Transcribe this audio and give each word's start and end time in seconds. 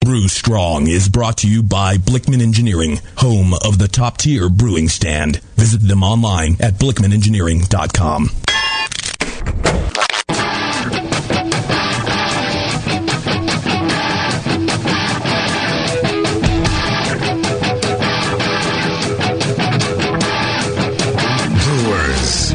Brew 0.00 0.28
Strong 0.28 0.86
is 0.86 1.08
brought 1.08 1.38
to 1.38 1.48
you 1.48 1.62
by 1.62 1.96
Blickman 1.96 2.40
Engineering, 2.40 3.00
home 3.16 3.52
of 3.64 3.78
the 3.78 3.88
top 3.88 4.16
tier 4.16 4.48
brewing 4.48 4.88
stand. 4.88 5.38
Visit 5.56 5.78
them 5.86 6.02
online 6.04 6.56
at 6.60 6.74
blickmanengineering.com. 6.74 8.30
Brewers. 21.64 22.52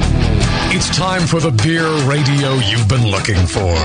It's 0.75 0.95
time 0.95 1.27
for 1.27 1.39
the 1.39 1.51
beer 1.63 1.87
radio 2.09 2.53
you've 2.55 2.87
been 2.87 3.07
looking 3.07 3.45
for. 3.45 3.75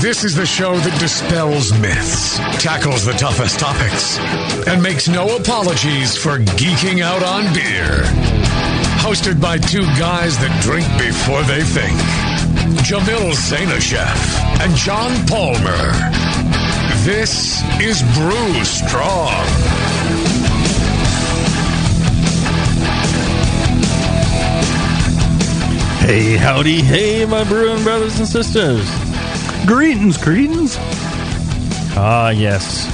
This 0.00 0.24
is 0.24 0.34
the 0.34 0.44
show 0.44 0.76
that 0.76 1.00
dispels 1.00 1.72
myths, 1.78 2.36
tackles 2.62 3.04
the 3.04 3.12
toughest 3.12 3.58
topics, 3.58 4.18
and 4.66 4.82
makes 4.82 5.08
no 5.08 5.36
apologies 5.36 6.16
for 6.16 6.38
geeking 6.38 7.00
out 7.00 7.22
on 7.22 7.44
beer. 7.54 8.02
Hosted 9.00 9.40
by 9.40 9.58
two 9.58 9.84
guys 9.98 10.36
that 10.38 10.52
drink 10.62 10.86
before 10.98 11.42
they 11.44 11.62
think 11.62 11.96
Jamil 12.84 13.32
Zainasheff 13.32 14.60
and 14.60 14.74
John 14.74 15.12
Palmer. 15.26 15.92
This 17.04 17.62
is 17.80 18.02
Brew 18.14 18.64
Strong. 18.64 19.44
Hey, 26.04 26.36
howdy, 26.36 26.82
hey, 26.82 27.24
my 27.24 27.44
brewing 27.44 27.82
brothers 27.82 28.18
and 28.18 28.28
sisters. 28.28 29.13
Greetings, 29.66 30.18
greetings. 30.22 30.76
Ah, 31.96 32.28
yes. 32.30 32.90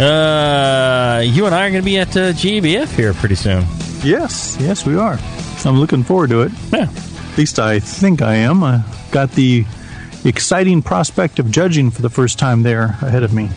Uh, 0.00 1.20
you 1.24 1.46
and 1.46 1.54
I 1.54 1.66
are 1.66 1.70
going 1.70 1.82
to 1.82 1.84
be 1.84 1.98
at 1.98 2.16
uh, 2.16 2.32
GBF 2.32 2.94
here 2.94 3.12
pretty 3.14 3.34
soon. 3.34 3.64
Yes, 4.04 4.56
yes, 4.60 4.86
we 4.86 4.96
are. 4.96 5.18
I'm 5.64 5.78
looking 5.78 6.04
forward 6.04 6.30
to 6.30 6.42
it. 6.42 6.52
Yeah. 6.72 6.88
At 7.32 7.38
least 7.38 7.58
I 7.58 7.80
think 7.80 8.22
I 8.22 8.34
am. 8.36 8.62
I 8.62 8.82
got 9.10 9.32
the 9.32 9.64
exciting 10.24 10.80
prospect 10.82 11.38
of 11.40 11.50
judging 11.50 11.90
for 11.90 12.02
the 12.02 12.10
first 12.10 12.38
time 12.38 12.62
there 12.62 12.84
ahead 13.02 13.22
of 13.24 13.32
me. 13.32 13.50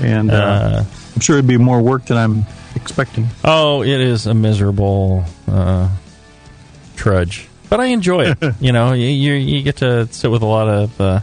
And 0.00 0.30
uh, 0.30 0.34
Uh, 0.34 0.84
I'm 1.14 1.20
sure 1.20 1.36
it'd 1.38 1.48
be 1.48 1.56
more 1.58 1.80
work 1.82 2.06
than 2.06 2.16
I'm 2.18 2.46
expecting. 2.76 3.26
oh, 3.44 3.82
it 3.82 4.00
is 4.00 4.26
a 4.26 4.34
miserable 4.34 5.24
uh, 5.48 5.88
trudge, 6.96 7.48
but 7.70 7.80
I 7.80 7.86
enjoy 7.86 8.26
it. 8.32 8.38
you 8.60 8.72
know, 8.72 8.92
you, 8.92 9.06
you 9.06 9.32
you 9.32 9.62
get 9.62 9.76
to 9.78 10.06
sit 10.12 10.30
with 10.30 10.42
a 10.42 10.46
lot 10.46 10.68
of 10.68 11.00
uh, 11.00 11.20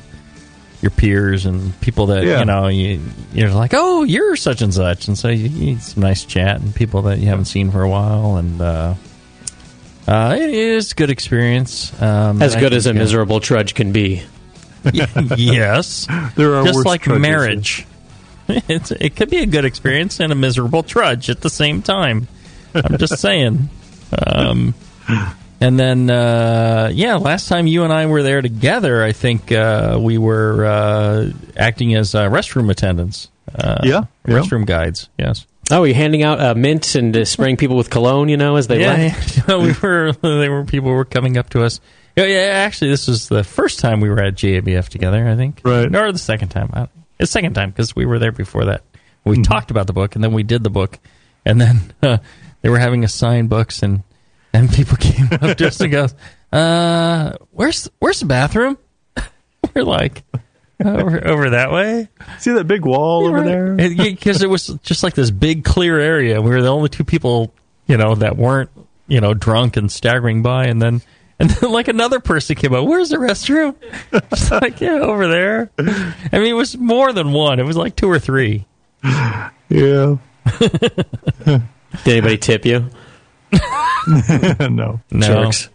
your 0.81 0.89
peers 0.91 1.45
and 1.45 1.79
people 1.81 2.07
that 2.07 2.23
Yeah. 2.23 2.39
you 2.39 2.45
know 2.45 2.67
you 2.67 2.99
you're 3.33 3.51
like, 3.51 3.73
oh, 3.75 4.03
you're 4.03 4.35
such 4.35 4.61
and 4.63 4.73
such, 4.73 5.07
and 5.07 5.17
so 5.17 5.27
you, 5.27 5.47
you 5.49 5.73
get 5.75 5.83
some 5.83 6.01
nice 6.01 6.23
chat 6.25 6.59
and 6.61 6.73
people 6.73 7.03
that 7.03 7.19
you 7.19 7.27
haven't 7.27 7.45
seen 7.45 7.69
for 7.69 7.83
a 7.83 7.89
while, 7.89 8.37
and 8.37 8.59
uh, 8.61 8.93
uh, 10.07 10.35
it 10.39 10.49
is 10.49 10.93
a 10.93 10.95
good 10.95 11.09
experience. 11.09 11.91
Um, 12.01 12.41
As 12.41 12.55
I 12.55 12.59
good 12.61 12.73
as 12.73 12.85
a 12.85 12.89
think, 12.89 12.99
miserable 12.99 13.39
trudge 13.41 13.75
can 13.75 13.91
be. 13.91 14.23
yes, 14.93 16.07
There 16.35 16.55
are 16.55 16.63
just 16.65 16.85
like 16.85 17.01
trudges. 17.01 17.21
marriage. 17.21 17.85
It's, 18.49 18.91
it 18.91 19.17
could 19.17 19.29
be 19.29 19.39
a 19.39 19.45
good 19.45 19.65
experience 19.65 20.21
and 20.21 20.31
a 20.31 20.35
miserable 20.35 20.81
trudge 20.81 21.29
at 21.29 21.41
the 21.41 21.49
same 21.49 21.81
time. 21.81 22.29
I'm 22.73 22.97
just 22.97 23.17
saying. 23.19 23.67
Um, 24.25 24.73
and 25.59 25.79
then, 25.79 26.09
uh, 26.09 26.89
yeah, 26.93 27.15
last 27.15 27.47
time 27.47 27.67
you 27.67 27.83
and 27.83 27.91
I 27.93 28.05
were 28.05 28.23
there 28.23 28.41
together, 28.41 29.03
I 29.03 29.11
think 29.11 29.51
uh, 29.51 29.97
we 30.01 30.17
were 30.17 30.65
uh, 30.65 31.31
acting 31.55 31.95
as 31.95 32.13
uh, 32.15 32.29
restroom 32.29 32.69
attendants. 32.69 33.29
Uh, 33.53 33.79
Yeah, 33.83 34.03
yeah. 34.27 34.33
restroom 34.35 34.65
guides. 34.65 35.09
Yes. 35.17 35.45
Oh, 35.71 35.83
you're 35.83 35.95
handing 35.95 36.23
out 36.23 36.39
uh, 36.39 36.53
mint 36.55 36.95
and 36.95 37.15
uh, 37.15 37.25
spraying 37.25 37.57
people 37.57 37.75
with 37.75 37.89
cologne, 37.89 38.29
you 38.29 38.37
know, 38.37 38.55
as 38.55 38.67
they 38.67 38.79
yeah, 38.81 38.93
left? 38.93 39.41
yeah. 39.49 39.57
we 39.57 39.73
were. 39.81 40.11
They 40.21 40.47
were 40.49 40.63
people 40.65 40.91
were 40.91 41.05
coming 41.05 41.37
up 41.37 41.49
to 41.51 41.63
us. 41.63 41.79
Yeah, 42.15 42.25
yeah, 42.25 42.37
actually, 42.65 42.89
this 42.91 43.07
was 43.07 43.27
the 43.27 43.43
first 43.43 43.79
time 43.79 43.99
we 43.99 44.09
were 44.09 44.19
at 44.21 44.35
GABF 44.35 44.89
together. 44.89 45.27
I 45.27 45.35
think, 45.35 45.61
Right. 45.63 45.93
Or 45.93 46.11
the 46.11 46.17
second 46.17 46.49
time. 46.49 46.71
It's 46.73 46.91
the 47.19 47.27
second 47.27 47.53
time 47.53 47.69
because 47.71 47.95
we 47.95 48.05
were 48.05 48.17
there 48.19 48.31
before 48.31 48.65
that. 48.65 48.83
We 49.25 49.33
Mm-hmm. 49.35 49.41
talked 49.43 49.71
about 49.71 49.87
the 49.87 49.93
book, 49.93 50.15
and 50.15 50.23
then 50.23 50.31
we 50.33 50.43
did 50.43 50.63
the 50.63 50.69
book, 50.69 50.99
and 51.45 51.59
then 51.59 51.93
uh, 52.01 52.17
they 52.61 52.69
were 52.69 52.79
having 52.79 53.03
us 53.03 53.13
sign 53.13 53.47
books, 53.47 53.83
and 53.83 54.03
and 54.57 54.71
people 54.73 54.97
came 54.99 55.27
up 55.31 55.57
just 55.57 55.59
to 55.59 55.67
us 55.67 55.81
and 55.81 55.91
goes, 55.91 56.15
"Uh, 56.51 57.33
where's 57.51 57.89
where's 57.99 58.19
the 58.19 58.25
bathroom?" 58.25 58.77
we're 59.75 59.83
like, 59.83 60.23
over, 60.83 61.27
over 61.27 61.49
that 61.51 61.71
way. 61.71 62.07
See 62.39 62.51
that 62.51 62.65
big 62.65 62.85
wall 62.85 63.27
over 63.27 63.41
there? 63.41 63.75
Because 63.75 64.41
it 64.43 64.49
was 64.49 64.67
just 64.83 65.03
like 65.03 65.15
this 65.15 65.31
big 65.31 65.63
clear 65.63 65.99
area. 65.99 66.41
We 66.41 66.51
were 66.51 66.61
the 66.61 66.69
only 66.69 66.89
two 66.89 67.03
people, 67.03 67.53
you 67.87 67.97
know, 67.97 68.15
that 68.15 68.37
weren't, 68.37 68.69
you 69.07 69.19
know, 69.21 69.33
drunk 69.33 69.77
and 69.77 69.91
staggering 69.91 70.43
by. 70.43 70.65
And 70.65 70.81
then, 70.81 71.01
and 71.39 71.49
then 71.49 71.71
like 71.71 71.87
another 71.87 72.19
person 72.19 72.55
came 72.55 72.73
up. 72.73 72.85
Where's 72.85 73.09
the 73.09 73.17
restroom? 73.17 73.75
It's 74.11 74.51
like, 74.51 74.79
yeah, 74.79 74.99
over 74.99 75.27
there. 75.27 75.71
I 75.79 76.39
mean, 76.39 76.47
it 76.47 76.53
was 76.53 76.77
more 76.77 77.11
than 77.11 77.31
one. 77.31 77.59
It 77.59 77.65
was 77.65 77.77
like 77.77 77.95
two 77.95 78.09
or 78.09 78.19
three. 78.19 78.65
Yeah. 79.69 80.17
Did 80.59 81.61
anybody 82.05 82.37
tip 82.37 82.65
you? 82.65 82.89
no. 84.69 84.99
No. 85.11 85.19
Jerks. 85.27 85.69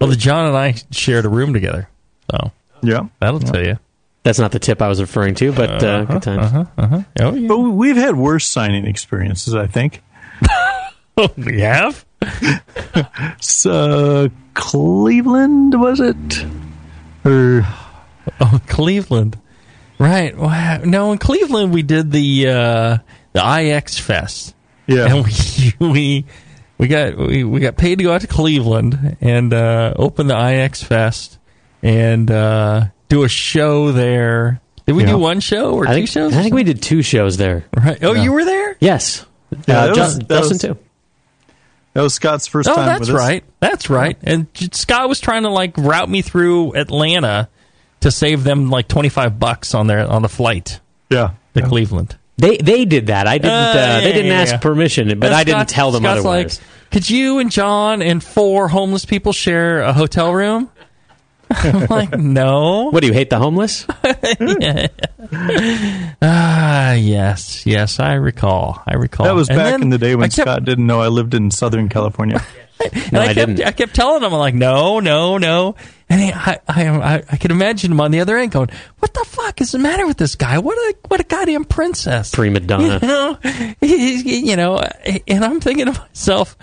Well, 0.00 0.10
the 0.10 0.16
John 0.16 0.46
and 0.46 0.56
I 0.56 0.74
shared 0.90 1.24
a 1.24 1.28
room 1.28 1.52
together. 1.52 1.88
So 2.30 2.52
Yeah. 2.82 3.06
that'll 3.20 3.40
tell 3.40 3.64
you. 3.64 3.78
That's 4.22 4.38
not 4.38 4.52
the 4.52 4.58
tip 4.58 4.80
I 4.80 4.88
was 4.88 5.00
referring 5.00 5.34
to, 5.36 5.52
but 5.52 5.82
uh, 5.84 6.04
good 6.04 6.22
times. 6.22 6.68
Oh, 6.78 7.04
yeah. 7.18 7.30
But 7.46 7.58
we've 7.58 7.96
had 7.96 8.16
worse 8.16 8.46
signing 8.46 8.86
experiences, 8.86 9.54
I 9.54 9.66
think. 9.66 10.02
we 11.36 11.60
have? 11.60 12.04
S- 13.38 13.66
Uh, 13.66 14.28
Cleveland, 14.54 15.78
was 15.78 16.00
it? 16.00 16.46
Or 17.24 17.66
Oh, 18.40 18.60
Cleveland. 18.66 19.38
Right. 19.98 20.36
Wow. 20.36 20.80
No, 20.84 21.12
in 21.12 21.18
Cleveland 21.18 21.72
we 21.74 21.82
did 21.82 22.10
the 22.10 22.48
uh, 22.48 22.98
the 23.34 23.60
IX 23.60 23.98
Fest. 23.98 24.54
yeah. 24.86 25.14
and 25.14 25.24
we 25.26 25.86
we 25.86 26.24
we 26.84 26.88
got 26.88 27.16
we, 27.16 27.44
we 27.44 27.60
got 27.60 27.76
paid 27.76 27.96
to 27.98 28.04
go 28.04 28.12
out 28.12 28.20
to 28.20 28.26
Cleveland 28.26 29.16
and 29.20 29.52
uh, 29.52 29.94
open 29.96 30.26
the 30.26 30.36
IX 30.38 30.82
Fest 30.82 31.38
and 31.82 32.30
uh, 32.30 32.86
do 33.08 33.22
a 33.24 33.28
show 33.28 33.92
there. 33.92 34.60
Did 34.86 34.92
we 34.96 35.04
Yeah. 35.04 35.10
do 35.12 35.18
one 35.18 35.40
show 35.40 35.74
or 35.74 35.84
I 35.86 35.92
two 35.92 35.94
think, 35.94 36.08
shows? 36.10 36.34
I 36.34 36.42
think 36.42 36.54
we 36.54 36.62
did 36.62 36.82
two 36.82 37.00
shows 37.02 37.36
there. 37.38 37.64
right. 37.74 37.98
Oh, 38.02 38.12
you 38.12 38.32
were 38.32 38.44
there. 38.44 38.76
Yes. 38.80 39.24
Yeah, 39.66 39.78
uh, 39.78 39.86
that 39.86 39.94
Ju- 39.94 40.00
was- 40.00 40.18
Justin, 40.18 40.48
was- 40.50 40.58
too. 40.60 40.78
That 41.94 42.02
was 42.02 42.14
Scott's 42.14 42.46
first 42.48 42.68
Oh, 42.68 42.74
time 42.74 42.86
that's 42.86 43.00
with 43.00 43.10
us. 43.10 43.14
right. 43.14 43.44
That's 43.60 43.88
right. 43.88 44.18
And 44.24 44.46
Scott 44.72 45.08
was 45.08 45.20
trying 45.20 45.44
to 45.44 45.48
like 45.50 45.78
route 45.78 46.10
me 46.10 46.22
through 46.22 46.74
Atlanta 46.74 47.48
to 48.00 48.10
save 48.10 48.42
them 48.44 48.68
like 48.68 48.88
twenty 48.88 49.08
five 49.08 49.38
bucks 49.38 49.74
on 49.74 49.86
their 49.86 50.06
on 50.10 50.20
the 50.22 50.28
flight 50.28 50.80
Yeah. 51.08 51.28
to 51.54 51.60
yeah. 51.62 51.68
Cleveland. 51.68 52.16
They 52.36 52.56
they 52.56 52.84
did 52.84 53.06
that. 53.06 53.28
I 53.28 53.38
didn't. 53.38 53.52
Uh, 53.52 53.54
Uh, 53.56 53.74
yeah, 53.76 54.00
they 54.00 54.12
didn't 54.12 54.32
yeah, 54.32 54.40
ask 54.40 54.52
yeah. 54.54 54.58
permission, 54.58 55.06
but 55.20 55.26
And 55.26 55.34
I 55.36 55.44
didn't 55.44 55.68
tell 55.68 55.92
them 55.92 56.02
Scott's 56.02 56.18
otherwise. 56.20 56.60
Like, 56.60 56.68
Could 56.94 57.10
you 57.10 57.40
and 57.40 57.50
John 57.50 58.02
and 58.02 58.22
four 58.22 58.68
homeless 58.68 59.04
people 59.04 59.32
share 59.32 59.80
a 59.80 59.92
hotel 59.92 60.32
room? 60.32 60.70
I'm 61.50 61.86
like, 61.86 62.16
no. 62.16 62.90
what 62.90 63.00
do 63.00 63.08
you 63.08 63.12
hate 63.12 63.30
the 63.30 63.38
homeless? 63.38 63.84
Ah, 66.22 66.92
yes, 66.92 67.66
yes, 67.66 67.98
I 67.98 68.14
recall. 68.14 68.80
I 68.86 68.94
recall. 68.94 69.26
That 69.26 69.34
was 69.34 69.48
And 69.48 69.58
back 69.58 69.80
in 69.80 69.90
the 69.90 69.98
day 69.98 70.14
when 70.14 70.30
kept, 70.30 70.48
Scott 70.48 70.64
didn't 70.64 70.86
know 70.86 71.00
I 71.00 71.08
lived 71.08 71.34
in 71.34 71.50
Southern 71.50 71.88
California. 71.88 72.44
and 72.80 73.12
No, 73.12 73.20
I, 73.20 73.24
I 73.24 73.34
kept, 73.34 73.48
didn't. 73.56 73.66
I 73.66 73.72
kept 73.72 73.94
telling 73.94 74.22
him, 74.22 74.32
I'm 74.32 74.38
like, 74.38 74.54
no, 74.54 75.00
no, 75.00 75.38
no. 75.38 75.74
And 76.08 76.20
he, 76.20 76.32
I, 76.32 76.60
I, 76.68 76.88
I, 76.88 77.22
I 77.28 77.36
could 77.36 77.50
imagine 77.50 77.90
him 77.90 78.00
on 78.00 78.10
the 78.10 78.20
other 78.20 78.36
end 78.36 78.52
going, 78.52 78.68
"What 78.98 79.14
the 79.14 79.24
fuck 79.24 79.60
is 79.62 79.72
the 79.72 79.78
matter 79.78 80.06
with 80.06 80.18
this 80.18 80.34
guy? 80.34 80.58
What 80.58 80.76
a, 80.76 80.94
what 81.08 81.18
a 81.18 81.24
goddamn 81.24 81.64
princess!" 81.64 82.30
Prima 82.34 82.60
donna. 82.60 82.98
You 83.02 83.08
know, 83.08 83.38
He- 83.80 84.22
he- 84.22 84.50
you 84.50 84.56
know, 84.56 84.78
and 85.26 85.44
I'm 85.44 85.60
thinking 85.60 85.86
to 85.86 85.92
myself, 85.98 86.56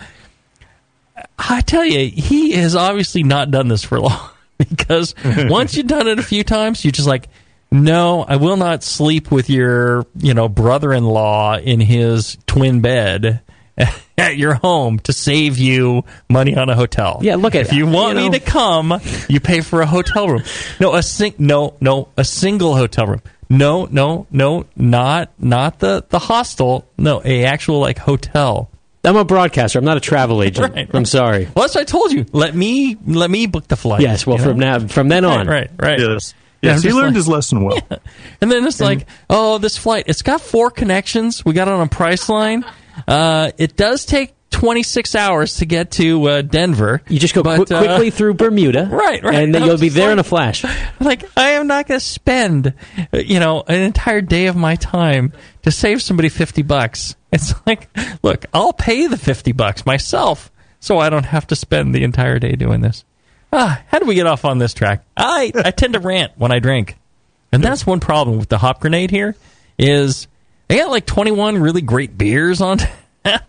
I 1.50 1.62
tell 1.62 1.86
you, 1.86 2.10
he 2.10 2.52
has 2.54 2.76
obviously 2.76 3.24
not 3.24 3.52
done 3.52 3.68
this 3.68 3.84
for 3.84 4.00
long 4.02 4.30
because 4.58 5.16
once 5.26 5.76
you've 5.76 5.88
done 5.88 6.08
it 6.08 6.20
a 6.20 6.24
few 6.24 6.44
times, 6.44 6.84
you're 6.86 6.92
just 6.92 7.08
like, 7.08 7.28
No, 7.72 8.24
I 8.28 8.36
will 8.38 8.58
not 8.58 8.84
sleep 8.84 9.32
with 9.32 9.50
your, 9.50 10.06
you 10.18 10.34
know, 10.34 10.48
brother-in-law 10.50 11.58
in 11.60 11.80
his 11.80 12.38
twin 12.48 12.82
bed 12.82 13.42
at 14.18 14.38
your 14.38 14.54
home 14.56 15.00
to 15.00 15.14
save 15.14 15.58
you 15.58 16.04
money 16.30 16.56
on 16.56 16.70
a 16.70 16.76
hotel. 16.76 17.20
Yeah, 17.22 17.36
look 17.38 17.56
at- 17.56 17.62
if 17.62 17.74
you 17.74 17.88
want 17.88 18.18
you 18.18 18.26
know- 18.26 18.32
me 18.32 18.40
to 18.40 18.46
come, 18.46 19.00
you 19.30 19.40
pay 19.40 19.62
for 19.62 19.82
a 19.82 19.86
hotel 19.88 20.28
room. 20.28 20.44
No, 20.80 20.94
a 20.96 21.02
sing- 21.04 21.36
no, 21.38 21.76
no, 21.82 22.10
a 22.18 22.24
single 22.24 22.76
hotel 22.76 23.08
room. 23.08 23.22
No, 23.50 23.86
no, 23.92 24.28
no, 24.32 24.66
not 24.78 25.30
not 25.38 25.80
the 25.80 26.06
the 26.08 26.20
hostel. 26.20 26.88
No, 26.98 27.22
a 27.26 27.44
actual 27.44 27.82
like 27.82 27.98
hotel. 27.98 28.71
I'm 29.04 29.16
a 29.16 29.26
broadcaster. 29.26 29.80
I'm 29.80 29.86
not 29.86 29.98
a 29.98 30.02
travel 30.02 30.44
agent. 30.44 30.74
Right. 30.76 30.90
I'm 30.94 31.06
sorry. 31.06 31.46
Well, 31.56 31.64
that's 31.64 31.76
what 31.76 31.82
I 31.82 31.86
told 31.86 32.12
you. 32.12 32.26
Let 32.32 32.54
me 32.56 32.98
let 33.06 33.32
me 33.32 33.48
book 33.48 33.68
the 33.68 33.76
flight. 33.76 34.02
Yes. 34.02 34.26
Well, 34.28 34.38
from 34.38 34.58
know? 34.60 34.80
now 34.80 34.88
from 34.88 35.08
then 35.10 35.26
on. 35.26 35.48
right, 35.48 35.70
right, 35.78 35.82
right. 35.82 36.00
Yes. 36.00 36.34
Yeah, 36.62 36.74
Yes, 36.74 36.84
I'm 36.86 36.92
he 36.92 36.94
learned 36.96 37.08
like- 37.08 37.16
his 37.16 37.28
lesson 37.28 37.64
well. 37.64 37.80
And 38.42 38.52
then 38.52 38.66
it's 38.68 38.80
like, 38.80 39.08
oh, 39.30 39.58
this 39.58 39.78
flight, 39.78 40.06
it's 40.08 40.22
got 40.22 40.42
four 40.42 40.70
connections. 40.70 41.44
We 41.44 41.54
got 41.54 41.68
it 41.68 41.74
on 41.74 41.82
a 41.88 41.90
Priceline. 41.90 42.64
Uh, 43.08 43.52
it 43.58 43.76
does 43.76 44.06
take 44.06 44.34
26 44.52 45.16
hours 45.16 45.58
to 45.58 45.66
get 45.66 45.92
to 45.92 46.24
uh, 46.28 46.42
Denver. 46.44 47.02
You 47.08 47.18
just 47.20 47.34
go 47.34 47.42
but, 47.42 47.56
quick, 47.58 47.72
uh, 47.72 47.80
quickly 47.84 48.10
through 48.12 48.36
Bermuda, 48.36 48.88
Right, 48.92 49.24
right. 49.24 49.36
and 49.36 49.56
then 49.56 49.64
you'll 49.64 49.78
be 49.78 49.88
just 49.88 49.96
there 49.96 50.12
in 50.12 50.20
a 50.20 50.24
flash. 50.24 50.64
Like, 51.00 51.24
I 51.38 51.52
am 51.52 51.66
not 51.68 51.88
going 51.88 52.00
to 52.00 52.06
spend, 52.06 52.74
uh, 53.14 53.18
you 53.18 53.40
know, 53.40 53.64
an 53.68 53.82
entire 53.82 54.22
day 54.22 54.46
of 54.48 54.56
my 54.56 54.76
time 54.76 55.34
to 55.64 55.72
save 55.72 56.02
somebody 56.02 56.30
50 56.30 56.62
bucks. 56.64 57.16
It's 57.32 57.54
like, 57.66 57.90
look, 58.24 58.46
I'll 58.54 58.74
pay 58.74 59.08
the 59.08 59.18
50 59.18 59.52
bucks 59.54 59.86
myself 59.86 60.52
so 60.80 60.98
I 61.00 61.10
don't 61.10 61.26
have 61.26 61.48
to 61.48 61.56
spend 61.56 61.94
the 61.94 62.04
entire 62.04 62.40
day 62.40 62.54
doing 62.54 62.82
this. 62.82 63.04
Ah, 63.54 63.82
how 63.88 64.00
do 64.00 64.06
we 64.06 64.16
get 64.16 64.28
off 64.28 64.46
on 64.46 64.58
this 64.58 64.74
track? 64.74 65.04
I, 65.16 65.52
I 65.56 65.72
tend 65.72 65.94
to 65.94 66.00
rant 66.00 66.34
when 66.38 66.52
I 66.52 66.60
drink. 66.60 66.98
And 67.52 67.62
that's 67.64 67.86
one 67.86 68.00
problem 68.00 68.38
with 68.38 68.48
the 68.50 68.58
hop 68.58 68.80
grenade 68.80 69.12
here 69.12 69.36
is 69.78 70.28
they 70.68 70.78
got 70.78 70.90
like 70.90 71.06
21 71.06 71.58
really 71.62 71.82
great 71.82 72.18
beers 72.18 72.62
on 72.62 72.78
tap. 73.26 73.44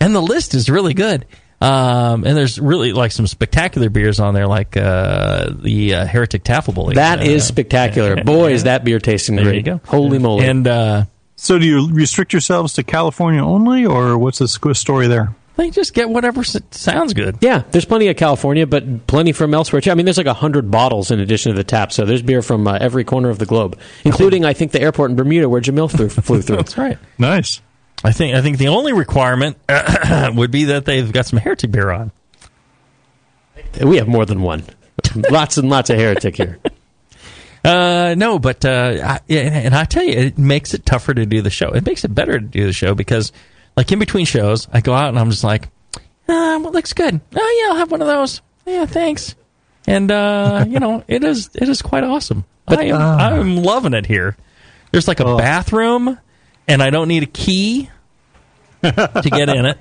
and 0.00 0.14
the 0.14 0.20
list 0.20 0.54
is 0.54 0.68
really 0.68 0.92
good. 0.92 1.24
Um, 1.58 2.24
and 2.24 2.36
there's 2.36 2.60
really 2.60 2.92
like 2.92 3.12
some 3.12 3.26
spectacular 3.26 3.88
beers 3.88 4.20
on 4.20 4.34
there, 4.34 4.46
like 4.46 4.76
uh, 4.76 5.48
the 5.50 5.94
uh, 5.94 6.06
Heretic 6.06 6.44
Taffable. 6.44 6.92
That 6.92 7.20
uh, 7.20 7.22
is 7.22 7.46
spectacular. 7.46 8.22
Boy, 8.22 8.52
is 8.52 8.64
that 8.64 8.84
beer 8.84 8.98
tasting 8.98 9.36
There 9.36 9.46
great. 9.46 9.56
you 9.56 9.62
go. 9.62 9.80
Holy 9.86 10.18
moly. 10.18 10.44
And 10.46 10.66
uh, 10.68 11.04
So, 11.36 11.58
do 11.58 11.66
you 11.66 11.90
restrict 11.92 12.32
yourselves 12.32 12.72
to 12.74 12.82
California 12.82 13.44
only, 13.44 13.84
or 13.84 14.16
what's 14.18 14.38
the 14.38 14.46
squ- 14.46 14.76
story 14.76 15.06
there? 15.06 15.34
they 15.56 15.70
just 15.70 15.94
get 15.94 16.10
whatever 16.10 16.44
sounds 16.44 17.14
good. 17.14 17.38
yeah, 17.40 17.62
there's 17.70 17.86
plenty 17.86 18.08
of 18.08 18.16
California, 18.16 18.66
but 18.66 19.06
plenty 19.06 19.32
from 19.32 19.54
elsewhere 19.54 19.80
too. 19.80 19.90
I 19.90 19.94
mean, 19.94 20.04
there's 20.04 20.18
like 20.18 20.26
a 20.26 20.34
hundred 20.34 20.70
bottles 20.70 21.10
in 21.10 21.18
addition 21.18 21.52
to 21.52 21.56
the 21.56 21.64
tap, 21.64 21.92
so 21.92 22.04
there's 22.04 22.20
beer 22.22 22.42
from 22.42 22.66
uh, 22.66 22.76
every 22.80 23.04
corner 23.04 23.30
of 23.30 23.38
the 23.38 23.46
globe, 23.46 23.78
including 24.04 24.44
I 24.44 24.52
think 24.52 24.72
the 24.72 24.80
airport 24.80 25.10
in 25.10 25.16
Bermuda 25.16 25.48
where 25.48 25.60
Jamil 25.60 25.90
flew, 25.90 26.08
flew 26.08 26.42
through. 26.42 26.56
That's 26.56 26.76
right. 26.76 26.98
Nice. 27.18 27.62
I 28.04 28.12
think 28.12 28.34
I 28.36 28.42
think 28.42 28.58
the 28.58 28.68
only 28.68 28.92
requirement 28.92 29.56
would 30.34 30.50
be 30.50 30.64
that 30.64 30.84
they've 30.84 31.10
got 31.10 31.26
some 31.26 31.38
Heretic 31.38 31.70
beer 31.70 31.90
on. 31.90 32.12
We 33.80 33.96
have 33.96 34.08
more 34.08 34.26
than 34.26 34.42
one. 34.42 34.64
lots 35.30 35.56
and 35.56 35.68
lots 35.68 35.90
of 35.90 35.98
heretic 35.98 36.36
here. 36.36 36.58
Uh, 37.66 38.14
no, 38.16 38.38
but 38.38 38.64
uh, 38.64 39.18
I, 39.28 39.32
and 39.32 39.74
I 39.74 39.84
tell 39.84 40.04
you, 40.04 40.12
it 40.12 40.38
makes 40.38 40.72
it 40.72 40.86
tougher 40.86 41.12
to 41.12 41.26
do 41.26 41.42
the 41.42 41.50
show. 41.50 41.70
It 41.70 41.84
makes 41.84 42.04
it 42.04 42.14
better 42.14 42.38
to 42.38 42.46
do 42.46 42.64
the 42.66 42.72
show 42.72 42.94
because, 42.94 43.32
like 43.76 43.90
in 43.90 43.98
between 43.98 44.24
shows, 44.24 44.68
I 44.72 44.80
go 44.80 44.94
out 44.94 45.08
and 45.08 45.18
I'm 45.18 45.30
just 45.30 45.42
like, 45.42 45.68
ah, 46.28 46.58
what 46.58 46.72
looks 46.72 46.92
good? 46.92 47.20
Oh 47.34 47.62
yeah, 47.64 47.72
I'll 47.72 47.78
have 47.78 47.90
one 47.90 48.02
of 48.02 48.06
those. 48.06 48.40
Yeah, 48.66 48.86
thanks. 48.86 49.34
And 49.86 50.10
uh, 50.12 50.64
you 50.68 50.78
know, 50.78 51.02
it 51.08 51.24
is 51.24 51.50
it 51.54 51.68
is 51.68 51.82
quite 51.82 52.04
awesome. 52.04 52.44
I 52.68 52.84
am 52.84 52.96
I'm 53.00 53.56
loving 53.56 53.94
it 53.94 54.06
here. 54.06 54.36
There's 54.92 55.08
like 55.08 55.20
a 55.20 55.36
bathroom, 55.36 56.18
and 56.68 56.82
I 56.82 56.90
don't 56.90 57.08
need 57.08 57.24
a 57.24 57.26
key 57.26 57.90
to 58.82 59.28
get 59.30 59.48
in 59.48 59.66
it. 59.66 59.78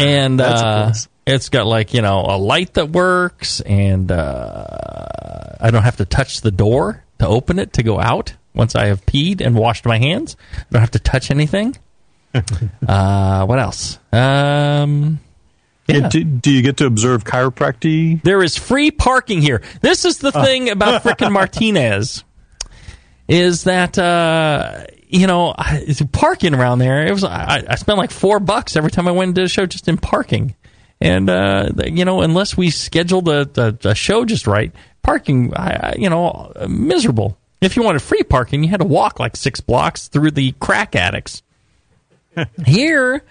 And 0.00 0.40
uh. 0.40 0.92
It's 1.28 1.48
got 1.48 1.66
like 1.66 1.94
you 1.94 2.02
know 2.02 2.24
a 2.28 2.38
light 2.38 2.74
that 2.74 2.90
works, 2.90 3.60
and 3.60 4.10
uh, 4.10 4.66
I 5.60 5.70
don't 5.70 5.82
have 5.82 5.96
to 5.96 6.04
touch 6.04 6.40
the 6.40 6.50
door 6.50 7.04
to 7.18 7.26
open 7.26 7.58
it 7.58 7.74
to 7.74 7.82
go 7.82 8.00
out. 8.00 8.34
Once 8.54 8.74
I 8.74 8.86
have 8.86 9.04
peed 9.06 9.40
and 9.40 9.54
washed 9.54 9.86
my 9.86 9.98
hands, 9.98 10.36
I 10.56 10.64
don't 10.70 10.80
have 10.80 10.90
to 10.92 10.98
touch 10.98 11.30
anything. 11.30 11.76
uh, 12.34 13.46
what 13.46 13.58
else? 13.58 13.98
Um, 14.12 15.20
Yeah, 15.86 16.08
do, 16.08 16.24
do 16.24 16.50
you 16.50 16.62
get 16.62 16.78
to 16.78 16.86
observe 16.86 17.24
chiropractic? 17.24 18.22
there 18.22 18.42
is 18.42 18.56
free 18.56 18.90
parking 18.90 19.40
here. 19.40 19.62
This 19.80 20.04
is 20.04 20.18
the 20.18 20.32
thing 20.32 20.70
about 20.70 21.02
frickin' 21.04 21.32
Martinez 21.32 22.24
is 23.28 23.64
that 23.64 23.98
uh, 23.98 24.84
you 25.06 25.26
know 25.26 25.54
parking 26.12 26.54
around 26.54 26.78
there. 26.80 27.06
It 27.06 27.12
was 27.12 27.24
I, 27.24 27.64
I 27.68 27.74
spent 27.76 27.98
like 27.98 28.10
four 28.10 28.40
bucks 28.40 28.76
every 28.76 28.90
time 28.90 29.06
I 29.06 29.12
went 29.12 29.34
to 29.36 29.42
a 29.42 29.48
show 29.48 29.66
just 29.66 29.88
in 29.88 29.98
parking, 29.98 30.54
and 31.00 31.30
uh, 31.30 31.70
you 31.86 32.04
know 32.04 32.22
unless 32.22 32.56
we 32.56 32.70
scheduled 32.70 33.28
a, 33.28 33.48
a, 33.56 33.90
a 33.90 33.94
show 33.94 34.24
just 34.24 34.46
right, 34.46 34.72
parking 35.02 35.54
I, 35.54 35.94
you 35.98 36.10
know 36.10 36.52
miserable. 36.68 37.38
If 37.60 37.76
you 37.76 37.82
wanted 37.82 38.02
free 38.02 38.22
parking, 38.22 38.62
you 38.62 38.70
had 38.70 38.80
to 38.80 38.86
walk 38.86 39.18
like 39.18 39.34
six 39.36 39.60
blocks 39.60 40.08
through 40.08 40.30
the 40.32 40.52
crack 40.52 40.94
addicts. 40.94 41.42
Here, 42.66 43.24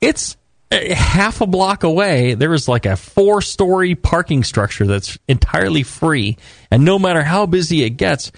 it's 0.00 0.36
half 0.70 1.40
a 1.40 1.46
block 1.46 1.82
away. 1.82 2.34
There 2.34 2.54
is 2.54 2.68
like 2.68 2.86
a 2.86 2.96
four 2.96 3.42
story 3.42 3.94
parking 3.94 4.44
structure 4.44 4.86
that's 4.86 5.18
entirely 5.28 5.82
free. 5.82 6.36
And 6.70 6.84
no 6.84 6.98
matter 6.98 7.22
how 7.22 7.46
busy 7.46 7.84
it 7.84 7.90
gets, 7.90 8.32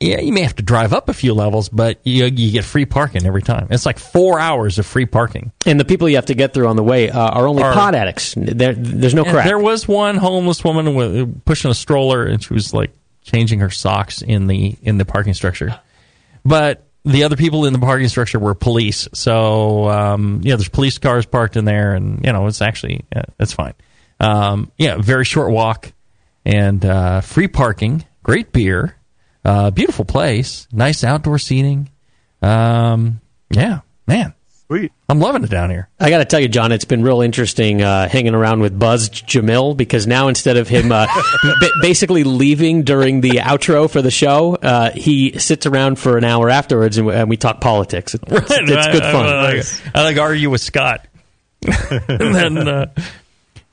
yeah, 0.00 0.20
you 0.20 0.32
may 0.32 0.42
have 0.42 0.56
to 0.56 0.62
drive 0.62 0.92
up 0.92 1.08
a 1.08 1.14
few 1.14 1.34
levels, 1.34 1.68
but 1.68 1.98
you, 2.04 2.24
you 2.24 2.52
get 2.52 2.64
free 2.64 2.84
parking 2.84 3.24
every 3.26 3.42
time. 3.42 3.68
It's 3.70 3.86
like 3.86 3.98
four 3.98 4.38
hours 4.38 4.78
of 4.78 4.86
free 4.86 5.06
parking. 5.06 5.52
And 5.66 5.78
the 5.78 5.84
people 5.84 6.08
you 6.08 6.16
have 6.16 6.26
to 6.26 6.34
get 6.34 6.52
through 6.52 6.66
on 6.66 6.76
the 6.76 6.82
way 6.82 7.10
uh, 7.10 7.20
are 7.20 7.46
only 7.46 7.62
Are- 7.62 7.72
pot 7.72 7.94
addicts. 7.94 8.34
There, 8.36 8.74
there's 8.74 9.14
no 9.14 9.24
crack. 9.24 9.46
there 9.46 9.58
was 9.58 9.86
one 9.88 10.16
homeless 10.16 10.64
woman 10.64 10.94
with, 10.94 11.44
pushing 11.44 11.70
a 11.70 11.74
stroller, 11.74 12.24
and 12.26 12.42
she 12.42 12.52
was 12.52 12.74
like 12.74 12.92
changing 13.22 13.60
her 13.60 13.70
socks 13.70 14.20
in 14.20 14.46
the 14.46 14.76
in 14.82 14.98
the 14.98 15.04
parking 15.04 15.34
structure. 15.34 15.78
But 16.44 16.86
the 17.04 17.24
other 17.24 17.36
people 17.36 17.64
in 17.64 17.72
the 17.72 17.78
parking 17.78 18.08
structure 18.08 18.38
were 18.38 18.54
police, 18.54 19.08
so 19.12 19.88
um, 19.88 20.40
yeah, 20.42 20.56
there's 20.56 20.68
police 20.68 20.98
cars 20.98 21.24
parked 21.24 21.56
in 21.56 21.64
there, 21.64 21.94
and 21.94 22.24
you 22.24 22.32
know 22.32 22.46
it's 22.46 22.60
actually 22.60 23.04
yeah, 23.14 23.22
it's 23.38 23.52
fine. 23.52 23.74
Um, 24.20 24.70
yeah, 24.76 24.96
very 24.96 25.24
short 25.24 25.50
walk 25.52 25.92
and 26.44 26.84
uh, 26.84 27.20
free 27.20 27.48
parking, 27.48 28.04
great 28.22 28.52
beer, 28.52 28.96
uh, 29.44 29.70
beautiful 29.70 30.04
place, 30.04 30.66
nice 30.72 31.04
outdoor 31.04 31.38
seating. 31.38 31.88
Um, 32.42 33.20
yeah, 33.50 33.80
man, 34.06 34.34
Sweet. 34.66 34.92
I'm 35.10 35.20
loving 35.20 35.44
it 35.44 35.50
down 35.50 35.68
here. 35.68 35.88
I 36.00 36.08
got 36.08 36.18
to 36.18 36.24
tell 36.24 36.40
you, 36.40 36.48
John, 36.48 36.72
it's 36.72 36.86
been 36.86 37.02
real 37.02 37.20
interesting 37.20 37.82
uh, 37.82 38.08
hanging 38.08 38.34
around 38.34 38.60
with 38.60 38.78
Buzz 38.78 39.10
Jamil 39.10 39.76
because 39.76 40.06
now 40.06 40.28
instead 40.28 40.56
of 40.56 40.68
him 40.68 40.90
uh, 40.90 41.06
ba- 41.60 41.68
basically 41.82 42.24
leaving 42.24 42.82
during 42.82 43.20
the 43.20 43.32
outro 43.40 43.90
for 43.90 44.00
the 44.00 44.10
show, 44.10 44.54
uh, 44.56 44.90
he 44.92 45.38
sits 45.38 45.66
around 45.66 45.98
for 45.98 46.16
an 46.16 46.24
hour 46.24 46.48
afterwards 46.48 46.96
and 46.96 47.06
we, 47.06 47.14
and 47.14 47.28
we 47.28 47.36
talk 47.36 47.60
politics. 47.60 48.14
It's, 48.14 48.24
it's, 48.32 48.50
it's 48.50 48.86
good 48.92 49.02
I- 49.02 49.08
I- 49.08 49.12
fun. 49.12 49.26
I, 49.26 49.42
like, 49.52 49.64
I 49.94 50.02
like 50.04 50.16
argue 50.18 50.48
with 50.48 50.62
Scott, 50.62 51.06
and 52.08 52.34
then 52.34 52.56
uh, 52.68 52.86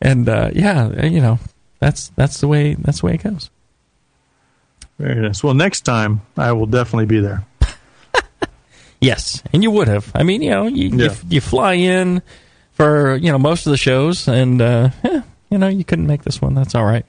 and 0.02 0.28
uh, 0.28 0.50
yeah, 0.54 1.06
you 1.06 1.22
know 1.22 1.40
that's 1.80 2.10
that's 2.18 2.42
the 2.42 2.50
way 2.50 2.74
that's 2.76 3.00
the 3.00 3.06
way 3.08 3.14
it 3.16 3.24
goes. 3.24 3.50
Very 5.02 5.20
nice. 5.22 5.44
Well, 5.44 5.56
next 5.56 5.82
time 5.82 6.22
I 6.38 6.52
will 6.52 6.68
definitely 6.68 7.08
be 7.08 7.20
there. 7.22 7.44
Yes, 9.04 9.42
and 9.52 9.64
you 9.64 9.72
would 9.72 9.88
have. 9.88 10.12
I 10.14 10.22
mean, 10.22 10.44
you 10.44 10.52
know, 10.52 10.68
you 10.68 10.90
you, 10.90 11.06
Yeah. 11.06 11.16
you 11.28 11.42
fly 11.42 11.74
in 11.74 12.22
for 12.74 13.16
you 13.16 13.32
know 13.32 13.40
most 13.40 13.66
of 13.66 13.72
the 13.72 13.78
shows, 13.78 14.28
and 14.28 14.62
uh, 14.62 14.92
yeah, 15.04 15.24
you 15.50 15.58
know 15.58 15.68
you 15.68 15.84
couldn't 15.84 16.06
make 16.06 16.22
this 16.22 16.40
one. 16.40 16.54
That's 16.54 16.76
all 16.76 16.86
right. 16.86 17.04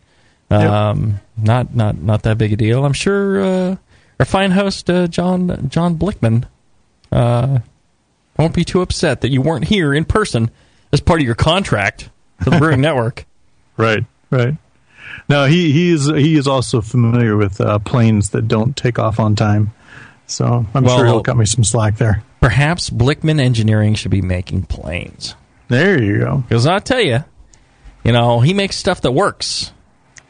Um, 0.51 1.21
not 1.37 1.75
not 1.75 1.99
not 1.99 2.23
that 2.23 2.39
big 2.39 2.51
a 2.55 2.57
deal. 2.57 2.87
I'm 2.87 2.95
sure 2.95 3.43
uh, 3.43 3.77
our 4.19 4.25
fine 4.25 4.53
host 4.53 4.89
uh, 4.89 5.07
John 5.07 5.69
John 5.69 5.97
Blickman 5.99 6.47
uh, 7.11 7.59
won't 8.39 8.55
be 8.55 8.65
too 8.65 8.81
upset 8.81 9.21
that 9.21 9.31
you 9.31 9.43
weren't 9.43 9.65
here 9.67 9.93
in 9.93 10.07
person 10.07 10.51
as 10.95 11.01
part 11.03 11.21
of 11.21 11.27
your 11.27 11.35
contract 11.35 12.09
for 12.43 12.49
the 12.49 12.59
Brewing 12.59 12.81
Network. 12.89 13.27
Right. 13.77 14.05
Right. 14.31 14.57
Now 15.29 15.47
he 15.47 15.73
he 15.73 15.91
is 15.91 16.07
he 16.07 16.37
is 16.37 16.47
also 16.47 16.81
familiar 16.81 17.37
with 17.37 17.61
uh, 17.61 17.79
planes 17.81 18.31
that 18.31 18.49
don't 18.49 18.77
take 18.77 18.99
off 18.99 19.19
on 19.21 19.35
time, 19.37 19.73
so 20.27 20.67
I'm 20.75 20.85
Well- 20.85 20.97
sure 20.97 21.07
he'll 21.07 21.23
cut 21.23 21.37
me 21.37 21.47
some 21.47 21.65
slack 21.65 21.97
there. 21.97 22.23
Perhaps 22.41 22.91
Blickman 22.91 23.41
Engineering 23.41 23.95
should 23.95 24.11
be 24.11 24.21
making 24.23 24.63
planes. 24.65 25.37
There 25.69 26.03
you 26.03 26.19
go. 26.19 26.37
Because 26.49 26.67
I'll 26.67 26.81
tell 26.81 27.01
you, 27.01 27.25
you 28.05 28.13
know, 28.13 28.41
he 28.41 28.53
makes 28.53 28.77
stuff 28.77 29.01
that 29.03 29.13
works. 29.13 29.73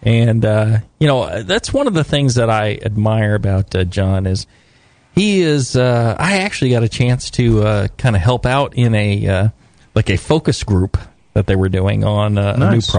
And, 0.03 0.45
uh, 0.45 0.79
you 0.99 1.07
know, 1.07 1.43
that's 1.43 1.73
one 1.73 1.87
of 1.87 1.95
the 1.95 2.05
things 2.05 2.35
that 2.35 2.51
I 2.51 2.75
admire 2.83 3.35
about 3.35 3.75
uh, 3.75 3.85
John 3.85 4.27
is 4.27 4.47
he 5.15 5.41
is, 5.41 5.75
uh, 5.77 6.17
I 6.19 6.39
actually 6.39 6.73
got 6.73 6.83
a 6.83 6.89
chance 6.89 7.31
to 7.31 7.63
uh, 7.63 7.89
kind 7.97 8.15
of 8.15 8.21
help 8.23 8.45
out 8.45 8.75
in 8.75 8.95
a, 8.95 9.27
uh, 9.27 9.49
like 9.95 10.11
a 10.11 10.17
focus 10.19 10.65
group 10.65 10.99
that 11.35 11.47
they 11.47 11.57
were 11.57 11.69
doing 11.69 12.05
on 12.05 12.37
uh, 12.37 12.55
a 12.57 12.59
new 12.59 12.67
Nice. 12.77 12.91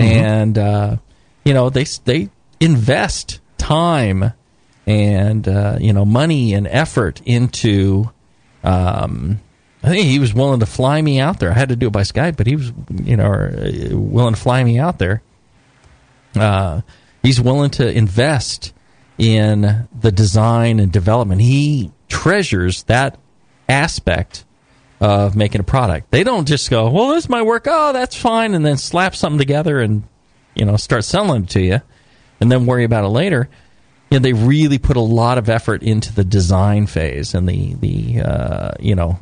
Product. 0.00 0.26
And, 0.26 0.58
uh, 0.58 0.96
you 1.44 1.54
know, 1.54 1.70
they, 1.70 1.84
they 2.04 2.28
invest 2.60 3.40
time 3.56 4.32
and 4.90 5.46
uh, 5.46 5.76
you 5.80 5.92
know 5.92 6.04
money 6.04 6.54
and 6.54 6.66
effort 6.66 7.20
into. 7.24 8.10
Um, 8.64 9.40
I 9.82 9.88
think 9.88 10.04
he 10.04 10.18
was 10.18 10.34
willing 10.34 10.60
to 10.60 10.66
fly 10.66 11.00
me 11.00 11.20
out 11.20 11.40
there. 11.40 11.50
I 11.50 11.54
had 11.54 11.70
to 11.70 11.76
do 11.76 11.86
it 11.86 11.92
by 11.92 12.02
Skype, 12.02 12.36
but 12.36 12.46
he 12.46 12.54
was, 12.54 12.70
you 13.02 13.16
know, 13.16 13.32
uh, 13.32 13.96
willing 13.96 14.34
to 14.34 14.40
fly 14.40 14.62
me 14.62 14.78
out 14.78 14.98
there. 14.98 15.22
Uh, 16.36 16.82
he's 17.22 17.40
willing 17.40 17.70
to 17.70 17.90
invest 17.90 18.74
in 19.16 19.88
the 19.98 20.12
design 20.12 20.80
and 20.80 20.92
development. 20.92 21.40
He 21.40 21.92
treasures 22.08 22.82
that 22.84 23.18
aspect 23.70 24.44
of 25.00 25.34
making 25.34 25.60
a 25.60 25.64
product. 25.64 26.10
They 26.10 26.24
don't 26.24 26.46
just 26.46 26.70
go, 26.70 26.90
"Well, 26.90 27.08
this 27.08 27.28
might 27.28 27.42
work. 27.42 27.66
Oh, 27.68 27.92
that's 27.92 28.16
fine," 28.16 28.54
and 28.54 28.64
then 28.64 28.76
slap 28.76 29.16
something 29.16 29.38
together 29.38 29.80
and 29.80 30.02
you 30.54 30.64
know 30.64 30.76
start 30.76 31.04
selling 31.04 31.44
it 31.44 31.50
to 31.50 31.60
you, 31.60 31.80
and 32.40 32.52
then 32.52 32.66
worry 32.66 32.84
about 32.84 33.04
it 33.04 33.08
later. 33.08 33.48
You 34.10 34.18
know, 34.18 34.22
they 34.22 34.32
really 34.32 34.78
put 34.78 34.96
a 34.96 35.00
lot 35.00 35.38
of 35.38 35.48
effort 35.48 35.82
into 35.82 36.12
the 36.12 36.24
design 36.24 36.86
phase 36.86 37.34
and 37.34 37.48
the 37.48 37.74
the 37.74 38.20
uh, 38.20 38.70
you 38.80 38.94
know 38.94 39.18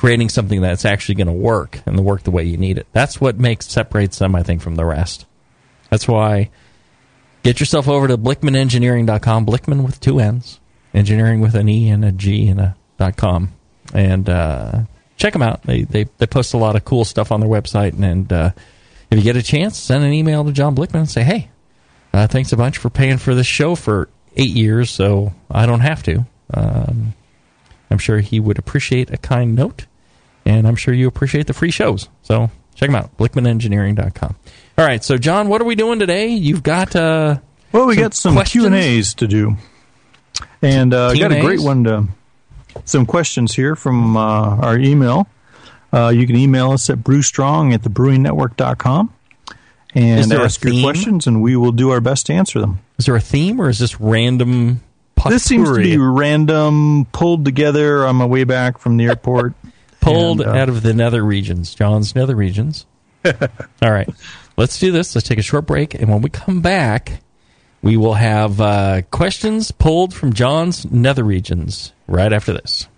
creating 0.00 0.30
something 0.30 0.62
that's 0.62 0.86
actually 0.86 1.14
going 1.14 1.26
to 1.26 1.32
work 1.32 1.78
and 1.84 2.02
work 2.02 2.22
the 2.22 2.30
way 2.30 2.42
you 2.42 2.56
need 2.56 2.78
it. 2.78 2.86
That's 2.92 3.20
what 3.20 3.38
makes 3.38 3.68
separates 3.68 4.18
them, 4.18 4.34
I 4.34 4.42
think, 4.42 4.62
from 4.62 4.76
the 4.76 4.86
rest. 4.86 5.26
That's 5.90 6.08
why 6.08 6.48
get 7.42 7.60
yourself 7.60 7.86
over 7.86 8.08
to 8.08 8.16
blickmanengineering.com, 8.16 9.44
Blickman 9.44 9.84
with 9.84 10.00
two 10.00 10.18
N's, 10.18 10.58
engineering 10.94 11.40
with 11.40 11.54
an 11.54 11.68
E 11.68 11.90
and 11.90 12.02
a 12.02 12.12
G 12.12 12.48
and 12.48 12.60
a 12.60 12.76
dot 12.98 13.16
com, 13.16 13.52
and 13.94 14.28
uh, 14.28 14.80
check 15.16 15.32
them 15.32 15.42
out. 15.42 15.62
They, 15.62 15.82
they 15.82 16.04
they 16.18 16.26
post 16.26 16.54
a 16.54 16.56
lot 16.56 16.76
of 16.76 16.84
cool 16.84 17.04
stuff 17.04 17.30
on 17.32 17.40
their 17.40 17.48
website, 17.48 17.92
and, 17.92 18.04
and 18.04 18.32
uh, 18.32 18.50
if 19.10 19.18
you 19.18 19.24
get 19.24 19.36
a 19.36 19.42
chance, 19.42 19.78
send 19.78 20.04
an 20.04 20.12
email 20.12 20.44
to 20.44 20.52
John 20.52 20.74
Blickman 20.74 21.00
and 21.00 21.10
say, 21.10 21.22
hey, 21.22 21.50
uh, 22.12 22.26
thanks 22.26 22.52
a 22.52 22.56
bunch 22.56 22.78
for 22.78 22.90
paying 22.90 23.18
for 23.18 23.34
this 23.34 23.46
show 23.46 23.74
for 23.74 24.08
eight 24.36 24.50
years, 24.50 24.90
so 24.90 25.32
I 25.50 25.66
don't 25.66 25.80
have 25.80 26.02
to. 26.04 26.26
Um, 26.52 27.14
I'm 27.90 27.98
sure 27.98 28.20
he 28.20 28.40
would 28.40 28.58
appreciate 28.58 29.10
a 29.10 29.16
kind 29.16 29.54
note, 29.54 29.86
and 30.44 30.66
I'm 30.66 30.76
sure 30.76 30.94
you 30.94 31.08
appreciate 31.08 31.46
the 31.46 31.52
free 31.52 31.70
shows. 31.70 32.08
So 32.22 32.50
check 32.74 32.88
them 32.88 32.96
out, 32.96 33.16
blickmanengineering.com. 33.18 34.36
All 34.78 34.84
right, 34.84 35.04
so 35.04 35.18
John, 35.18 35.48
what 35.48 35.60
are 35.60 35.64
we 35.64 35.74
doing 35.74 35.98
today? 35.98 36.28
You've 36.28 36.62
got 36.62 36.96
uh, 36.96 37.38
well, 37.72 37.86
we 37.86 37.96
got 37.96 38.14
some 38.14 38.42
Q 38.44 38.66
and 38.66 38.74
A's 38.74 39.14
to 39.14 39.26
do, 39.26 39.56
and 40.62 40.94
uh, 40.94 41.14
got 41.14 41.32
a 41.32 41.40
great 41.40 41.60
one 41.60 41.84
to 41.84 42.08
some 42.84 43.06
questions 43.06 43.54
here 43.54 43.76
from 43.76 44.16
uh, 44.16 44.56
our 44.56 44.78
email. 44.78 45.28
Uh, 45.92 46.08
you 46.08 46.26
can 46.26 46.36
email 46.36 46.72
us 46.72 46.88
at 46.88 46.98
brewstrong 46.98 47.74
at 47.74 47.82
thebrewingnetwork.com 47.82 49.12
and 49.94 50.32
ask 50.32 50.64
your 50.64 50.82
questions, 50.82 51.26
and 51.26 51.42
we 51.42 51.56
will 51.56 51.72
do 51.72 51.90
our 51.90 52.00
best 52.00 52.26
to 52.26 52.32
answer 52.32 52.60
them. 52.60 52.78
Is 52.98 53.06
there 53.06 53.16
a 53.16 53.20
theme, 53.20 53.60
or 53.60 53.68
is 53.68 53.78
this 53.78 54.00
random? 54.00 54.82
This 55.28 55.44
seems 55.44 55.68
to 55.68 55.76
be 55.76 55.98
random, 55.98 57.06
pulled 57.12 57.44
together 57.44 58.06
on 58.06 58.16
my 58.16 58.24
way 58.24 58.44
back 58.44 58.78
from 58.78 58.96
the 58.96 59.06
airport. 59.06 59.54
pulled 60.00 60.40
and, 60.40 60.50
uh, 60.50 60.54
out 60.54 60.68
of 60.68 60.82
the 60.82 60.94
nether 60.94 61.22
regions, 61.22 61.74
John's 61.74 62.14
nether 62.14 62.34
regions. 62.34 62.86
All 63.24 63.90
right, 63.90 64.08
let's 64.56 64.78
do 64.78 64.92
this. 64.92 65.14
Let's 65.14 65.28
take 65.28 65.38
a 65.38 65.42
short 65.42 65.66
break, 65.66 65.94
and 65.94 66.08
when 66.08 66.22
we 66.22 66.30
come 66.30 66.62
back, 66.62 67.20
we 67.82 67.96
will 67.96 68.14
have 68.14 68.60
uh, 68.60 69.02
questions 69.10 69.72
pulled 69.72 70.14
from 70.14 70.32
John's 70.32 70.90
nether 70.90 71.24
regions 71.24 71.92
right 72.10 72.32
after 72.32 72.52
this. 72.52 72.88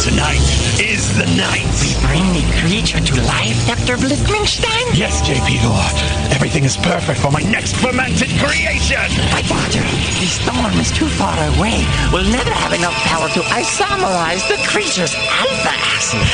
Tonight 0.00 0.40
is 0.80 1.12
the 1.18 1.26
night. 1.36 1.68
We 1.82 1.92
bring 2.06 2.24
the 2.32 2.46
creature 2.62 3.00
to 3.00 3.14
life, 3.26 3.58
Dr. 3.66 4.00
Blickmanstein? 4.00 4.96
Yes, 4.96 5.20
J.P. 5.26 5.60
Gore. 5.60 5.92
Everything 6.32 6.64
is 6.64 6.76
perfect 6.78 7.20
for 7.20 7.30
my 7.30 7.42
next 7.42 7.76
fermented 7.76 8.30
creation. 8.40 8.96
My 9.28 9.42
father, 9.42 9.82
the 10.22 10.30
storm 10.30 10.72
is 10.80 10.90
too 10.90 11.08
far 11.08 11.36
away. 11.58 11.84
We'll 12.12 12.30
never 12.32 12.50
have 12.50 12.72
enough 12.72 12.94
power 13.04 13.28
to 13.28 13.40
isomerize 13.52 14.48
the 14.48 14.56
creature's 14.66 15.14
alpha 15.14 15.74
acid. 15.92 16.24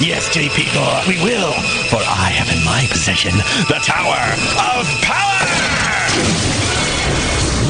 yes, 0.06 0.32
J.P. 0.32 0.70
Gore, 0.72 1.02
we 1.08 1.18
will. 1.24 1.52
For 1.90 1.98
I 1.98 2.30
have 2.38 2.54
in 2.54 2.62
my 2.64 2.86
possession 2.88 3.32
the 3.66 3.80
Tower 3.82 4.20
of 4.78 4.86
Power! 5.02 6.61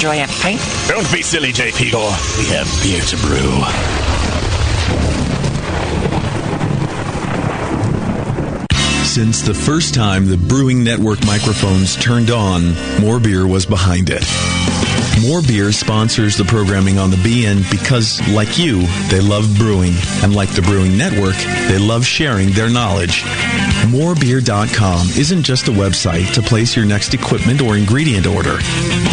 enjoy 0.00 0.22
a 0.22 0.26
pint? 0.26 0.58
Don't 0.88 1.12
be 1.12 1.20
silly, 1.20 1.52
J.P. 1.52 1.90
Gore. 1.90 2.16
We 2.38 2.46
have 2.46 2.66
beer 2.82 3.02
to 3.02 3.16
brew. 3.18 3.60
Since 9.04 9.42
the 9.42 9.52
first 9.52 9.92
time 9.92 10.24
the 10.24 10.38
Brewing 10.38 10.82
Network 10.82 11.22
microphones 11.26 11.96
turned 11.96 12.30
on, 12.30 12.74
More 12.98 13.20
Beer 13.20 13.46
was 13.46 13.66
behind 13.66 14.08
it. 14.10 14.24
More 15.20 15.42
Beer 15.42 15.70
sponsors 15.70 16.36
the 16.36 16.44
programming 16.44 16.98
on 16.98 17.10
the 17.10 17.16
BN 17.16 17.68
because, 17.70 18.20
like 18.30 18.58
you, 18.58 18.86
they 19.08 19.20
love 19.20 19.54
brewing, 19.58 19.92
and 20.22 20.34
like 20.34 20.50
the 20.50 20.62
Brewing 20.62 20.96
Network, 20.96 21.36
they 21.68 21.78
love 21.78 22.06
sharing 22.06 22.50
their 22.50 22.70
knowledge. 22.70 23.22
Morebeer.com 23.90 25.08
isn't 25.18 25.42
just 25.42 25.68
a 25.68 25.72
website 25.72 26.32
to 26.34 26.42
place 26.42 26.76
your 26.76 26.86
next 26.86 27.12
equipment 27.12 27.60
or 27.60 27.76
ingredient 27.76 28.26
order. 28.26 28.56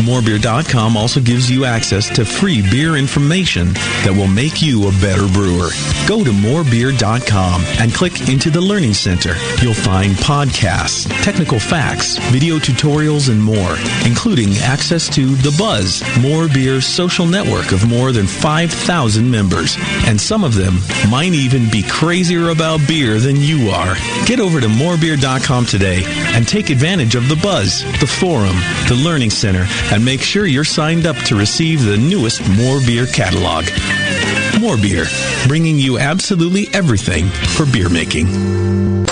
Morebeer.com 0.04 0.96
also 0.96 1.20
gives 1.20 1.50
you 1.50 1.66
access 1.66 2.10
to 2.16 2.24
free 2.24 2.62
beer 2.62 2.96
information 2.96 3.74
that 4.04 4.14
will 4.16 4.28
make 4.28 4.62
you 4.62 4.88
a 4.88 4.92
better 5.02 5.28
brewer. 5.28 5.70
Go 6.08 6.24
to 6.24 6.32
morebeer.com 6.32 7.62
and 7.80 7.94
click 7.94 8.30
into 8.30 8.50
the 8.50 8.62
Learning 8.62 8.94
Center. 8.94 9.36
You'll 9.62 9.74
find 9.74 10.14
podcasts, 10.14 11.08
technical 11.24 11.60
facts, 11.60 12.18
video 12.32 12.58
tutorials, 12.58 13.30
and 13.30 13.42
more, 13.42 13.76
including 14.06 14.58
access 14.58 15.10
to 15.16 15.36
The 15.36 15.56
Buzz, 15.58 15.97
More 16.20 16.48
Beer's 16.48 16.86
social 16.86 17.26
network 17.26 17.72
of 17.72 17.88
more 17.88 18.12
than 18.12 18.28
5,000 18.28 19.30
members. 19.30 19.78
And 20.06 20.20
some 20.20 20.44
of 20.44 20.56
them 20.56 20.80
might 21.10 21.34
even 21.34 21.70
be 21.70 21.84
crazier 21.84 22.50
about 22.50 22.88
beer 22.88 23.20
than 23.20 23.38
you 23.38 23.70
are. 23.70 23.96
Get 24.26 24.40
over 24.40 24.60
to 24.60 24.68
morebeer.com 24.68 25.66
today 25.66 26.04
and 26.06 26.48
take 26.48 26.70
advantage 26.70 27.16
of 27.16 27.30
the 27.30 27.36
buzz, 27.38 27.84
the 28.00 28.08
forum, 28.08 28.56
the 28.88 29.00
learning 29.04 29.30
center, 29.30 29.66
and 29.92 30.04
make 30.04 30.22
sure 30.22 30.46
you're 30.46 30.64
signed 30.64 31.06
up 31.06 31.18
to 31.26 31.36
receive 31.36 31.84
the 31.84 31.98
newest 31.98 32.42
More 32.50 32.80
Beer 32.86 33.06
catalog. 33.08 33.66
More 34.60 34.78
Beer, 34.78 35.06
bringing 35.48 35.78
you 35.78 36.00
absolutely 36.00 36.68
everything 36.74 37.28
for 37.28 37.66
beer 37.66 37.90
making. 37.90 39.07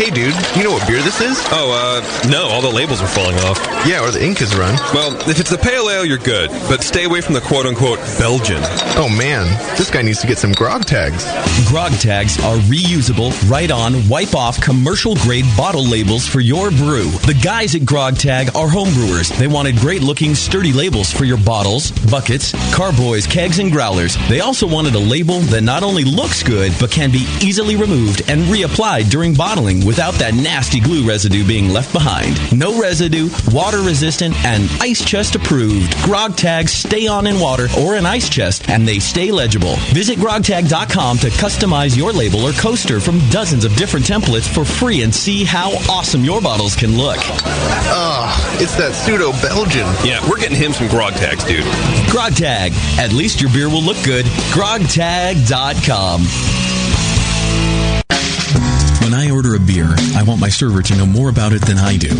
Hey, 0.00 0.08
dude, 0.08 0.34
you 0.56 0.64
know 0.64 0.70
what 0.70 0.88
beer 0.88 1.02
this 1.02 1.20
is? 1.20 1.38
Oh, 1.52 1.76
uh, 1.76 2.30
no, 2.30 2.48
all 2.48 2.62
the 2.62 2.70
labels 2.70 3.02
are 3.02 3.06
falling 3.06 3.36
off. 3.40 3.58
Yeah, 3.86 4.02
or 4.02 4.10
the 4.10 4.24
ink 4.24 4.40
is 4.40 4.56
run. 4.56 4.74
Well, 4.94 5.14
if 5.28 5.38
it's 5.38 5.50
the 5.50 5.58
pale 5.58 5.90
ale, 5.90 6.06
you're 6.06 6.16
good, 6.16 6.48
but 6.70 6.82
stay 6.82 7.04
away 7.04 7.20
from 7.20 7.34
the 7.34 7.42
quote 7.42 7.66
unquote 7.66 7.98
Belgian. 8.18 8.62
Oh, 8.96 9.14
man, 9.14 9.44
this 9.76 9.90
guy 9.90 10.00
needs 10.00 10.22
to 10.22 10.26
get 10.26 10.38
some 10.38 10.52
grog 10.52 10.86
tags. 10.86 11.26
Grog 11.68 11.92
tags 12.00 12.38
are 12.38 12.56
reusable, 12.64 13.30
right 13.50 13.70
on, 13.70 14.08
wipe 14.08 14.34
off 14.34 14.58
commercial 14.62 15.16
grade 15.16 15.44
bottle 15.54 15.84
labels 15.84 16.26
for 16.26 16.40
your 16.40 16.70
brew. 16.70 17.10
The 17.28 17.38
guys 17.44 17.74
at 17.74 17.84
Grog 17.84 18.16
Tag 18.16 18.48
are 18.56 18.68
homebrewers. 18.68 19.36
They 19.36 19.48
wanted 19.48 19.76
great 19.76 20.00
looking, 20.00 20.34
sturdy 20.34 20.72
labels 20.72 21.12
for 21.12 21.24
your 21.26 21.36
bottles, 21.36 21.90
buckets, 22.10 22.52
carboys, 22.74 23.26
kegs, 23.26 23.58
and 23.58 23.70
growlers. 23.70 24.16
They 24.30 24.40
also 24.40 24.66
wanted 24.66 24.94
a 24.94 24.98
label 24.98 25.40
that 25.52 25.60
not 25.60 25.82
only 25.82 26.04
looks 26.04 26.42
good, 26.42 26.72
but 26.80 26.90
can 26.90 27.10
be 27.10 27.26
easily 27.42 27.76
removed 27.76 28.22
and 28.28 28.44
reapplied 28.44 29.10
during 29.10 29.34
bottling 29.34 29.90
without 30.00 30.14
that 30.14 30.32
nasty 30.32 30.80
glue 30.80 31.06
residue 31.06 31.46
being 31.46 31.68
left 31.68 31.92
behind. 31.92 32.34
No 32.58 32.80
residue, 32.80 33.28
water 33.52 33.82
resistant, 33.82 34.34
and 34.46 34.66
ice 34.80 35.04
chest 35.04 35.34
approved. 35.34 35.94
Grog 36.04 36.38
tags 36.38 36.72
stay 36.72 37.06
on 37.06 37.26
in 37.26 37.38
water 37.38 37.66
or 37.78 37.96
an 37.96 38.06
ice 38.06 38.30
chest, 38.30 38.70
and 38.70 38.88
they 38.88 38.98
stay 38.98 39.30
legible. 39.30 39.76
Visit 39.92 40.18
grogtag.com 40.18 41.18
to 41.18 41.26
customize 41.28 41.98
your 41.98 42.12
label 42.14 42.46
or 42.46 42.52
coaster 42.52 42.98
from 42.98 43.18
dozens 43.28 43.66
of 43.66 43.76
different 43.76 44.06
templates 44.06 44.48
for 44.48 44.64
free 44.64 45.02
and 45.02 45.14
see 45.14 45.44
how 45.44 45.70
awesome 45.90 46.24
your 46.24 46.40
bottles 46.40 46.74
can 46.74 46.96
look. 46.96 47.18
Ah, 47.92 48.58
it's 48.58 48.76
that 48.76 48.94
pseudo 48.94 49.32
Belgian. 49.42 49.86
Yeah, 50.02 50.26
we're 50.30 50.40
getting 50.40 50.56
him 50.56 50.72
some 50.72 50.88
grog 50.88 51.12
tags, 51.12 51.44
dude. 51.44 51.66
Grog 52.08 52.34
Tag. 52.34 52.72
At 52.98 53.12
least 53.12 53.42
your 53.42 53.52
beer 53.52 53.68
will 53.68 53.82
look 53.82 54.02
good. 54.02 54.24
grogtag.com. 54.56 56.22
When 59.10 59.18
I 59.18 59.32
order 59.32 59.56
a 59.56 59.58
beer, 59.58 59.88
I 60.14 60.22
want 60.22 60.40
my 60.40 60.50
server 60.50 60.82
to 60.82 60.96
know 60.96 61.04
more 61.04 61.30
about 61.30 61.52
it 61.52 61.62
than 61.62 61.78
I 61.78 61.96
do. 61.96 62.10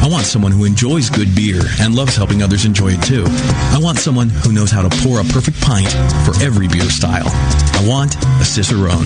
I 0.00 0.08
want 0.10 0.24
someone 0.24 0.50
who 0.50 0.64
enjoys 0.64 1.10
good 1.10 1.34
beer 1.34 1.60
and 1.78 1.94
loves 1.94 2.16
helping 2.16 2.42
others 2.42 2.64
enjoy 2.64 2.92
it 2.92 3.02
too. 3.02 3.24
I 3.28 3.78
want 3.78 3.98
someone 3.98 4.30
who 4.30 4.52
knows 4.52 4.70
how 4.70 4.80
to 4.80 4.88
pour 5.02 5.20
a 5.20 5.24
perfect 5.24 5.60
pint 5.60 5.90
for 6.24 6.32
every 6.42 6.66
beer 6.66 6.88
style. 6.88 7.28
I 7.28 7.84
want 7.86 8.16
a 8.40 8.46
Cicerone. 8.46 9.04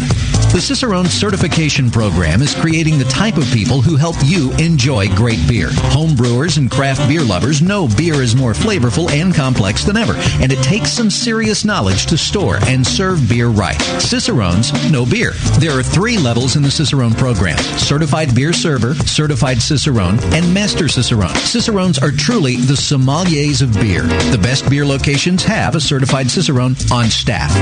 The 0.53 0.61
Cicerone 0.61 1.07
Certification 1.07 1.91
Program 1.91 2.43
is 2.43 2.55
creating 2.55 2.99
the 2.99 3.07
type 3.07 3.37
of 3.37 3.45
people 3.47 3.81
who 3.81 3.97
help 3.97 4.15
you 4.23 4.53
enjoy 4.53 5.09
great 5.17 5.41
beer. 5.49 5.71
Home 5.91 6.15
brewers 6.15 6.59
and 6.59 6.71
craft 6.71 7.09
beer 7.09 7.25
lovers 7.25 7.61
know 7.61 7.89
beer 7.89 8.23
is 8.23 8.37
more 8.37 8.53
flavorful 8.53 9.11
and 9.11 9.35
complex 9.35 9.83
than 9.83 9.97
ever, 9.97 10.15
and 10.41 10.53
it 10.53 10.63
takes 10.63 10.93
some 10.93 11.11
serious 11.11 11.65
knowledge 11.65 12.07
to 12.07 12.17
store 12.17 12.59
and 12.67 12.87
serve 12.87 13.29
beer 13.29 13.49
right. 13.49 13.81
Cicerones 13.99 14.71
know 14.93 15.05
beer. 15.05 15.33
There 15.59 15.77
are 15.77 15.83
three 15.83 16.19
levels 16.19 16.55
in 16.55 16.63
the 16.63 16.71
Cicerone 16.71 17.15
program 17.15 17.32
Certified 17.33 18.35
Beer 18.35 18.53
Server, 18.53 18.95
Certified 18.95 19.59
Cicerone, 19.59 20.19
and 20.35 20.53
Master 20.53 20.89
Cicerone. 20.89 21.35
Cicerones 21.37 21.99
are 21.99 22.11
truly 22.11 22.57
the 22.57 22.75
sommeliers 22.75 23.63
of 23.63 23.73
beer. 23.75 24.03
The 24.31 24.41
best 24.43 24.69
beer 24.69 24.85
locations 24.85 25.43
have 25.45 25.75
a 25.75 25.81
certified 25.81 26.31
Cicerone 26.31 26.77
on 26.93 27.07
staff. 27.07 27.53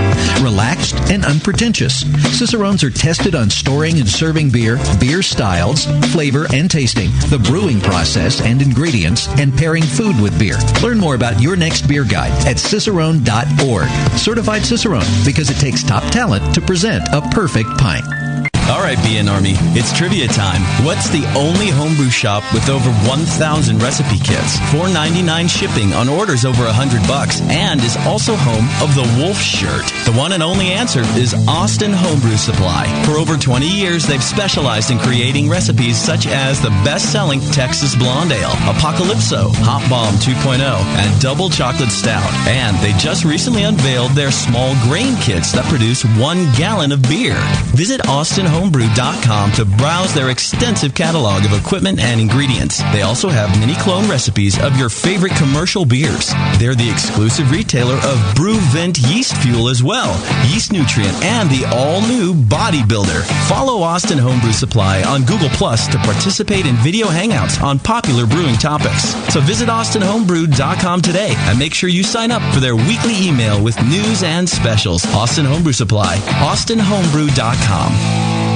Relaxed 0.43 0.95
and 1.11 1.25
unpretentious. 1.25 2.01
Cicerones 2.37 2.83
are 2.83 2.91
tested 2.91 3.35
on 3.35 3.51
storing 3.51 3.99
and 3.99 4.09
serving 4.09 4.51
beer, 4.51 4.79
beer 4.99 5.23
styles, 5.23 5.87
flavor 6.13 6.47
and 6.53 6.71
tasting, 6.71 7.11
the 7.29 7.43
brewing 7.45 7.81
process 7.81 8.41
and 8.41 8.63
ingredients, 8.63 9.29
and 9.39 9.57
pairing 9.57 9.83
food 9.83 10.21
with 10.21 10.39
beer. 10.39 10.57
Learn 10.83 10.99
more 10.99 11.15
about 11.15 11.41
your 11.41 11.57
next 11.57 11.89
beer 11.89 12.05
guide 12.05 12.33
at 12.47 12.57
cicerone.org. 12.57 13.89
Certified 14.19 14.63
Cicerone 14.63 15.07
because 15.25 15.51
it 15.51 15.57
takes 15.61 15.83
top 15.83 16.03
talent 16.13 16.55
to 16.55 16.61
present 16.61 17.09
a 17.13 17.21
perfect 17.31 17.69
pint. 17.79 18.50
All 18.71 18.79
right, 18.79 18.99
BN 18.99 19.29
Army, 19.29 19.55
it's 19.75 19.93
trivia 19.93 20.29
time. 20.29 20.63
What's 20.87 21.11
the 21.11 21.27
only 21.37 21.71
homebrew 21.71 22.09
shop 22.09 22.45
with 22.55 22.69
over 22.69 22.89
1,000 23.11 23.83
recipe 23.83 24.17
kits, 24.23 24.63
4.99 24.71 25.51
shipping 25.51 25.93
on 25.93 26.09
orders 26.09 26.45
over 26.45 26.63
100 26.63 27.03
bucks, 27.09 27.41
and 27.51 27.83
is 27.83 27.97
also 28.07 28.37
home 28.37 28.71
of 28.79 28.95
the 28.95 29.03
Wolf 29.19 29.37
Shirt? 29.43 29.91
The 30.07 30.15
one 30.15 30.31
and 30.31 30.43
only 30.43 30.71
answer 30.71 31.01
is 31.19 31.35
Austin 31.49 31.93
Homebrew 31.93 32.37
Supply. 32.37 32.87
For 33.05 33.19
over 33.19 33.37
20 33.37 33.67
years, 33.67 34.07
they've 34.07 34.23
specialized 34.23 34.93
in 34.93 35.01
creating 35.01 35.49
recipes 35.51 35.99
such 35.99 36.29
as 36.29 36.63
the 36.63 36.71
best-selling 36.87 37.41
Texas 37.51 37.97
Blonde 37.97 38.31
Ale, 38.31 38.55
Apocalypso, 38.71 39.51
Hot 39.67 39.83
Bomb 39.91 40.15
2.0, 40.23 40.63
and 40.63 41.21
Double 41.21 41.51
Chocolate 41.51 41.91
Stout. 41.91 42.31
And 42.47 42.79
they 42.79 42.97
just 43.03 43.25
recently 43.25 43.65
unveiled 43.65 44.13
their 44.13 44.31
small 44.31 44.79
grain 44.87 45.17
kits 45.17 45.51
that 45.59 45.67
produce 45.67 46.05
one 46.23 46.47
gallon 46.55 46.93
of 46.93 47.03
beer. 47.03 47.35
Visit 47.75 48.07
Austin 48.07 48.47
Homebrew 48.47 48.60
homebrew.com 48.61 49.53
to 49.53 49.65
browse 49.65 50.13
their 50.13 50.29
extensive 50.29 50.95
catalog 50.95 51.47
of 51.47 51.55
equipment 51.55 51.99
and 51.99 52.21
ingredients. 52.21 52.83
They 52.93 53.01
also 53.01 53.31
have 53.31 53.59
mini 53.59 53.75
clone 53.77 54.07
recipes 54.09 54.63
of 54.63 54.77
your 54.77 54.91
favorite 54.91 55.33
commercial 55.33 55.87
beers. 55.87 56.31
They're 56.59 56.75
the 56.75 56.91
exclusive 56.91 57.51
retailer 57.51 57.95
of 57.95 58.35
BrewVent 58.35 58.99
yeast 58.99 59.35
fuel 59.39 59.69
as 59.69 59.83
well, 59.83 60.13
yeast 60.53 60.73
nutrient, 60.73 61.15
and 61.25 61.49
the 61.49 61.65
all 61.73 62.03
new 62.03 62.35
bodybuilder. 62.35 63.23
Follow 63.49 63.81
Austin 63.81 64.19
Homebrew 64.19 64.53
Supply 64.53 65.03
on 65.05 65.25
Google 65.25 65.49
Plus 65.51 65.89
to 65.89 65.97
participate 65.99 66.67
in 66.67 66.77
video 66.77 67.07
hangouts 67.07 67.63
on 67.63 67.79
popular 67.79 68.27
brewing 68.27 68.57
topics. 68.57 69.15
So 69.33 69.41
visit 69.41 69.71
austinhomebrew.com 69.71 71.01
today 71.01 71.33
and 71.49 71.59
make 71.59 71.73
sure 71.73 71.89
you 71.89 72.03
sign 72.03 72.31
up 72.31 72.43
for 72.53 72.61
their 72.61 72.77
weekly 72.77 73.27
email 73.27 73.63
with 73.63 73.81
news 73.85 74.23
and 74.23 74.47
specials. 74.47 75.07
Austin 75.15 75.47
Homebrew 75.47 75.73
Supply, 75.73 76.17
austinhomebrew.com. 76.45 78.50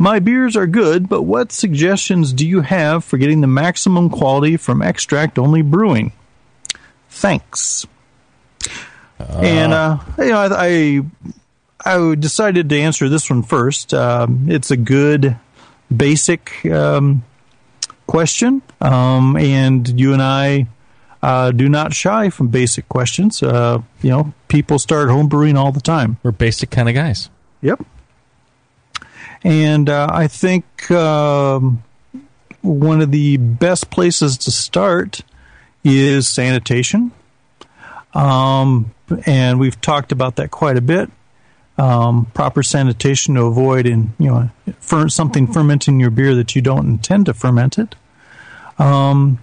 My 0.00 0.18
beers 0.18 0.56
are 0.56 0.66
good, 0.66 1.10
but 1.10 1.24
what 1.24 1.52
suggestions 1.52 2.32
do 2.32 2.48
you 2.48 2.62
have 2.62 3.04
for 3.04 3.18
getting 3.18 3.42
the 3.42 3.46
maximum 3.46 4.08
quality 4.08 4.56
from 4.56 4.80
extract 4.80 5.38
only 5.38 5.60
brewing? 5.60 6.14
Thanks. 7.10 7.86
Uh. 9.20 9.40
And 9.42 9.74
uh, 9.74 9.98
you 10.16 10.28
know, 10.28 10.38
I, 10.38 11.02
I, 11.84 11.94
I 11.98 12.14
decided 12.14 12.70
to 12.70 12.80
answer 12.80 13.10
this 13.10 13.28
one 13.28 13.42
first. 13.42 13.92
Um, 13.92 14.46
it's 14.48 14.70
a 14.70 14.76
good 14.78 15.36
basic 15.94 16.64
um, 16.64 17.22
question, 18.06 18.62
um, 18.80 19.36
and 19.36 20.00
you 20.00 20.14
and 20.14 20.22
I 20.22 20.66
uh, 21.22 21.50
do 21.50 21.68
not 21.68 21.92
shy 21.92 22.30
from 22.30 22.48
basic 22.48 22.88
questions. 22.88 23.42
Uh, 23.42 23.82
you 24.00 24.08
know, 24.08 24.32
people 24.48 24.78
start 24.78 25.10
homebrewing 25.10 25.58
all 25.58 25.72
the 25.72 25.82
time. 25.82 26.16
We're 26.22 26.30
basic 26.30 26.70
kind 26.70 26.88
of 26.88 26.94
guys. 26.94 27.28
Yep. 27.60 27.84
And 29.42 29.88
uh, 29.88 30.08
I 30.10 30.26
think 30.26 30.90
um, 30.90 31.82
one 32.62 33.00
of 33.00 33.10
the 33.10 33.36
best 33.36 33.90
places 33.90 34.36
to 34.38 34.50
start 34.50 35.22
is 35.82 36.28
sanitation. 36.28 37.12
Um, 38.12 38.92
and 39.26 39.58
we've 39.58 39.80
talked 39.80 40.12
about 40.12 40.36
that 40.36 40.50
quite 40.50 40.76
a 40.76 40.82
bit. 40.82 41.10
Um, 41.78 42.26
proper 42.34 42.62
sanitation 42.62 43.36
to 43.36 43.44
avoid 43.44 43.86
in 43.86 44.12
you 44.18 44.26
know 44.26 44.50
fer- 44.80 45.08
something 45.08 45.50
fermenting 45.50 45.98
your 45.98 46.10
beer 46.10 46.34
that 46.34 46.54
you 46.54 46.60
don't 46.60 46.86
intend 46.86 47.26
to 47.26 47.34
ferment 47.34 47.78
it. 47.78 47.94
Um, 48.78 49.38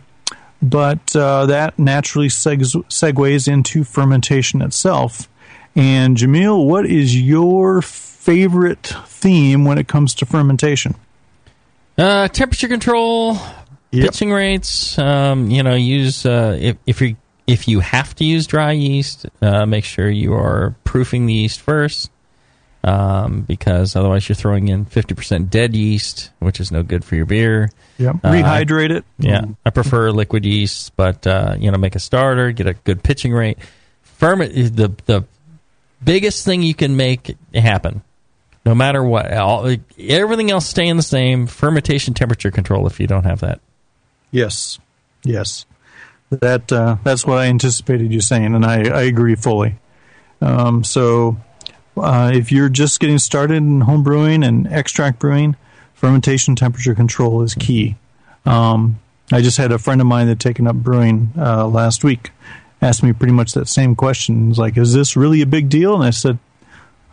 but 0.61 1.15
uh, 1.15 1.47
that 1.47 1.79
naturally 1.79 2.27
seg- 2.27 2.83
segues 2.89 3.47
into 3.47 3.83
fermentation 3.83 4.61
itself. 4.61 5.27
And 5.75 6.17
Jamil, 6.17 6.67
what 6.67 6.85
is 6.85 7.19
your 7.19 7.81
favorite 8.27 8.93
theme 9.05 9.63
when 9.63 9.77
it 9.77 9.87
comes 9.87 10.13
to 10.13 10.25
fermentation? 10.25 10.93
Uh, 11.97 12.27
temperature 12.27 12.67
control, 12.67 13.37
yep. 13.89 14.11
pitching 14.11 14.33
rates. 14.33 14.99
Um, 14.99 15.49
you 15.49 15.63
know, 15.63 15.75
use 15.75 16.25
uh, 16.25 16.57
if 16.59 16.75
if 16.85 16.99
you 16.99 17.15
if 17.47 17.69
you 17.69 17.79
have 17.79 18.13
to 18.15 18.25
use 18.25 18.45
dry 18.45 18.73
yeast, 18.73 19.27
uh, 19.41 19.65
make 19.65 19.85
sure 19.85 20.09
you 20.09 20.33
are 20.33 20.75
proofing 20.83 21.25
the 21.25 21.33
yeast 21.33 21.61
first, 21.61 22.11
um, 22.83 23.43
because 23.43 23.95
otherwise 23.95 24.27
you're 24.27 24.35
throwing 24.35 24.67
in 24.67 24.83
fifty 24.83 25.15
percent 25.15 25.49
dead 25.49 25.73
yeast, 25.73 26.29
which 26.39 26.59
is 26.59 26.69
no 26.69 26.83
good 26.83 27.05
for 27.05 27.15
your 27.15 27.25
beer. 27.25 27.71
Yeah, 27.97 28.09
uh, 28.09 28.31
rehydrate 28.31 28.91
it. 28.91 29.05
Yeah, 29.19 29.45
I 29.65 29.69
prefer 29.69 30.11
liquid 30.11 30.43
yeast, 30.43 30.97
but 30.97 31.25
uh, 31.25 31.55
you 31.57 31.71
know, 31.71 31.77
make 31.77 31.95
a 31.95 31.99
starter, 32.01 32.51
get 32.51 32.67
a 32.67 32.73
good 32.73 33.01
pitching 33.03 33.31
rate. 33.31 33.57
Ferment 34.01 34.53
the 34.53 34.93
the 35.05 35.23
biggest 36.03 36.43
thing 36.43 36.61
you 36.61 36.75
can 36.75 36.97
make 36.97 37.37
happen 37.55 38.01
no 38.67 38.75
matter 38.75 39.01
what. 39.01 39.31
All, 39.33 39.73
everything 39.97 40.51
else 40.51 40.67
staying 40.67 40.97
the 40.97 41.03
same. 41.03 41.47
Fermentation 41.47 42.13
temperature 42.13 42.51
control 42.51 42.85
if 42.85 42.99
you 42.99 43.07
don't 43.07 43.23
have 43.23 43.39
that. 43.39 43.61
Yes, 44.29 44.77
yes, 45.23 45.65
that 46.29 46.69
uh, 46.69 46.97
that's 47.01 47.25
what 47.25 47.37
I 47.37 47.45
anticipated 47.45 48.11
you 48.11 48.19
saying, 48.19 48.53
and 48.53 48.65
I, 48.65 48.89
I 48.89 49.01
agree 49.03 49.35
fully. 49.35 49.77
Um, 50.41 50.83
so, 50.83 51.37
uh, 51.95 52.31
if 52.33 52.51
you're 52.51 52.67
just 52.67 52.99
getting 52.99 53.19
started 53.19 53.55
in 53.55 53.81
home 53.81 54.03
brewing 54.03 54.43
and 54.43 54.67
extract 54.67 55.19
brewing, 55.19 55.55
fermentation 55.93 56.57
temperature 56.57 56.93
control 56.93 57.41
is 57.43 57.55
key. 57.55 57.95
Um, 58.45 58.99
I 59.31 59.41
just 59.41 59.57
had 59.57 59.71
a 59.71 59.79
friend 59.79 60.01
of 60.01 60.07
mine 60.07 60.27
that 60.27 60.41
taken 60.41 60.67
up 60.67 60.75
brewing 60.75 61.31
uh, 61.37 61.65
last 61.67 62.03
week, 62.03 62.31
asked 62.81 63.01
me 63.01 63.13
pretty 63.13 63.33
much 63.33 63.53
that 63.53 63.69
same 63.69 63.95
question. 63.95 64.49
He's 64.49 64.59
like, 64.59 64.77
"Is 64.77 64.93
this 64.93 65.15
really 65.15 65.41
a 65.41 65.45
big 65.47 65.69
deal?" 65.69 65.95
And 65.95 66.03
I 66.03 66.09
said, 66.09 66.37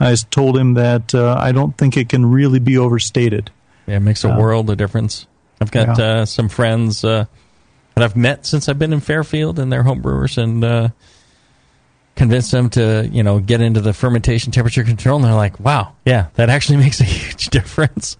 I 0.00 0.14
told 0.30 0.56
him 0.56 0.74
that 0.74 1.14
uh, 1.14 1.36
I 1.38 1.52
don't 1.52 1.76
think 1.76 1.96
it 1.96 2.08
can 2.08 2.26
really 2.26 2.58
be 2.58 2.76
overstated. 2.78 3.50
Yeah, 3.86 3.96
it 3.96 4.00
makes 4.00 4.24
a 4.24 4.30
Um, 4.30 4.38
world 4.38 4.70
of 4.70 4.76
difference. 4.76 5.26
I've 5.60 5.70
got 5.70 5.98
Yeah. 5.98 6.04
uh, 6.04 6.24
some 6.26 6.48
friends 6.48 7.04
uh, 7.04 7.26
that 7.94 8.02
I've 8.04 8.16
met 8.16 8.44
since 8.46 8.68
I've 8.68 8.78
been 8.78 8.92
in 8.92 9.00
Fairfield, 9.00 9.58
and 9.58 9.72
they're 9.72 9.84
homebrewers, 9.84 10.36
and 10.36 10.64
uh, 10.64 10.88
convinced 12.16 12.52
them 12.52 12.70
to 12.70 13.08
you 13.10 13.22
know 13.22 13.40
get 13.40 13.60
into 13.60 13.80
the 13.80 13.92
fermentation 13.92 14.52
temperature 14.52 14.84
control, 14.84 15.16
and 15.16 15.24
they're 15.24 15.34
like, 15.34 15.58
"Wow, 15.60 15.92
yeah, 16.04 16.26
that 16.34 16.50
actually 16.50 16.78
makes 16.84 17.00
a 17.00 17.04
huge 17.04 17.48
difference. 17.48 18.16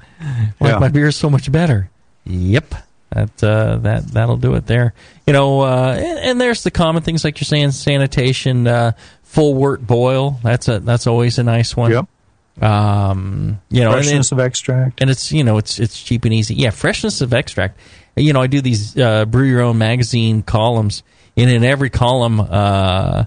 Like 0.61 0.73
Yeah. 0.75 0.79
my 0.79 0.89
beer 0.89 1.09
is 1.09 1.17
so 1.17 1.31
much 1.31 1.51
better." 1.51 1.91
Yep. 2.25 2.75
That 3.11 3.45
uh, 3.45 3.77
that 3.79 4.09
that'll 4.09 4.39
do 4.39 4.55
it 4.55 4.67
there. 4.67 4.93
You 5.27 5.33
know, 5.33 5.61
uh, 5.61 5.95
and, 5.97 6.19
and 6.19 6.41
there's 6.41 6.63
the 6.65 6.71
common 6.73 7.03
things 7.03 7.23
like 7.25 7.39
you're 7.39 7.45
saying, 7.47 7.71
sanitation, 7.71 8.67
uh, 8.67 8.93
full 9.35 9.55
wort 9.55 9.85
boil. 9.87 10.39
That's 10.43 10.69
a 10.69 10.79
that's 10.79 11.07
always 11.07 11.39
a 11.39 11.43
nice 11.43 11.77
one. 11.77 11.91
Yep. 11.91 12.07
Um, 12.63 13.61
you 13.69 13.83
know, 13.83 13.93
Freshness 13.93 14.31
of 14.31 14.39
extract. 14.39 15.01
and 15.01 15.11
it's 15.11 15.33
you 15.33 15.43
know 15.43 15.59
it's 15.59 15.81
it's 15.81 16.01
cheap 16.01 16.25
and 16.25 16.33
easy. 16.33 16.55
Yeah, 16.55 16.71
freshness 16.71 17.21
of 17.21 17.35
extract. 17.35 17.79
You 18.17 18.33
know, 18.33 18.41
I 18.41 18.47
do 18.47 18.61
these 18.61 18.97
uh, 18.97 19.25
brew 19.25 19.45
your 19.45 19.61
own 19.61 19.77
magazine 19.77 20.43
columns, 20.43 21.03
and 21.37 21.51
in 21.51 21.65
every 21.65 21.91
column, 21.91 22.39
uh, 22.41 23.25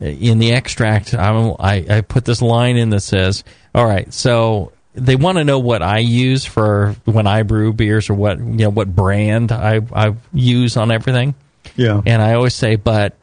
in 0.00 0.38
the 0.38 0.52
extract, 0.52 1.12
I'm, 1.12 1.54
I 1.60 1.84
I 1.90 2.00
put 2.00 2.24
this 2.24 2.40
line 2.40 2.78
in 2.78 2.88
that 2.90 3.00
says, 3.00 3.44
"All 3.74 3.86
right, 3.86 4.12
so." 4.12 4.72
They 4.92 5.14
want 5.14 5.38
to 5.38 5.44
know 5.44 5.60
what 5.60 5.82
I 5.82 5.98
use 5.98 6.44
for 6.44 6.96
when 7.04 7.28
I 7.28 7.44
brew 7.44 7.72
beers, 7.72 8.10
or 8.10 8.14
what 8.14 8.38
you 8.38 8.44
know, 8.44 8.70
what 8.70 8.92
brand 8.92 9.52
I 9.52 9.80
I 9.92 10.16
use 10.34 10.76
on 10.76 10.90
everything. 10.90 11.36
Yeah. 11.76 12.02
And 12.04 12.20
I 12.20 12.34
always 12.34 12.54
say, 12.54 12.74
but 12.74 13.16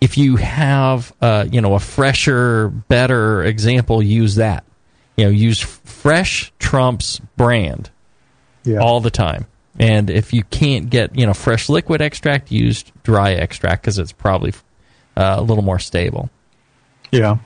if 0.00 0.18
you 0.18 0.36
have 0.36 1.12
uh, 1.20 1.46
you 1.50 1.60
know 1.60 1.74
a 1.74 1.80
fresher, 1.80 2.68
better 2.68 3.42
example, 3.44 4.02
use 4.02 4.36
that. 4.36 4.64
You 5.16 5.24
know, 5.26 5.30
use 5.30 5.60
fresh 5.60 6.52
trumps 6.58 7.20
brand 7.36 7.90
Yeah. 8.64 8.78
all 8.78 9.00
the 9.00 9.10
time. 9.10 9.46
And 9.78 10.08
if 10.10 10.32
you 10.32 10.42
can't 10.44 10.90
get 10.90 11.16
you 11.16 11.26
know 11.26 11.34
fresh 11.34 11.68
liquid 11.68 12.00
extract, 12.00 12.50
use 12.52 12.84
dry 13.02 13.32
extract 13.32 13.82
because 13.82 13.98
it's 13.98 14.12
probably 14.12 14.52
uh, 15.16 15.36
a 15.38 15.42
little 15.42 15.64
more 15.64 15.78
stable. 15.78 16.30
Yeah. 17.10 17.36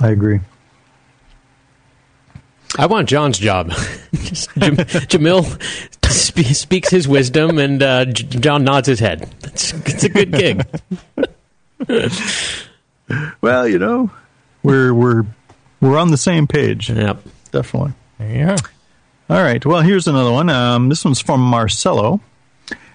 I 0.00 0.08
agree. 0.10 0.40
I 2.80 2.86
want 2.86 3.08
John's 3.10 3.38
job. 3.38 3.68
Jam- 4.12 4.76
Jamil 5.10 5.44
spe- 6.10 6.54
speaks 6.54 6.88
his 6.88 7.06
wisdom, 7.06 7.58
and 7.58 7.82
uh, 7.82 8.06
J- 8.06 8.38
John 8.40 8.64
nods 8.64 8.88
his 8.88 9.00
head. 9.00 9.28
It's, 9.44 9.74
it's 9.74 10.04
a 10.04 10.08
good 10.08 10.32
gig. 10.32 10.64
Well, 13.40 13.66
you 13.66 13.80
know, 13.80 14.10
we're 14.62 14.94
we're 14.94 15.24
we're 15.80 15.98
on 15.98 16.12
the 16.12 16.16
same 16.16 16.46
page. 16.46 16.88
Yep. 16.90 17.22
Definitely. 17.50 17.92
Yeah. 18.20 18.56
All 19.28 19.42
right. 19.42 19.64
Well, 19.66 19.80
here's 19.80 20.06
another 20.06 20.30
one. 20.30 20.48
Um, 20.48 20.88
this 20.88 21.04
one's 21.04 21.20
from 21.20 21.40
Marcelo. 21.40 22.20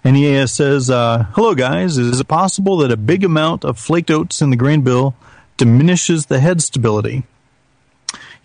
And 0.06 0.16
he 0.16 0.48
says, 0.48 0.90
uh, 0.90 1.26
Hello, 1.34 1.54
guys. 1.54 1.98
Is 1.98 2.20
it 2.22 2.28
possible 2.30 2.78
that 2.78 2.92
a 2.92 2.98
big 2.98 3.26
amount 3.26 3.66
of 3.66 3.78
flaked 3.78 4.10
oats 4.10 4.42
in 4.42 4.52
the 4.52 4.56
grain 4.56 4.82
bill 4.82 5.16
diminishes 5.58 6.28
the 6.28 6.40
head 6.40 6.62
stability? 6.62 7.24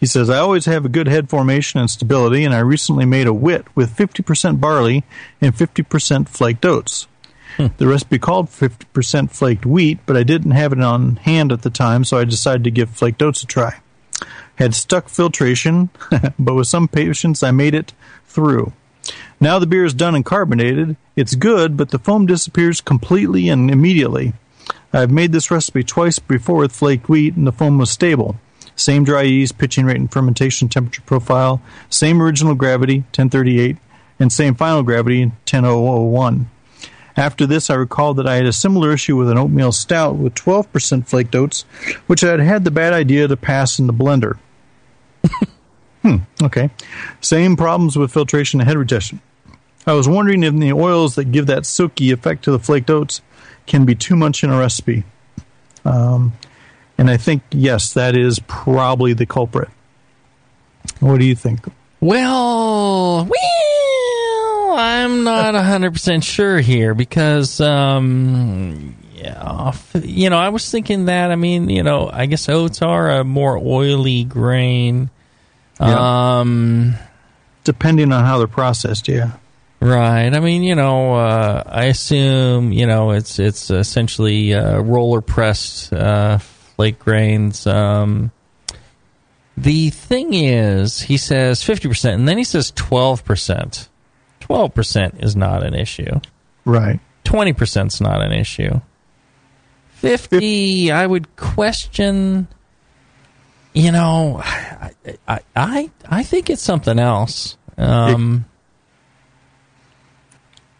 He 0.01 0.07
says, 0.07 0.31
I 0.31 0.39
always 0.39 0.65
have 0.65 0.87
a 0.87 0.89
good 0.89 1.09
head 1.09 1.29
formation 1.29 1.79
and 1.79 1.91
stability, 1.91 2.43
and 2.43 2.55
I 2.55 2.61
recently 2.61 3.05
made 3.05 3.27
a 3.27 3.35
wit 3.35 3.67
with 3.77 3.95
50% 3.95 4.59
barley 4.59 5.05
and 5.43 5.55
50% 5.55 6.27
flaked 6.27 6.65
oats. 6.65 7.07
Hmm. 7.59 7.67
The 7.77 7.87
recipe 7.87 8.19
called 8.19 8.47
50% 8.47 9.31
flaked 9.31 9.67
wheat, 9.67 9.99
but 10.07 10.17
I 10.17 10.23
didn't 10.23 10.53
have 10.53 10.73
it 10.73 10.81
on 10.81 11.17
hand 11.17 11.53
at 11.53 11.61
the 11.61 11.69
time, 11.69 12.05
so 12.05 12.17
I 12.17 12.25
decided 12.25 12.65
to 12.65 12.71
give 12.71 12.89
flaked 12.89 13.21
oats 13.21 13.43
a 13.43 13.47
try. 13.47 13.81
Had 14.55 14.75
stuck 14.75 15.11
filtration, 15.11 15.91
but 16.39 16.55
with 16.55 16.67
some 16.67 16.89
patience, 16.89 17.43
I 17.43 17.51
made 17.51 17.75
it 17.75 17.93
through. 18.27 18.73
Now 19.39 19.59
the 19.59 19.67
beer 19.67 19.85
is 19.85 19.95
done 19.95 20.15
and 20.15 20.25
carbonated. 20.25 20.97
It's 21.15 21.35
good, 21.35 21.77
but 21.77 21.91
the 21.91 21.99
foam 21.99 22.25
disappears 22.25 22.81
completely 22.81 23.51
and 23.51 23.71
immediately. 23.71 24.33
I've 24.95 25.11
made 25.11 25.33
this 25.33 25.51
recipe 25.51 25.83
twice 25.83 26.19
before 26.19 26.57
with 26.57 26.73
flaked 26.73 27.09
wheat, 27.11 27.37
and 27.37 27.47
the 27.47 27.53
foam 27.53 27.77
was 27.77 27.91
stable. 27.91 28.37
Same 28.81 29.05
dry 29.05 29.23
yeast, 29.23 29.59
pitching 29.59 29.85
rate, 29.85 29.99
and 29.99 30.11
fermentation 30.11 30.69
temperature 30.69 31.03
profile. 31.03 31.61
Same 31.91 32.23
original 32.23 32.55
gravity, 32.55 33.01
1038, 33.01 33.77
and 34.19 34.33
same 34.33 34.55
final 34.55 34.83
gravity, 34.83 35.31
10001. 35.45 36.49
After 37.17 37.47
this, 37.47 37.69
I 37.69 37.75
recalled 37.75 38.17
that 38.17 38.27
I 38.27 38.37
had 38.37 38.47
a 38.47 38.53
similar 38.53 38.93
issue 38.93 39.17
with 39.17 39.31
an 39.31 39.37
oatmeal 39.37 39.73
stout 39.73 40.17
with 40.17 40.35
12% 40.35 41.07
flaked 41.07 41.35
oats, 41.35 41.63
which 42.07 42.25
I 42.25 42.31
had 42.31 42.41
had 42.41 42.65
the 42.65 42.71
bad 42.71 42.95
idea 42.95 43.29
to 43.29 43.37
pass 43.37 43.79
in 43.79 43.87
the 43.87 43.93
blender. 43.93 44.39
hmm, 46.03 46.17
okay. 46.43 46.71
Same 47.21 47.57
problems 47.57 47.99
with 47.99 48.13
filtration 48.13 48.61
and 48.61 48.69
head 48.69 48.79
retention. 48.79 49.21
I 49.87 49.93
was 49.93 50.09
wondering 50.09 50.43
if 50.43 50.55
the 50.55 50.73
oils 50.73 51.17
that 51.17 51.33
give 51.33 51.47
that 51.47 51.67
silky 51.67 52.13
effect 52.13 52.45
to 52.45 52.51
the 52.51 52.59
flaked 52.59 52.89
oats 52.89 53.21
can 53.67 53.85
be 53.85 53.95
too 53.95 54.17
much 54.17 54.43
in 54.43 54.49
a 54.49 54.59
recipe. 54.59 55.05
Um, 55.85 56.33
and 57.01 57.09
I 57.09 57.17
think, 57.17 57.43
yes, 57.51 57.95
that 57.95 58.15
is 58.15 58.39
probably 58.41 59.15
the 59.15 59.25
culprit. 59.25 59.71
What 61.01 61.19
do 61.19 61.25
you 61.25 61.35
think? 61.35 61.61
Well, 61.99 63.25
well, 63.25 64.79
I'm 64.79 65.25
not 65.25 65.55
100% 65.55 66.23
sure 66.23 66.61
here 66.61 66.93
because, 66.93 67.59
um, 67.59 68.95
yeah, 69.15 69.73
you 69.95 70.29
know, 70.29 70.37
I 70.37 70.51
was 70.51 70.71
thinking 70.71 71.07
that, 71.07 71.31
I 71.31 71.37
mean, 71.37 71.71
you 71.71 71.83
know, 71.83 72.11
I 72.13 72.27
guess 72.27 72.51
oats 72.51 72.83
are 72.83 73.11
a 73.11 73.25
more 73.25 73.57
oily 73.57 74.25
grain. 74.25 75.09
Yeah. 75.81 76.41
Um, 76.41 76.97
Depending 77.65 78.13
on 78.13 78.27
how 78.27 78.37
they're 78.37 78.47
processed, 78.47 79.09
yeah. 79.09 79.33
Right. 79.81 80.35
I 80.35 80.39
mean, 80.41 80.63
you 80.65 80.75
know, 80.75 81.15
uh, 81.15 81.63
I 81.65 81.85
assume 81.85 82.73
you 82.75 82.87
know 82.87 83.13
it's 83.13 83.39
it's 83.39 83.71
essentially 83.71 84.53
uh, 84.53 84.81
roller 84.81 85.23
pressed 85.23 85.95
uh, 85.95 86.39
flake 86.81 86.99
grains. 86.99 87.67
Um, 87.67 88.33
the 89.55 89.91
thing 89.91 90.33
is, 90.33 91.03
he 91.03 91.19
says 91.19 91.63
fifty 91.63 91.89
percent, 91.89 92.19
and 92.19 92.27
then 92.27 92.39
he 92.39 92.45
says 92.45 92.73
twelve 92.75 93.23
percent. 93.23 93.91
Twelve 94.41 94.73
percent 94.73 95.17
is 95.19 95.37
not 95.37 95.63
an 95.63 95.75
issue. 95.75 96.23
Right. 96.65 96.99
Twenty 97.23 97.53
percent's 97.53 98.01
not 98.01 98.23
an 98.23 98.33
issue. 98.33 98.81
Fifty, 99.91 100.91
I 100.91 101.07
would 101.07 101.37
question. 101.37 102.49
You 103.75 103.93
know, 103.93 104.41
I 104.43 104.93
I 105.29 105.41
I, 105.55 105.91
I 106.09 106.23
think 106.23 106.49
it's 106.49 106.63
something 106.63 106.99
else. 106.99 107.59
Um, 107.77 108.47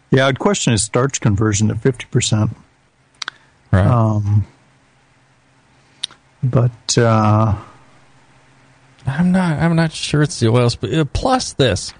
Yeah, 0.09 0.25
I'd 0.25 0.39
question 0.39 0.71
his 0.71 0.81
starch 0.81 1.21
conversion 1.21 1.67
to 1.67 1.75
50%. 1.75 2.55
Right. 3.71 3.85
Um, 3.85 4.47
but 6.43 6.97
uh, 6.97 7.55
I'm 9.05 9.31
not. 9.31 9.59
I'm 9.59 9.75
not 9.75 9.91
sure 9.91 10.21
it's 10.21 10.39
the 10.39 10.49
oils. 10.49 10.75
But 10.75 10.93
uh, 10.93 11.05
plus 11.05 11.53
this, 11.53 11.93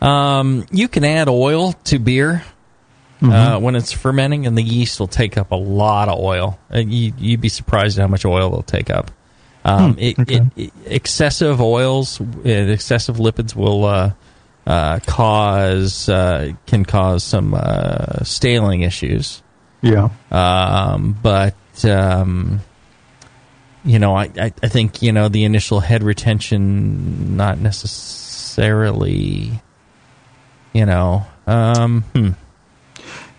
um, 0.00 0.64
you 0.70 0.88
can 0.88 1.04
add 1.04 1.28
oil 1.28 1.72
to 1.84 1.98
beer 1.98 2.42
uh, 3.22 3.58
when 3.58 3.76
it's 3.76 3.92
fermenting, 3.92 4.46
and 4.46 4.56
the 4.56 4.62
yeast 4.62 5.00
will 5.00 5.06
take 5.08 5.36
up 5.38 5.50
a 5.52 5.56
lot 5.56 6.08
of 6.08 6.18
oil. 6.18 6.58
Uh, 6.74 6.78
you, 6.78 7.12
you'd 7.18 7.40
be 7.40 7.48
surprised 7.48 7.98
at 7.98 8.02
how 8.02 8.08
much 8.08 8.24
oil 8.24 8.50
they'll 8.50 8.62
take 8.62 8.90
up. 8.90 9.10
Um, 9.64 9.94
Hmm, 9.94 9.98
it, 9.98 10.18
it, 10.30 10.42
it- 10.56 10.72
excessive 10.86 11.60
oils, 11.60 12.20
uh, 12.20 12.24
excessive 12.44 13.16
lipids 13.16 13.56
will 13.56 13.84
uh, 13.84 14.12
uh, 14.66 15.00
cause 15.06 16.08
uh, 16.08 16.52
can 16.66 16.84
cause 16.84 17.24
some 17.24 17.52
uh, 17.54 18.22
staling 18.22 18.82
issues. 18.82 19.42
yeah. 19.82 20.08
Um, 20.30 21.18
but 21.20 21.56
um, 21.84 22.60
you 23.86 23.98
know, 24.00 24.14
I, 24.16 24.24
I 24.36 24.52
I 24.62 24.68
think 24.68 25.00
you 25.00 25.12
know 25.12 25.28
the 25.28 25.44
initial 25.44 25.80
head 25.80 26.02
retention 26.02 27.36
not 27.36 27.58
necessarily. 27.58 29.52
You 30.72 30.84
know, 30.84 31.24
um, 31.46 32.02
hmm. 32.14 32.30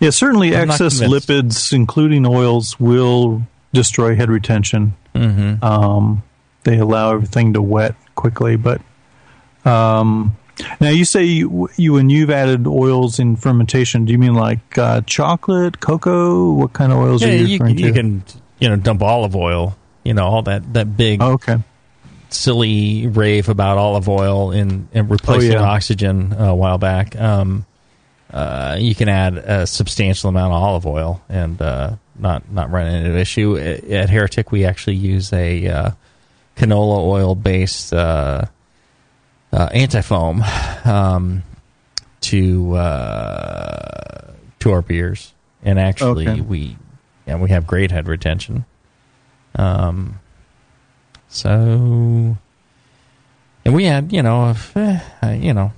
Yeah, 0.00 0.10
certainly 0.10 0.56
I'm 0.56 0.70
excess 0.70 1.00
lipids, 1.00 1.72
including 1.72 2.26
oils, 2.26 2.80
will 2.80 3.42
destroy 3.72 4.16
head 4.16 4.30
retention. 4.30 4.94
Mhm. 5.14 5.62
Um, 5.62 6.22
they 6.64 6.78
allow 6.78 7.12
everything 7.12 7.52
to 7.52 7.62
wet 7.62 7.94
quickly, 8.14 8.56
but 8.56 8.80
um, 9.64 10.36
now 10.80 10.88
you 10.88 11.04
say 11.04 11.24
you, 11.24 11.68
you 11.76 11.92
when 11.92 12.10
you've 12.10 12.30
added 12.30 12.66
oils 12.66 13.18
in 13.18 13.36
fermentation, 13.36 14.04
do 14.04 14.12
you 14.12 14.18
mean 14.18 14.34
like 14.34 14.78
uh, 14.78 15.02
chocolate, 15.02 15.80
cocoa? 15.80 16.52
What 16.52 16.72
kind 16.72 16.92
of 16.92 16.98
oils 16.98 17.22
yeah, 17.22 17.28
are 17.28 17.32
you 17.32 17.44
you, 17.44 17.52
referring 17.54 17.78
you 17.78 17.86
to? 17.88 17.92
can 17.92 18.24
you 18.60 18.68
know 18.68 18.76
dump 18.76 19.02
olive 19.02 19.36
oil. 19.36 19.76
You 20.08 20.14
know 20.14 20.26
all 20.26 20.42
that 20.42 20.72
that 20.72 20.96
big 20.96 21.20
Oh, 21.22 21.32
okay. 21.32 21.58
silly 22.30 23.06
rave 23.06 23.50
about 23.50 23.76
olive 23.76 24.08
oil 24.08 24.52
in, 24.52 24.88
in 24.92 25.08
replacing 25.08 25.52
Oh, 25.52 25.60
yeah. 25.60 25.62
oxygen 25.68 26.32
a 26.32 26.54
while 26.54 26.78
back. 26.78 27.14
Um, 27.20 27.66
uh, 28.32 28.76
you 28.78 28.94
can 28.94 29.08
add 29.10 29.36
a 29.36 29.66
substantial 29.66 30.30
amount 30.30 30.52
of 30.54 30.62
olive 30.62 30.86
oil 30.86 31.20
and 31.28 31.60
uh, 31.60 31.96
not 32.18 32.50
not 32.50 32.70
run 32.70 32.86
into 32.86 33.10
an 33.10 33.16
issue. 33.18 33.58
At, 33.58 33.84
at 33.84 34.10
Heretic, 34.10 34.50
we 34.50 34.64
actually 34.64 34.96
use 34.96 35.30
a 35.32 35.66
uh, 35.68 35.90
canola 36.56 37.00
oil 37.06 37.34
based 37.34 37.92
uh, 37.92 38.46
uh, 39.52 39.68
anti-foam 39.74 40.42
um, 40.86 41.42
to 42.22 42.74
uh, 42.76 44.32
to 44.60 44.72
our 44.72 44.82
beers, 44.82 45.32
and 45.62 45.78
actually 45.78 46.28
Okay. 46.28 46.40
we 46.40 46.76
yeah 47.26 47.36
we 47.36 47.50
have 47.50 47.66
great 47.66 47.90
head 47.90 48.08
retention. 48.08 48.64
Um, 49.58 50.20
so 51.28 52.36
and 53.64 53.74
we 53.74 53.84
had 53.84 54.12
you 54.12 54.22
know 54.22 54.54
eh, 54.76 55.00
uh, 55.22 55.30
you 55.30 55.52
know 55.52 55.72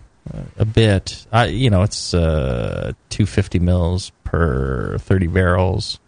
a 0.59 0.65
bit. 0.65 1.27
I 1.33 1.47
you 1.47 1.71
know 1.71 1.83
it's 1.83 2.15
uh, 2.15 2.93
two 3.09 3.27
fifty 3.27 3.59
mils 3.59 4.11
per 4.25 4.99
thirty 4.99 5.27
barrels, 5.27 5.99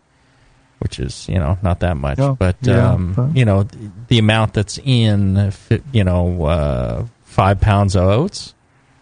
which 0.78 1.00
is 1.00 1.28
you 1.28 1.38
know 1.38 1.58
not 1.62 1.80
that 1.80 1.96
much, 1.96 2.18
Oh, 2.20 2.36
but 2.38 2.56
yeah, 2.62 2.92
um, 2.92 3.14
but- 3.14 3.36
you 3.36 3.44
know 3.44 3.66
the 4.08 4.18
amount 4.18 4.54
that's 4.54 4.78
in 4.84 5.52
you 5.92 6.04
know 6.04 6.44
uh, 6.44 7.06
five 7.24 7.60
pounds 7.60 7.96
of 7.96 8.04
oats. 8.04 8.54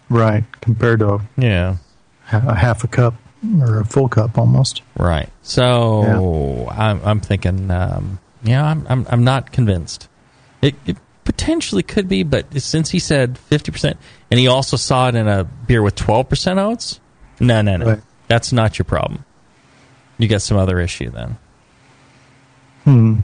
Right, 0.08 0.42
compared 0.60 1.00
to 1.00 1.20
Yeah. 1.36 1.76
a 2.32 2.54
half 2.54 2.82
a 2.82 2.88
cup 2.88 3.14
or 3.60 3.78
a 3.80 3.84
full 3.84 4.08
cup 4.08 4.36
almost. 4.38 4.82
Right. 4.98 5.28
So 5.42 6.68
I'm, 6.68 7.00
I'm 7.04 7.20
thinking, 7.20 7.70
um, 7.70 8.18
yeah, 8.42 8.64
I'm, 8.64 8.86
I'm, 8.88 9.06
I'm 9.10 9.24
not 9.24 9.52
convinced. 9.52 10.08
It, 10.62 10.74
it 10.86 10.96
potentially 11.24 11.82
could 11.82 12.08
be, 12.08 12.22
but 12.22 12.60
since 12.60 12.90
he 12.90 12.98
said 12.98 13.38
50%, 13.50 13.96
and 14.30 14.40
he 14.40 14.48
also 14.48 14.76
saw 14.76 15.08
it 15.08 15.14
in 15.14 15.28
a 15.28 15.44
beer 15.44 15.82
with 15.82 15.94
12% 15.96 16.58
oats, 16.58 17.00
no, 17.38 17.62
no, 17.62 17.76
no. 17.76 17.86
Right. 17.86 18.00
That's 18.28 18.52
not 18.52 18.78
your 18.78 18.84
problem. 18.84 19.24
You 20.18 20.28
got 20.28 20.42
some 20.42 20.56
other 20.56 20.78
issue 20.80 21.10
then. 21.10 21.38
Hmm. 22.84 23.18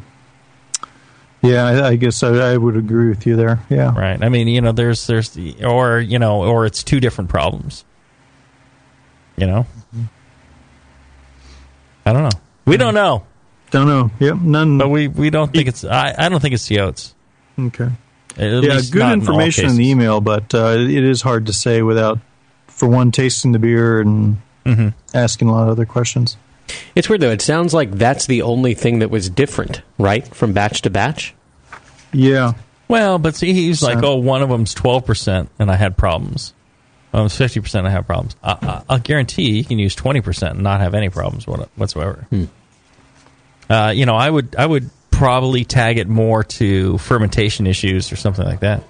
Yeah, 1.43 1.65
I, 1.65 1.89
I 1.89 1.97
guess 1.97 2.23
I, 2.23 2.53
I 2.53 2.57
would 2.57 2.77
agree 2.77 3.09
with 3.09 3.27
you 3.27 3.37
there. 3.37 3.61
Yeah. 3.69 3.95
Right. 3.95 4.23
I 4.23 4.29
mean, 4.29 4.49
you 4.49 4.61
know, 4.61 4.73
there's, 4.73 5.07
there's, 5.07 5.31
the, 5.31 5.65
or, 5.65 6.01
you 6.01 6.19
know, 6.19 6.43
or 6.45 6.67
it's 6.67 6.83
two 6.83 6.99
different 6.99 7.31
problems. 7.31 7.85
You 9.37 9.47
know? 9.47 9.67
I 12.07 12.13
don't 12.13 12.23
know. 12.23 12.41
We 12.65 12.77
don't 12.77 12.95
know. 12.95 13.27
Don't 13.71 13.87
know. 13.89 14.11
Yep. 14.21 14.37
None. 14.37 14.79
But 14.79 14.89
we, 14.89 15.09
we 15.09 15.31
don't 15.31 15.53
think 15.53 15.69
it's, 15.69 15.85
I, 15.85 16.15
I 16.17 16.29
don't 16.29 16.41
think 16.41 16.55
it's 16.55 16.67
the 16.67 16.81
oats. 16.81 17.15
Okay. 17.59 17.89
At 18.37 18.63
yeah, 18.63 18.75
least 18.75 18.93
good 18.93 18.99
not 19.01 19.13
in 19.15 19.21
all 19.21 19.27
information 19.29 19.71
in, 19.71 19.77
the 19.77 19.89
email, 19.89 20.21
but 20.21 20.55
uh, 20.55 20.77
it 20.79 20.91
is 21.05 21.23
hard 21.23 21.47
to 21.47 21.53
say 21.53 21.83
without, 21.83 22.19
for 22.67 22.89
one, 22.89 23.11
tasting 23.13 23.53
the 23.53 23.59
beer 23.59 24.01
and 24.01 24.39
Mm-hmm. 24.67 24.89
asking 25.15 25.47
a 25.49 25.53
lot 25.53 25.63
of 25.63 25.69
other 25.69 25.87
questions. 25.87 26.37
It's 26.97 27.09
weird 27.09 27.21
though. 27.21 27.31
It 27.31 27.41
sounds 27.41 27.73
like 27.73 27.93
that's 27.93 28.27
the 28.27 28.43
only 28.43 28.75
thing 28.75 28.99
that 28.99 29.11
was 29.13 29.31
different, 29.31 29.81
right, 29.97 30.27
from 30.35 30.53
batch 30.53 30.83
to 30.83 30.91
batch. 30.91 31.37
Yeah. 32.13 32.55
Well, 32.89 33.19
but 33.21 33.37
see, 33.37 33.53
he's 33.53 33.81
like, 33.81 34.03
oh, 34.03 34.17
one 34.17 34.43
of 34.43 34.49
them's 34.49 34.75
twelve 34.75 35.07
percent, 35.07 35.51
and 35.61 35.71
I 35.71 35.77
had 35.77 35.97
problems. 35.97 36.53
One 37.13 37.21
of 37.21 37.25
them's 37.31 37.37
fifty 37.39 37.61
percent, 37.61 37.87
I 37.87 37.91
have 37.91 38.07
problems. 38.07 38.35
I, 38.43 38.59
I, 38.61 38.83
I'll 38.89 38.99
guarantee 38.99 39.53
you 39.53 39.65
can 39.65 39.79
use 39.79 39.95
twenty 39.95 40.21
percent 40.21 40.55
and 40.55 40.65
not 40.65 40.81
have 40.81 40.95
any 40.95 41.11
problems 41.11 41.47
what- 41.47 41.69
whatsoever. 41.77 42.27
Uh, 43.69 43.93
you 43.95 44.07
know, 44.07 44.15
I 44.15 44.31
would, 44.31 44.55
I 44.57 44.65
would 44.67 44.91
probably 45.11 45.65
tag 45.65 45.99
it 45.99 46.09
more 46.09 46.45
to 46.45 46.99
fermentation 46.99 47.67
issues 47.67 48.13
or 48.13 48.17
something 48.17 48.45
like 48.45 48.61
that, 48.61 48.83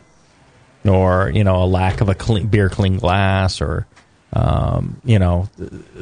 or 0.85 1.31
you 1.35 1.45
know, 1.45 1.63
a 1.63 1.67
lack 1.67 2.01
of 2.01 2.09
a 2.09 2.15
clean, 2.15 2.49
beer 2.49 2.69
clean 2.69 2.99
glass, 2.99 3.61
or 3.61 3.87
um, 4.33 5.01
you 5.05 5.19
know, 5.19 5.49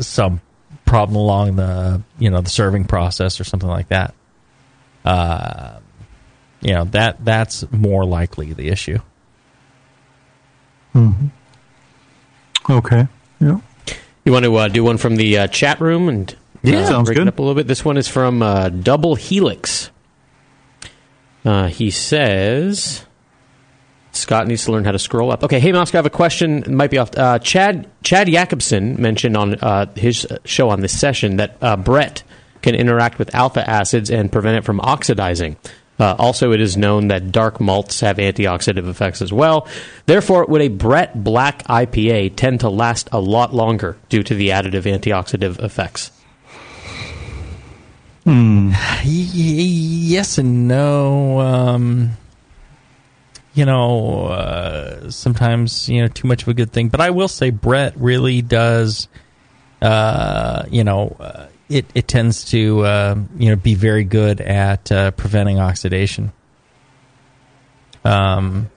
some 0.00 0.40
problem 0.84 1.16
along 1.16 1.56
the 1.56 2.02
you 2.18 2.30
know 2.30 2.40
the 2.40 2.50
serving 2.50 2.84
process 2.84 3.40
or 3.40 3.44
something 3.44 3.68
like 3.68 3.88
that. 3.88 4.14
Uh, 5.04 5.78
you 6.60 6.72
know 6.72 6.84
that 6.84 7.24
that's 7.24 7.70
more 7.70 8.04
likely 8.04 8.52
the 8.52 8.68
issue. 8.68 8.98
hmm 10.92 11.26
Okay. 12.70 13.06
Yeah. 13.40 13.60
You 14.24 14.32
want 14.32 14.46
to 14.46 14.56
uh, 14.56 14.68
do 14.68 14.82
one 14.84 14.96
from 14.96 15.16
the 15.16 15.38
uh, 15.38 15.46
chat 15.48 15.80
room 15.82 16.08
and 16.08 16.34
Yeah, 16.64 16.80
uh, 16.80 16.86
sounds 16.86 17.10
good. 17.10 17.28
up 17.28 17.38
a 17.38 17.42
little 17.42 17.54
bit. 17.54 17.66
This 17.66 17.84
one 17.84 17.96
is 17.96 18.08
from 18.08 18.42
uh, 18.42 18.70
Double 18.70 19.14
Helix. 19.14 19.90
Uh, 21.44 21.68
he 21.68 21.90
says 21.90 23.04
Scott 24.12 24.46
needs 24.46 24.64
to 24.64 24.72
learn 24.72 24.84
how 24.84 24.92
to 24.92 24.98
scroll 24.98 25.30
up. 25.30 25.44
Okay, 25.44 25.60
hey 25.60 25.72
Moscow, 25.72 25.98
I 25.98 26.00
have 26.00 26.06
a 26.06 26.10
question. 26.10 26.58
It 26.58 26.70
might 26.70 26.90
be 26.90 26.98
off. 26.98 27.16
Uh, 27.16 27.38
Chad 27.38 27.90
Chad 28.02 28.28
Yakobson 28.28 28.98
mentioned 28.98 29.36
on 29.36 29.54
uh, 29.56 29.92
his 29.94 30.26
show 30.44 30.70
on 30.70 30.80
this 30.80 30.98
session 30.98 31.36
that 31.36 31.58
uh, 31.60 31.76
Brett 31.76 32.22
can 32.62 32.74
interact 32.74 33.18
with 33.18 33.34
alpha 33.34 33.68
acids 33.68 34.10
and 34.10 34.32
prevent 34.32 34.56
it 34.56 34.64
from 34.64 34.80
oxidizing. 34.80 35.56
Uh, 35.98 36.16
also, 36.18 36.50
it 36.52 36.60
is 36.60 36.76
known 36.76 37.08
that 37.08 37.30
dark 37.30 37.60
malts 37.60 38.00
have 38.00 38.16
antioxidant 38.16 38.88
effects 38.88 39.22
as 39.22 39.32
well. 39.32 39.68
Therefore, 40.06 40.44
would 40.46 40.62
a 40.62 40.68
Brett 40.68 41.22
Black 41.22 41.62
IPA 41.64 42.34
tend 42.36 42.60
to 42.60 42.68
last 42.68 43.08
a 43.12 43.20
lot 43.20 43.54
longer 43.54 43.96
due 44.08 44.22
to 44.24 44.34
the 44.34 44.48
additive 44.48 44.82
antioxidant 44.82 45.62
effects? 45.62 46.10
Hmm. 48.24 48.72
Yes 49.02 50.38
and 50.38 50.66
no. 50.66 51.40
Um, 51.40 52.10
you 53.52 53.66
know, 53.66 54.26
uh, 54.26 55.10
sometimes 55.10 55.88
you 55.88 56.02
know 56.02 56.08
too 56.08 56.26
much 56.26 56.42
of 56.42 56.48
a 56.48 56.54
good 56.54 56.72
thing. 56.72 56.88
But 56.88 57.00
I 57.00 57.10
will 57.10 57.28
say, 57.28 57.50
Brett 57.50 57.96
really 57.96 58.42
does. 58.42 59.08
Uh, 59.82 60.64
you 60.70 60.84
know, 60.84 61.16
uh, 61.20 61.46
it 61.68 61.84
it 61.94 62.08
tends 62.08 62.46
to 62.46 62.80
uh, 62.80 63.16
you 63.36 63.50
know 63.50 63.56
be 63.56 63.74
very 63.74 64.04
good 64.04 64.40
at 64.40 64.90
uh, 64.90 65.10
preventing 65.10 65.60
oxidation. 65.60 66.32
Um, 68.04 68.70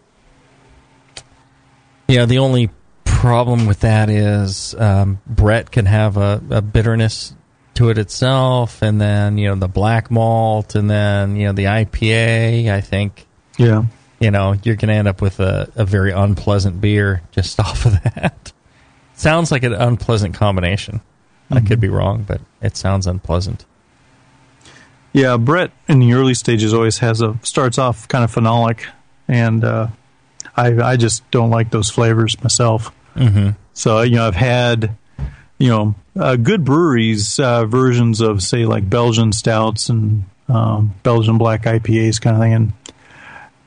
know, 2.17 2.25
the 2.25 2.39
only 2.39 2.69
problem 3.05 3.65
with 3.65 3.81
that 3.81 4.09
is 4.09 4.75
um, 4.75 5.19
Brett 5.25 5.71
can 5.71 5.85
have 5.85 6.17
a, 6.17 6.41
a 6.49 6.61
bitterness 6.61 7.33
to 7.77 7.89
it 7.89 7.97
itself, 7.97 8.81
and 8.81 8.99
then 9.01 9.37
you 9.37 9.47
know 9.49 9.55
the 9.55 9.67
black 9.67 10.11
malt, 10.11 10.75
and 10.75 10.89
then 10.89 11.35
you 11.35 11.47
know 11.47 11.53
the 11.53 11.65
IPA. 11.65 12.71
I 12.71 12.81
think 12.81 13.25
Yeah. 13.57 13.83
you 14.19 14.29
know 14.31 14.53
you're 14.63 14.75
going 14.75 14.89
to 14.89 14.93
end 14.95 15.07
up 15.07 15.21
with 15.21 15.39
a, 15.39 15.71
a 15.75 15.85
very 15.85 16.11
unpleasant 16.11 16.79
beer 16.81 17.21
just 17.31 17.59
off 17.67 17.85
of 17.85 17.93
that. 18.03 18.51
sounds 19.15 19.51
like 19.51 19.63
an 19.63 19.73
unpleasant 19.73 20.35
combination. 20.35 21.01
I 21.49 21.61
could 21.61 21.79
be 21.79 21.87
wrong, 21.87 22.25
but 22.27 22.41
it 22.61 22.75
sounds 22.75 23.07
unpleasant. 23.07 23.63
Yeah, 25.13 25.37
Brett 25.37 25.71
in 25.87 25.99
the 25.99 26.13
early 26.13 26.33
stages 26.33 26.73
always 26.73 26.97
has 26.99 27.21
a 27.21 27.39
starts 27.41 27.77
off 27.77 28.07
kind 28.07 28.23
of 28.23 28.33
phenolic, 28.35 28.85
and 29.27 29.63
uh, 29.63 29.87
I 30.55 30.73
I 30.91 30.97
just 30.97 31.29
don't 31.31 31.49
like 31.49 31.69
those 31.71 31.89
flavors 31.89 32.35
myself. 32.43 32.91
Mm-hmm. 33.15 33.51
So 33.73 34.01
you 34.01 34.15
know 34.17 34.27
I've 34.27 34.35
had 34.35 34.95
you 35.57 35.69
know 35.69 35.95
uh, 36.19 36.35
good 36.35 36.63
breweries 36.63 37.39
uh, 37.39 37.65
versions 37.65 38.21
of 38.21 38.41
say 38.41 38.65
like 38.65 38.89
Belgian 38.89 39.31
stouts 39.31 39.89
and 39.89 40.25
um, 40.47 40.93
Belgian 41.03 41.37
black 41.37 41.63
IPAs 41.63 42.21
kind 42.21 42.35
of 42.35 42.41
thing, 42.41 42.53
and 42.53 42.73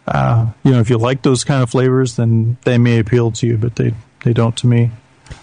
uh, 0.06 0.46
you 0.64 0.72
know 0.72 0.80
if 0.80 0.90
you 0.90 0.98
like 0.98 1.22
those 1.22 1.44
kind 1.44 1.62
of 1.62 1.70
flavors, 1.70 2.16
then 2.16 2.56
they 2.64 2.78
may 2.78 2.98
appeal 2.98 3.30
to 3.32 3.46
you, 3.46 3.56
but 3.56 3.76
they 3.76 3.94
they 4.24 4.32
don't 4.32 4.56
to 4.58 4.66
me. 4.66 4.90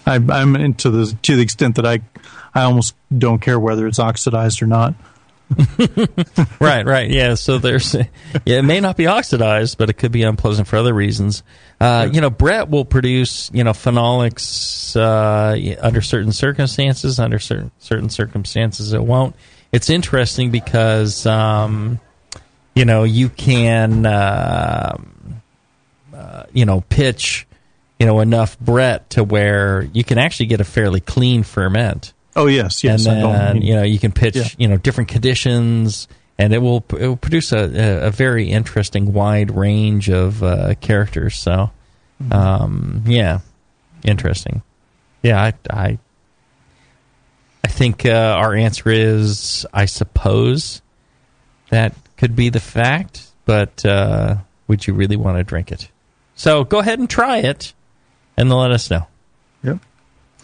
I, 0.06 0.16
I'm 0.16 0.56
into 0.56 0.90
the 0.90 1.16
to 1.22 1.36
the 1.36 1.42
extent 1.42 1.76
that 1.76 1.86
I 1.86 2.00
I 2.54 2.62
almost 2.62 2.94
don't 3.16 3.40
care 3.40 3.58
whether 3.58 3.86
it's 3.86 3.98
oxidized 3.98 4.62
or 4.62 4.66
not. 4.66 4.94
right, 6.60 6.84
right. 6.84 7.10
Yeah. 7.10 7.34
So 7.34 7.58
there's, 7.58 7.94
yeah, 7.94 8.58
it 8.58 8.64
may 8.64 8.80
not 8.80 8.96
be 8.96 9.06
oxidized, 9.06 9.78
but 9.78 9.88
it 9.90 9.94
could 9.94 10.12
be 10.12 10.22
unpleasant 10.22 10.68
for 10.68 10.76
other 10.76 10.92
reasons. 10.92 11.42
Uh, 11.80 12.08
you 12.12 12.20
know, 12.20 12.30
Brett 12.30 12.68
will 12.68 12.84
produce, 12.84 13.50
you 13.52 13.64
know, 13.64 13.72
phenolics 13.72 14.96
uh, 14.96 15.82
under 15.84 16.02
certain 16.02 16.32
circumstances. 16.32 17.18
Under 17.18 17.38
certain 17.38 17.70
certain 17.78 18.10
circumstances, 18.10 18.92
it 18.92 19.02
won't. 19.02 19.34
It's 19.72 19.90
interesting 19.90 20.50
because, 20.50 21.26
um, 21.26 22.00
you 22.74 22.84
know, 22.84 23.04
you 23.04 23.28
can, 23.28 24.06
uh, 24.06 24.96
uh, 26.14 26.44
you 26.52 26.64
know, 26.64 26.80
pitch, 26.88 27.46
you 27.98 28.06
know, 28.06 28.20
enough 28.20 28.58
Brett 28.58 29.10
to 29.10 29.24
where 29.24 29.82
you 29.92 30.04
can 30.04 30.18
actually 30.18 30.46
get 30.46 30.60
a 30.60 30.64
fairly 30.64 31.00
clean 31.00 31.42
ferment 31.42 32.12
Oh 32.38 32.46
yes, 32.46 32.84
yes. 32.84 33.04
and 33.06 33.22
then 33.24 33.62
you 33.62 33.74
know 33.74 33.82
you 33.82 33.98
can 33.98 34.12
pitch 34.12 34.36
Yeah. 34.36 34.44
you 34.58 34.68
know 34.68 34.76
different 34.76 35.08
conditions 35.10 36.06
and 36.38 36.54
it 36.54 36.58
will 36.58 36.84
it 36.98 37.06
will 37.08 37.16
produce 37.16 37.50
a, 37.52 38.06
a, 38.06 38.10
very 38.12 38.48
interesting 38.48 39.12
wide 39.12 39.50
range 39.56 40.08
of 40.08 40.42
uh, 40.42 40.74
characters 40.80 41.36
so 41.36 41.70
Mm-hmm. 42.22 42.32
um, 42.32 43.02
yeah 43.06 43.40
interesting 44.04 44.62
yeah 45.22 45.40
I 45.40 45.52
I, 45.70 45.98
I 47.64 47.68
think 47.68 48.04
uh, 48.06 48.10
our 48.10 48.54
answer 48.54 48.88
is 48.90 49.64
I 49.72 49.84
suppose 49.86 50.82
that 51.70 51.94
could 52.16 52.34
be 52.34 52.48
the 52.50 52.60
fact 52.60 53.30
but 53.44 53.84
uh, 53.84 54.36
would 54.66 54.86
you 54.86 54.94
really 54.94 55.16
want 55.16 55.38
to 55.38 55.44
drink 55.44 55.70
it 55.72 55.90
so 56.34 56.64
go 56.64 56.78
ahead 56.78 56.98
and 56.98 57.08
try 57.08 57.38
it 57.38 57.72
and 58.36 58.50
then 58.50 58.58
let 58.58 58.70
us 58.72 58.90
know 58.90 59.06
Yep. 59.62 59.78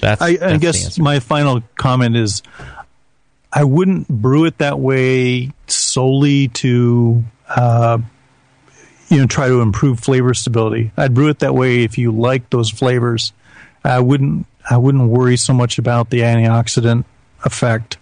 That's, 0.04 0.22
I, 0.22 0.28
I 0.28 0.36
that's 0.36 0.58
guess 0.58 0.98
my 0.98 1.20
final 1.20 1.62
comment 1.76 2.16
is 2.16 2.42
I 3.52 3.64
wouldn't 3.64 4.08
brew 4.08 4.44
it 4.44 4.58
that 4.58 4.78
way 4.78 5.52
solely 5.66 6.48
to 6.48 7.24
uh, 7.48 7.98
you 9.08 9.20
know 9.20 9.26
try 9.26 9.48
to 9.48 9.60
improve 9.60 10.00
flavor 10.00 10.34
stability. 10.34 10.92
I'd 10.96 11.14
brew 11.14 11.28
it 11.28 11.38
that 11.38 11.54
way 11.54 11.84
if 11.84 11.96
you 11.98 12.12
like 12.12 12.50
those 12.50 12.70
flavors. 12.70 13.32
I 13.84 14.00
wouldn't 14.00 14.46
I 14.68 14.76
wouldn't 14.76 15.08
worry 15.08 15.36
so 15.36 15.52
much 15.52 15.78
about 15.78 16.10
the 16.10 16.20
antioxidant 16.20 17.04
effect. 17.44 17.98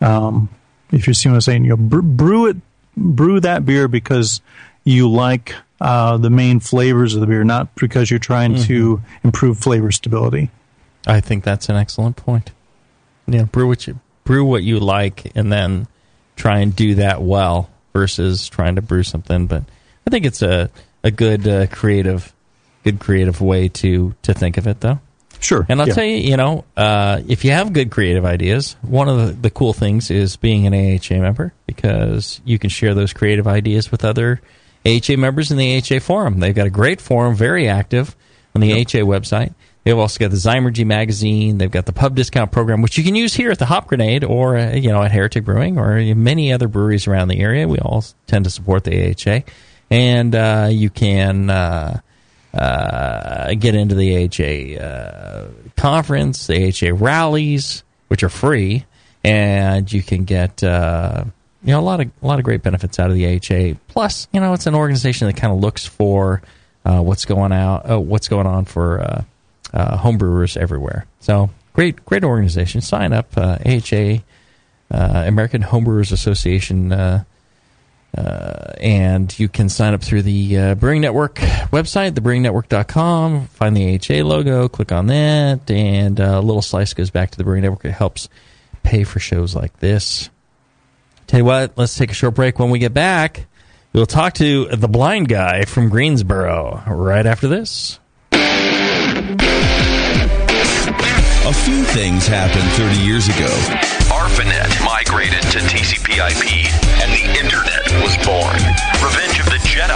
Um, 0.00 0.48
if 0.90 1.06
you 1.06 1.14
see 1.14 1.28
what 1.28 1.36
I'm 1.36 1.40
saying, 1.40 1.64
you 1.64 1.70
know, 1.70 1.76
brew 1.76 2.46
it, 2.46 2.56
brew 2.96 3.40
that 3.40 3.64
beer 3.64 3.88
because 3.88 4.40
you 4.84 5.10
like 5.10 5.54
uh, 5.80 6.16
the 6.16 6.30
main 6.30 6.60
flavors 6.60 7.14
of 7.14 7.20
the 7.20 7.26
beer, 7.26 7.44
not 7.44 7.74
because 7.74 8.10
you're 8.10 8.18
trying 8.18 8.54
mm-hmm. 8.54 8.64
to 8.64 9.02
improve 9.22 9.58
flavor 9.58 9.90
stability. 9.90 10.50
I 11.06 11.20
think 11.20 11.44
that's 11.44 11.68
an 11.68 11.76
excellent 11.76 12.16
point. 12.16 12.50
Yeah, 13.26 13.44
brew 13.44 13.68
what 13.68 13.86
you 13.86 14.00
brew 14.24 14.44
what 14.44 14.62
you 14.62 14.80
like, 14.80 15.32
and 15.34 15.52
then 15.52 15.86
try 16.36 16.60
and 16.60 16.74
do 16.74 16.96
that 16.96 17.22
well 17.22 17.70
versus 17.92 18.48
trying 18.48 18.76
to 18.76 18.82
brew 18.82 19.02
something. 19.02 19.46
But 19.46 19.64
I 20.06 20.10
think 20.10 20.26
it's 20.26 20.42
a 20.42 20.70
a 21.02 21.10
good 21.10 21.46
uh, 21.46 21.66
creative, 21.66 22.32
good 22.82 22.98
creative 22.98 23.40
way 23.40 23.68
to 23.68 24.14
to 24.22 24.34
think 24.34 24.56
of 24.56 24.66
it, 24.66 24.80
though. 24.80 25.00
Sure. 25.40 25.66
And 25.68 25.80
I'll 25.80 25.88
yeah. 25.88 25.94
tell 25.94 26.04
you, 26.04 26.16
you 26.16 26.36
know, 26.38 26.64
uh, 26.74 27.20
if 27.28 27.44
you 27.44 27.50
have 27.50 27.74
good 27.74 27.90
creative 27.90 28.24
ideas, 28.24 28.76
one 28.80 29.10
of 29.10 29.18
the, 29.18 29.32
the, 29.34 29.50
cool 29.50 29.74
things 29.74 30.10
is 30.10 30.36
being 30.36 30.66
an 30.66 30.72
AHA 30.72 31.20
member 31.20 31.52
because 31.66 32.40
you 32.46 32.58
can 32.58 32.70
share 32.70 32.94
those 32.94 33.12
creative 33.12 33.46
ideas 33.46 33.90
with 33.90 34.06
other 34.06 34.40
AHA 34.86 35.16
members 35.18 35.50
in 35.50 35.58
the 35.58 35.76
AHA 35.76 36.00
forum. 36.00 36.40
They've 36.40 36.54
got 36.54 36.66
a 36.66 36.70
great 36.70 36.98
forum, 36.98 37.34
very 37.34 37.68
active 37.68 38.16
on 38.54 38.62
the 38.62 38.68
yep. 38.68 38.86
AHA 38.86 39.04
website. 39.04 39.52
They've 39.84 39.98
also 39.98 40.18
got 40.18 40.30
the 40.30 40.38
Zymurgy 40.38 40.86
magazine. 40.86 41.58
They've 41.58 41.70
got 41.70 41.84
the 41.84 41.92
pub 41.92 42.16
discount 42.16 42.50
program, 42.50 42.80
which 42.80 42.96
you 42.96 43.04
can 43.04 43.14
use 43.14 43.34
here 43.34 43.50
at 43.50 43.58
the 43.58 43.66
Hop 43.66 43.86
Grenade 43.86 44.24
or 44.24 44.56
uh, 44.56 44.72
you 44.72 44.88
know 44.88 45.02
at 45.02 45.12
Heretic 45.12 45.44
Brewing 45.44 45.78
or 45.78 46.00
many 46.14 46.52
other 46.52 46.68
breweries 46.68 47.06
around 47.06 47.28
the 47.28 47.38
area. 47.40 47.68
We 47.68 47.78
all 47.78 48.02
tend 48.26 48.44
to 48.46 48.50
support 48.50 48.84
the 48.84 49.10
AHA, 49.10 49.42
and 49.90 50.34
uh, 50.34 50.68
you 50.70 50.88
can 50.88 51.50
uh, 51.50 52.00
uh, 52.54 53.54
get 53.54 53.74
into 53.74 53.94
the 53.94 54.24
AHA 54.24 54.82
uh, 54.82 55.48
conference, 55.76 56.46
the 56.46 56.68
AHA 56.68 56.96
rallies, 56.98 57.84
which 58.08 58.22
are 58.22 58.30
free, 58.30 58.86
and 59.22 59.92
you 59.92 60.02
can 60.02 60.24
get 60.24 60.64
uh, 60.64 61.24
you 61.62 61.72
know 61.72 61.80
a 61.80 61.82
lot 61.82 62.00
of 62.00 62.10
a 62.22 62.26
lot 62.26 62.38
of 62.38 62.44
great 62.46 62.62
benefits 62.62 62.98
out 62.98 63.10
of 63.10 63.16
the 63.16 63.26
AHA. 63.26 63.78
Plus, 63.88 64.28
you 64.32 64.40
know, 64.40 64.54
it's 64.54 64.66
an 64.66 64.74
organization 64.74 65.26
that 65.26 65.36
kind 65.36 65.52
of 65.52 65.60
looks 65.60 65.84
for 65.84 66.40
uh, 66.86 67.02
what's 67.02 67.26
going 67.26 67.52
out, 67.52 68.00
what's 68.02 68.28
going 68.28 68.46
on 68.46 68.64
for 68.64 69.26
uh, 69.74 69.98
homebrewers 69.98 70.56
everywhere. 70.56 71.06
So 71.20 71.50
great, 71.74 72.04
great 72.06 72.24
organization. 72.24 72.80
Sign 72.80 73.12
up, 73.12 73.36
AHA, 73.36 74.20
American 74.90 75.62
Homebrewers 75.62 76.12
Association 76.12 77.24
uh, 78.16 78.72
and 78.80 79.36
you 79.38 79.48
can 79.48 79.68
sign 79.68 79.92
up 79.92 80.02
through 80.02 80.22
the 80.22 80.56
uh, 80.56 80.74
Brewing 80.76 81.00
Network 81.00 81.36
website, 81.72 82.12
thebrewingnetwork.com. 82.12 83.48
Find 83.48 83.76
the 83.76 83.98
AHA 83.98 84.24
logo, 84.24 84.68
click 84.68 84.92
on 84.92 85.06
that, 85.08 85.68
and 85.68 86.20
uh, 86.20 86.38
a 86.38 86.40
little 86.40 86.62
slice 86.62 86.94
goes 86.94 87.10
back 87.10 87.32
to 87.32 87.38
the 87.38 87.44
Brewing 87.44 87.62
Network. 87.62 87.84
It 87.84 87.92
helps 87.92 88.28
pay 88.84 89.02
for 89.02 89.18
shows 89.18 89.56
like 89.56 89.80
this. 89.80 90.30
Tell 91.26 91.40
you 91.40 91.44
what, 91.44 91.76
let's 91.76 91.96
take 91.96 92.10
a 92.10 92.14
short 92.14 92.34
break. 92.34 92.58
When 92.58 92.70
we 92.70 92.78
get 92.78 92.94
back, 92.94 93.46
we'll 93.92 94.06
talk 94.06 94.34
to 94.34 94.66
the 94.66 94.88
blind 94.88 95.28
guy 95.28 95.64
from 95.64 95.88
Greensboro 95.88 96.84
right 96.86 97.26
after 97.26 97.48
this. 97.48 97.98
A 101.46 101.52
few 101.52 101.84
things 101.84 102.26
happened 102.26 102.64
30 102.72 102.96
years 103.04 103.28
ago. 103.28 103.52
ARPANET 104.08 104.82
migrated 104.82 105.42
to 105.52 105.58
TCP/IP, 105.58 106.72
and 107.04 107.12
the 107.12 107.38
Internet 107.38 107.84
was 108.00 108.16
born. 108.24 108.56
Revenge 109.04 109.43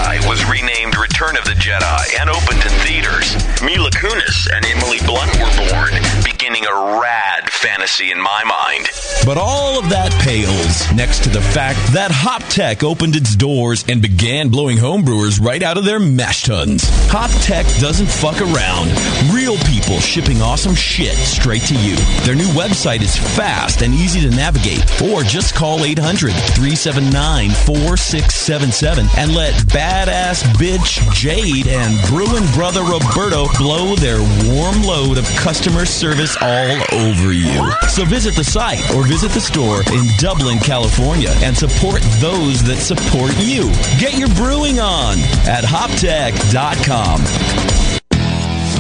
Jedi 0.09 0.29
was 0.29 0.45
renamed 0.47 0.97
Return 0.97 1.37
of 1.37 1.45
the 1.45 1.53
Jedi 1.53 2.21
and 2.21 2.31
opened 2.31 2.63
to 2.63 2.71
theaters. 2.87 3.35
Mila 3.63 3.91
Kunis 3.91 4.49
and 4.51 4.65
Emily 4.65 4.99
Blunt 5.05 5.31
were 5.37 5.69
born, 5.69 5.93
beginning 6.25 6.65
a 6.65 7.01
rad 7.01 7.51
fantasy 7.51 8.11
in 8.11 8.21
my 8.21 8.43
mind. 8.45 8.89
But 9.27 9.37
all 9.37 9.79
of 9.79 9.91
that 9.91 10.13
pales 10.23 10.91
next 10.97 11.25
to 11.25 11.29
the 11.29 11.43
fact 11.43 11.79
that 11.93 12.11
HopTech 12.11 12.83
opened 12.83 13.17
its 13.17 13.37
doors 13.37 13.85
and 13.89 14.01
began 14.01 14.49
blowing 14.49 14.79
homebrewers 14.79 15.45
right 15.45 15.63
out 15.63 15.77
of 15.77 15.85
their 15.85 16.01
mash 16.01 16.45
tuns. 16.45 16.85
HopTech 17.09 17.81
doesn't 17.81 18.07
fuck 18.07 18.41
around. 18.41 18.89
Real 19.35 19.57
people 19.67 19.99
shipping 20.01 20.41
awesome 20.41 20.75
shit 20.75 21.17
straight 21.17 21.63
to 21.63 21.75
you. 21.75 21.97
Their 22.25 22.37
new 22.37 22.49
website 22.57 23.03
is 23.03 23.17
fast 23.37 23.83
and 23.83 23.93
easy 23.93 24.21
to 24.21 24.31
navigate. 24.35 24.81
Or 25.03 25.23
just 25.23 25.55
call 25.55 25.85
800 25.85 26.33
379 26.33 27.51
4677 27.51 29.07
and 29.19 29.35
let 29.35 29.53
badass 29.99 30.45
bitch 30.55 31.13
Jade 31.13 31.67
and 31.67 32.01
Bruin 32.07 32.45
brother 32.53 32.83
Roberto 32.83 33.47
blow 33.59 33.97
their 33.97 34.21
warm 34.47 34.83
load 34.83 35.19
of 35.19 35.25
customer 35.37 35.85
service 35.85 36.37
all 36.41 36.77
over 36.93 37.33
you. 37.33 37.69
So 37.89 38.05
visit 38.05 38.37
the 38.37 38.45
site 38.45 38.89
or 38.95 39.05
visit 39.05 39.33
the 39.33 39.41
store 39.41 39.83
in 39.93 40.07
Dublin, 40.19 40.61
California 40.61 41.31
and 41.43 41.57
support 41.57 42.03
those 42.21 42.63
that 42.65 42.77
support 42.77 43.33
you. 43.39 43.73
Get 43.99 44.17
your 44.17 44.29
brewing 44.35 44.79
on 44.79 45.19
at 45.49 45.65
hoptech.com. 45.65 47.88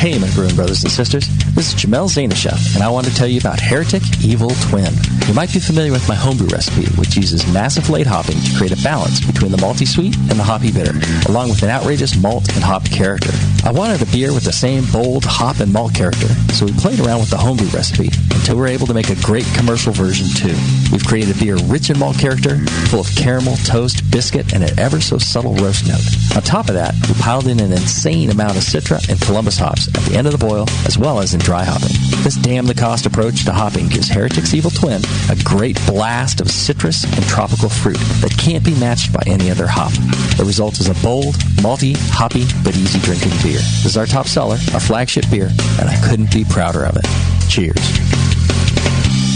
Hey, 0.00 0.18
my 0.18 0.30
brewing 0.30 0.56
brothers 0.56 0.82
and 0.82 0.90
sisters. 0.90 1.28
This 1.54 1.74
is 1.74 1.74
Jamil 1.74 2.08
Zainasheff, 2.08 2.74
and 2.74 2.82
I 2.82 2.88
want 2.88 3.06
to 3.06 3.14
tell 3.14 3.26
you 3.28 3.38
about 3.38 3.60
Heretic 3.60 4.00
Evil 4.24 4.48
Twin. 4.70 4.94
You 5.28 5.34
might 5.34 5.52
be 5.52 5.60
familiar 5.60 5.92
with 5.92 6.08
my 6.08 6.14
homebrew 6.14 6.48
recipe, 6.48 6.86
which 6.98 7.18
uses 7.18 7.46
massive 7.52 7.90
late 7.90 8.06
hopping 8.06 8.40
to 8.40 8.56
create 8.56 8.72
a 8.72 8.82
balance 8.82 9.20
between 9.20 9.52
the 9.52 9.58
malty 9.58 9.86
sweet 9.86 10.16
and 10.16 10.40
the 10.40 10.42
hoppy 10.42 10.72
bitter, 10.72 10.98
along 11.28 11.50
with 11.50 11.62
an 11.64 11.68
outrageous 11.68 12.16
malt 12.16 12.48
and 12.54 12.64
hop 12.64 12.86
character. 12.86 13.28
I 13.62 13.72
wanted 13.72 14.00
a 14.00 14.06
beer 14.06 14.32
with 14.32 14.44
the 14.44 14.54
same 14.54 14.86
bold 14.90 15.26
hop 15.26 15.60
and 15.60 15.70
malt 15.70 15.94
character, 15.94 16.28
so 16.56 16.64
we 16.64 16.72
played 16.72 17.00
around 17.00 17.20
with 17.20 17.28
the 17.28 17.36
homebrew 17.36 17.68
recipe 17.68 18.08
we 18.50 18.56
were 18.56 18.66
able 18.66 18.86
to 18.86 18.94
make 18.94 19.10
a 19.10 19.22
great 19.22 19.46
commercial 19.54 19.92
version 19.92 20.26
too. 20.34 20.56
We've 20.90 21.04
created 21.04 21.36
a 21.36 21.38
beer 21.38 21.56
rich 21.56 21.88
in 21.88 21.98
malt 21.98 22.18
character, 22.18 22.58
full 22.88 23.00
of 23.00 23.14
caramel, 23.14 23.56
toast, 23.58 24.10
biscuit, 24.10 24.52
and 24.52 24.64
an 24.64 24.78
ever 24.78 25.00
so 25.00 25.18
subtle 25.18 25.54
roast 25.56 25.86
note. 25.86 26.02
On 26.36 26.42
top 26.42 26.68
of 26.68 26.74
that, 26.74 26.94
we 27.08 27.14
piled 27.14 27.46
in 27.46 27.60
an 27.60 27.72
insane 27.72 28.30
amount 28.30 28.56
of 28.56 28.62
Citra 28.62 29.08
and 29.08 29.20
Columbus 29.20 29.58
hops 29.58 29.88
at 29.88 30.02
the 30.04 30.16
end 30.16 30.26
of 30.26 30.32
the 30.32 30.44
boil, 30.44 30.66
as 30.84 30.98
well 30.98 31.20
as 31.20 31.32
in 31.32 31.40
dry 31.40 31.64
hopping. 31.64 31.94
This 32.24 32.36
damn 32.36 32.66
the 32.66 32.74
cost 32.74 33.06
approach 33.06 33.44
to 33.44 33.52
hopping 33.52 33.88
gives 33.88 34.08
Heretic's 34.08 34.52
Evil 34.52 34.70
Twin 34.70 35.02
a 35.30 35.36
great 35.44 35.78
blast 35.86 36.40
of 36.40 36.50
citrus 36.50 37.04
and 37.04 37.24
tropical 37.26 37.68
fruit 37.68 37.98
that 38.20 38.36
can't 38.36 38.64
be 38.64 38.78
matched 38.80 39.12
by 39.12 39.22
any 39.26 39.50
other 39.50 39.66
hop. 39.68 39.92
The 40.36 40.44
result 40.44 40.80
is 40.80 40.88
a 40.88 41.02
bold, 41.02 41.34
malty, 41.62 41.96
hoppy, 42.10 42.46
but 42.64 42.76
easy 42.76 42.98
drinking 43.00 43.32
beer. 43.42 43.60
This 43.60 43.86
is 43.86 43.96
our 43.96 44.06
top 44.06 44.26
seller, 44.26 44.58
our 44.74 44.80
flagship 44.80 45.30
beer, 45.30 45.50
and 45.78 45.88
I 45.88 45.96
couldn't 46.08 46.32
be 46.32 46.44
prouder 46.44 46.84
of 46.84 46.96
it. 46.96 47.06
Cheers. 47.48 48.39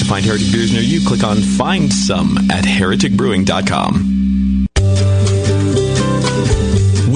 To 0.04 0.10
find 0.10 0.26
Heretic 0.26 0.52
beers 0.52 0.70
near 0.70 0.82
you, 0.82 1.00
click 1.00 1.24
on 1.24 1.38
Find 1.38 1.90
Some 1.90 2.36
at 2.50 2.64
hereticbrewing.com. 2.64 4.13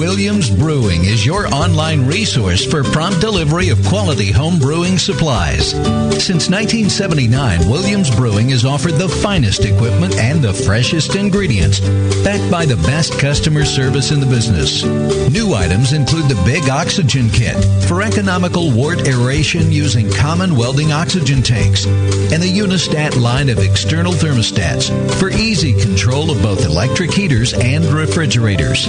Williams 0.09 0.49
Brewing 0.49 1.05
is 1.05 1.23
your 1.23 1.45
online 1.53 2.07
resource 2.07 2.65
for 2.65 2.83
prompt 2.83 3.21
delivery 3.21 3.69
of 3.69 3.85
quality 3.85 4.31
home 4.31 4.57
brewing 4.57 4.97
supplies. 4.97 5.69
Since 5.69 6.49
1979, 6.49 7.69
Williams 7.69 8.13
Brewing 8.15 8.49
has 8.49 8.65
offered 8.65 8.93
the 8.95 9.07
finest 9.07 9.65
equipment 9.65 10.15
and 10.15 10.41
the 10.41 10.51
freshest 10.51 11.15
ingredients, 11.15 11.79
backed 12.23 12.49
by 12.49 12.65
the 12.65 12.75
best 12.87 13.19
customer 13.19 13.63
service 13.65 14.11
in 14.11 14.19
the 14.19 14.25
business. 14.25 14.83
New 15.31 15.53
items 15.53 15.93
include 15.93 16.27
the 16.27 16.41
Big 16.43 16.67
Oxygen 16.69 17.29
Kit 17.29 17.55
for 17.87 18.01
economical 18.01 18.71
wort 18.71 19.07
aeration 19.07 19.71
using 19.71 20.11
common 20.13 20.55
welding 20.55 20.91
oxygen 20.91 21.43
tanks, 21.43 21.85
and 21.85 22.41
the 22.41 22.59
Unistat 22.59 23.15
line 23.15 23.47
of 23.47 23.59
external 23.59 24.13
thermostats 24.13 24.89
for 25.19 25.29
easy 25.29 25.79
control 25.79 26.31
of 26.31 26.41
both 26.41 26.65
electric 26.65 27.13
heaters 27.13 27.53
and 27.53 27.85
refrigerators. 27.85 28.87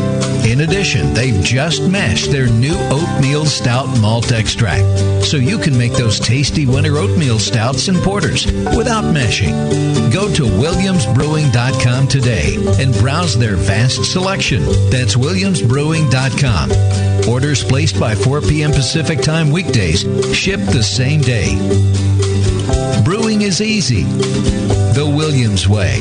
In 0.49 0.62
addition, 0.62 1.10
they've 1.15 1.43
just 1.43 1.89
mashed 1.89 2.31
their 2.31 2.49
new 2.49 2.75
oatmeal 2.91 3.45
stout 3.45 3.87
malt 4.01 4.33
extract, 4.33 5.25
so 5.25 5.37
you 5.37 5.59
can 5.59 5.77
make 5.77 5.93
those 5.93 6.19
tasty 6.19 6.67
winter 6.67 6.97
oatmeal 6.97 7.39
stouts 7.39 7.89
and 7.89 7.99
porters 7.99 8.47
without 8.77 9.05
mashing. 9.13 9.51
Go 10.11 10.33
to 10.35 10.45
williamsbrewing.com 10.45 12.09
today 12.09 12.57
and 12.83 12.95
browse 12.95 13.39
their 13.39 13.57
vast 13.57 14.05
selection. 14.05 14.63
That's 14.91 15.17
williamsbrewing.com. 15.17 17.31
Orders 17.31 17.63
placed 17.63 18.01
by 18.01 18.15
4 18.15 18.41
p.m. 18.43 18.73
Pacific 18.73 19.21
Time 19.21 19.51
weekdays 19.51 20.01
ship 20.37 20.61
the 20.61 20.83
same 20.83 21.21
day. 21.21 21.57
Brewing 23.05 23.43
is 23.43 23.61
easy. 23.61 24.05
The 24.95 25.07
Williams 25.07 25.69
way. 25.69 25.99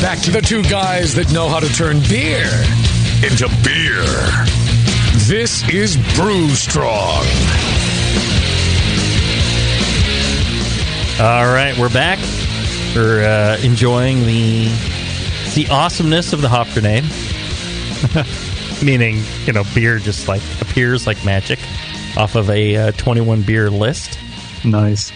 Back 0.00 0.18
to 0.20 0.30
the 0.30 0.40
two 0.40 0.62
guys 0.62 1.14
that 1.16 1.30
know 1.30 1.46
how 1.46 1.60
to 1.60 1.68
turn 1.68 2.00
beer 2.08 2.48
into 3.22 3.48
beer. 3.62 4.02
This 5.28 5.68
is 5.68 5.98
Brew 6.16 6.48
Strong. 6.48 7.26
All 11.20 11.52
right, 11.52 11.76
we're 11.78 11.92
back. 11.92 12.18
We're 12.96 13.22
uh, 13.22 13.58
enjoying 13.62 14.20
the 14.20 14.68
the 15.54 15.68
awesomeness 15.70 16.32
of 16.32 16.40
the 16.40 16.48
hop 16.48 16.68
grenade. 16.72 17.04
Meaning, 18.82 19.22
you 19.44 19.52
know, 19.52 19.64
beer 19.74 19.98
just 19.98 20.28
like 20.28 20.40
appears 20.62 21.06
like 21.06 21.22
magic 21.26 21.58
off 22.16 22.36
of 22.36 22.48
a 22.48 22.76
uh, 22.76 22.92
21 22.92 23.42
beer 23.42 23.68
list. 23.68 24.18
Nice. 24.64 25.12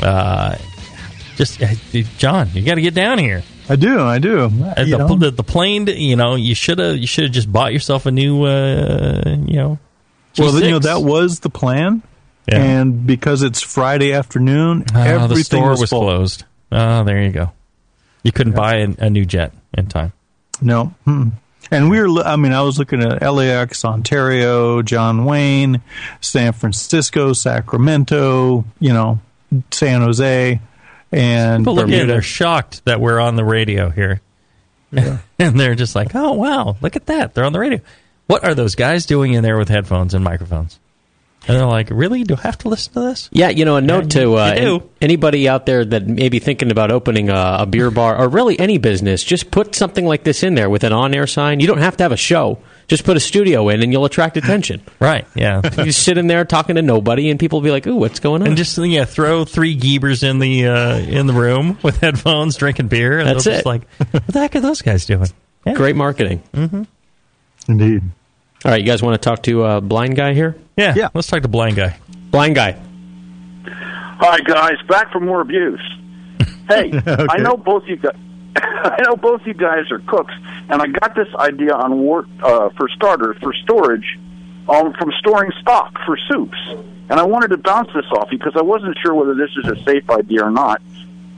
Uh, 0.00 0.56
just, 1.34 1.60
uh, 1.60 1.74
John, 2.18 2.48
you 2.54 2.62
got 2.62 2.76
to 2.76 2.82
get 2.82 2.94
down 2.94 3.18
here. 3.18 3.42
I 3.68 3.76
do, 3.76 4.00
I 4.00 4.18
do. 4.18 4.44
Uh, 4.44 4.48
the, 4.84 5.16
the, 5.18 5.30
the 5.30 5.42
plane, 5.42 5.86
you 5.86 6.16
know, 6.16 6.34
you 6.36 6.54
should 6.54 6.78
have 6.78 6.96
you 6.96 7.06
should 7.06 7.24
have 7.24 7.32
just 7.32 7.52
bought 7.52 7.72
yourself 7.72 8.06
a 8.06 8.10
new, 8.10 8.44
uh, 8.44 9.22
you 9.46 9.56
know. 9.56 9.78
Well, 10.38 10.62
you 10.62 10.70
know 10.70 10.78
that 10.78 11.02
was 11.02 11.40
the 11.40 11.50
plan, 11.50 12.02
Yeah. 12.46 12.62
and 12.62 13.06
because 13.06 13.42
it's 13.42 13.60
Friday 13.60 14.12
afternoon, 14.12 14.84
Ah, 14.94 15.02
everything 15.04 15.36
the 15.36 15.44
store 15.44 15.70
was, 15.70 15.90
full. 15.90 16.00
closed. 16.02 16.44
Oh, 16.70 17.02
there 17.04 17.22
you 17.22 17.30
go. 17.30 17.50
You 18.22 18.32
couldn't 18.32 18.54
buy 18.54 18.76
a, 18.76 18.88
a 18.98 19.10
new 19.10 19.24
jet 19.24 19.52
in 19.76 19.86
time. 19.86 20.12
No. 20.60 20.94
Mm-mm. 21.06 21.32
And 21.70 21.90
we 21.90 22.00
were, 22.00 22.20
I 22.22 22.36
mean, 22.36 22.52
I 22.52 22.62
was 22.62 22.78
looking 22.78 23.02
at 23.02 23.20
LAX, 23.22 23.84
Ontario, 23.84 24.80
John 24.82 25.24
Wayne, 25.24 25.82
San 26.20 26.52
Francisco, 26.52 27.32
Sacramento, 27.32 28.64
you 28.80 28.92
know, 28.92 29.18
San 29.70 30.00
Jose, 30.02 30.60
and 31.12 31.62
People 31.62 31.74
look 31.76 31.88
in, 31.90 32.06
they're 32.06 32.22
shocked 32.22 32.84
that 32.84 33.00
we're 33.00 33.20
on 33.20 33.36
the 33.36 33.44
radio 33.44 33.90
here. 33.90 34.20
and 34.92 35.20
they're 35.38 35.74
just 35.74 35.94
like, 35.94 36.14
oh, 36.14 36.32
wow, 36.32 36.76
look 36.80 36.96
at 36.96 37.06
that. 37.06 37.34
They're 37.34 37.44
on 37.44 37.52
the 37.52 37.58
radio. 37.58 37.80
What 38.26 38.44
are 38.44 38.54
those 38.54 38.74
guys 38.74 39.06
doing 39.06 39.32
in 39.32 39.42
there 39.42 39.58
with 39.58 39.68
headphones 39.68 40.14
and 40.14 40.22
microphones? 40.22 40.78
And 41.46 41.56
they're 41.56 41.66
like, 41.66 41.88
really? 41.90 42.24
Do 42.24 42.34
I 42.36 42.40
have 42.42 42.58
to 42.58 42.68
listen 42.68 42.92
to 42.94 43.00
this? 43.00 43.30
Yeah, 43.32 43.48
you 43.48 43.64
know, 43.64 43.76
a 43.76 43.80
note 43.80 44.10
to 44.10 44.34
uh, 44.34 44.52
an- 44.54 44.82
anybody 45.00 45.48
out 45.48 45.64
there 45.64 45.82
that 45.82 46.06
may 46.06 46.28
be 46.28 46.40
thinking 46.40 46.70
about 46.70 46.90
opening 46.90 47.30
a, 47.30 47.58
a 47.60 47.66
beer 47.66 47.90
bar 47.90 48.18
or 48.18 48.28
really 48.28 48.58
any 48.58 48.76
business, 48.76 49.24
just 49.24 49.50
put 49.50 49.74
something 49.74 50.04
like 50.04 50.24
this 50.24 50.42
in 50.42 50.54
there 50.56 50.68
with 50.68 50.84
an 50.84 50.92
on 50.92 51.14
air 51.14 51.26
sign. 51.26 51.60
You 51.60 51.66
don't 51.66 51.78
have 51.78 51.96
to 51.98 52.04
have 52.04 52.12
a 52.12 52.18
show. 52.18 52.58
Just 52.88 53.04
put 53.04 53.18
a 53.18 53.20
studio 53.20 53.68
in 53.68 53.82
and 53.82 53.92
you'll 53.92 54.06
attract 54.06 54.36
attention. 54.38 54.82
Right, 54.98 55.26
yeah. 55.34 55.60
you 55.78 55.84
just 55.84 56.02
sit 56.02 56.18
in 56.18 56.26
there 56.26 56.44
talking 56.44 56.76
to 56.76 56.82
nobody 56.82 57.30
and 57.30 57.38
people 57.38 57.60
will 57.60 57.64
be 57.64 57.70
like, 57.70 57.86
ooh, 57.86 57.96
what's 57.96 58.18
going 58.18 58.42
on? 58.42 58.48
And 58.48 58.56
just 58.56 58.76
yeah, 58.78 59.04
throw 59.04 59.44
three 59.44 59.76
Gebers 59.78 60.28
in 60.28 60.38
the 60.38 60.66
uh, 60.66 60.96
in 60.96 61.26
the 61.26 61.34
room 61.34 61.78
with 61.82 61.98
headphones, 61.98 62.56
drinking 62.56 62.88
beer. 62.88 63.18
And 63.18 63.28
That's 63.28 63.44
they'll 63.44 63.54
it. 63.54 63.56
Just 63.58 63.66
like, 63.66 63.88
what 64.10 64.26
the 64.26 64.40
heck 64.40 64.56
are 64.56 64.60
those 64.60 64.82
guys 64.82 65.06
doing? 65.06 65.28
Yeah. 65.66 65.74
Great 65.74 65.96
marketing. 65.96 66.42
Mm-hmm. 66.52 66.82
Indeed. 67.68 68.02
All 68.64 68.72
right, 68.72 68.80
you 68.80 68.86
guys 68.86 69.02
want 69.02 69.20
to 69.20 69.24
talk 69.24 69.42
to 69.44 69.62
uh, 69.62 69.80
Blind 69.80 70.16
Guy 70.16 70.34
here? 70.34 70.56
Yeah, 70.76 70.94
yeah. 70.96 71.08
Let's 71.14 71.28
talk 71.28 71.42
to 71.42 71.48
Blind 71.48 71.76
Guy. 71.76 71.96
Blind 72.30 72.56
Guy. 72.56 72.80
Hi 74.20 74.40
guys, 74.40 74.74
back 74.88 75.12
for 75.12 75.20
more 75.20 75.40
abuse. 75.40 75.80
Hey, 76.68 76.90
I 77.06 77.38
know 77.38 77.56
both 77.56 77.84
you 77.86 77.96
guys. 77.96 78.16
I 78.56 79.02
know 79.02 79.16
both 79.16 79.42
you 79.46 79.54
guys 79.54 79.90
are 79.90 80.00
cooks, 80.00 80.34
and 80.68 80.80
I 80.82 80.86
got 80.86 81.14
this 81.14 81.28
idea 81.34 81.74
on 81.74 82.02
work 82.04 82.26
uh, 82.42 82.70
for 82.70 82.88
starters 82.88 83.36
for 83.40 83.52
storage 83.52 84.18
um, 84.68 84.92
from 84.94 85.12
storing 85.18 85.50
stock 85.60 85.92
for 86.04 86.18
soups, 86.28 86.58
and 86.68 87.12
I 87.12 87.24
wanted 87.24 87.48
to 87.48 87.58
bounce 87.58 87.88
this 87.94 88.06
off 88.12 88.28
because 88.30 88.52
I 88.56 88.62
wasn't 88.62 88.96
sure 89.02 89.14
whether 89.14 89.34
this 89.34 89.50
is 89.56 89.70
a 89.70 89.82
safe 89.84 90.08
idea 90.10 90.44
or 90.44 90.50
not. 90.50 90.82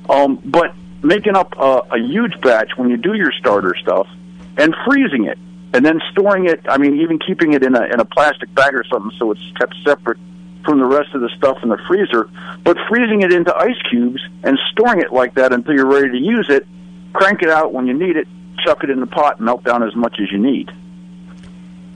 Um, 0.09 0.41
but 0.45 0.75
making 1.03 1.37
up 1.37 1.55
a, 1.57 1.83
a 1.93 1.99
huge 1.99 2.41
batch 2.41 2.77
when 2.77 2.91
you 2.91 2.97
do 2.97 3.15
your 3.15 3.33
starter 3.33 3.75
stuff 3.81 4.09
and 4.57 4.75
freezing 4.85 5.27
it, 5.27 5.39
and 5.73 5.85
then 5.85 6.01
storing 6.11 6.47
it. 6.47 6.61
I 6.69 6.79
mean, 6.79 7.01
even 7.01 7.19
keeping 7.19 7.53
it 7.53 7.63
in 7.63 7.75
a 7.75 7.85
in 7.85 8.01
a 8.01 8.05
plastic 8.05 8.53
bag 8.55 8.75
or 8.75 8.85
something 8.85 9.17
so 9.19 9.31
it's 9.31 9.53
kept 9.59 9.75
separate 9.85 10.19
from 10.65 10.79
the 10.79 10.85
rest 10.85 11.15
of 11.15 11.21
the 11.21 11.31
stuff 11.37 11.59
in 11.63 11.69
the 11.69 11.79
freezer, 11.89 12.29
but 12.65 12.77
freezing 12.89 13.23
it 13.23 13.33
into 13.33 13.55
ice 13.57 13.81
cubes 13.89 14.21
and 14.43 14.59
storing 14.73 15.01
it 15.01 15.13
like 15.13 15.35
that 15.35 15.53
until 15.53 15.75
you're 15.75 15.87
ready 15.87 16.11
to 16.11 16.19
use 16.19 16.47
it. 16.51 16.67
Crank 17.13 17.43
it 17.43 17.51
out 17.51 17.73
when 17.73 17.87
you 17.87 17.95
need 17.95 18.17
it. 18.17 18.29
Chuck 18.65 18.85
it 18.85 18.91
in 18.91 19.01
the 19.01 19.07
pot, 19.07 19.41
melt 19.41 19.65
down 19.65 19.83
as 19.83 19.95
much 19.97 20.19
as 20.21 20.31
you 20.31 20.39
need. 20.39 20.71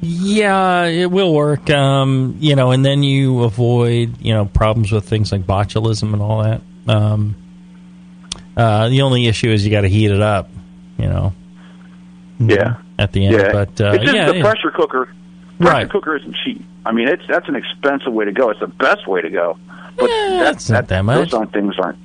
Yeah, 0.01 0.85
it 0.85 1.11
will 1.11 1.33
work. 1.33 1.71
Um, 1.71 2.37
you 2.41 2.57
know, 2.57 2.73
and 2.73 2.85
then 2.85 3.03
you 3.03 3.43
avoid 3.45 4.21
you 4.21 4.35
know 4.35 4.45
problems 4.45 4.93
with 4.93 5.09
things 5.09 5.33
like 5.33 5.43
botulism 5.43 6.12
and 6.12 6.21
all 6.23 6.43
that. 6.43 6.61
Um, 6.89 7.37
uh, 8.57 8.89
the 8.89 9.03
only 9.03 9.27
issue 9.27 9.51
is 9.51 9.65
you 9.65 9.71
got 9.71 9.83
to 9.83 9.89
heat 9.89 10.11
it 10.11 10.21
up. 10.21 10.51
You 10.99 11.07
know. 11.09 11.33
Yeah. 12.39 12.77
At 12.99 13.12
the 13.12 13.27
end, 13.27 13.35
yeah, 13.37 13.53
but 13.53 13.81
uh, 13.81 13.93
it's 13.95 14.05
just 14.05 14.15
yeah, 14.15 14.27
the 14.27 14.37
yeah. 14.37 14.43
pressure 14.43 14.71
cooker. 14.71 15.07
Pressure 15.59 15.73
Right. 15.73 15.91
cooker 15.91 16.17
isn't 16.17 16.37
cheap. 16.45 16.65
I 16.87 16.93
mean, 16.93 17.09
it's 17.09 17.23
that's 17.29 17.49
an 17.49 17.57
expensive 17.57 18.12
way 18.12 18.25
to 18.25 18.33
go. 18.33 18.51
It's 18.51 18.61
the 18.61 18.69
best 18.69 19.09
way 19.09 19.21
to 19.21 19.31
go. 19.31 19.59
But 19.97 20.09
that's 20.09 20.69
not 20.71 20.89
that 20.89 21.03
much. 21.03 21.31
Those 21.31 21.35
aren't 21.35 21.53
things 21.53 21.75
aren't. 21.79 21.99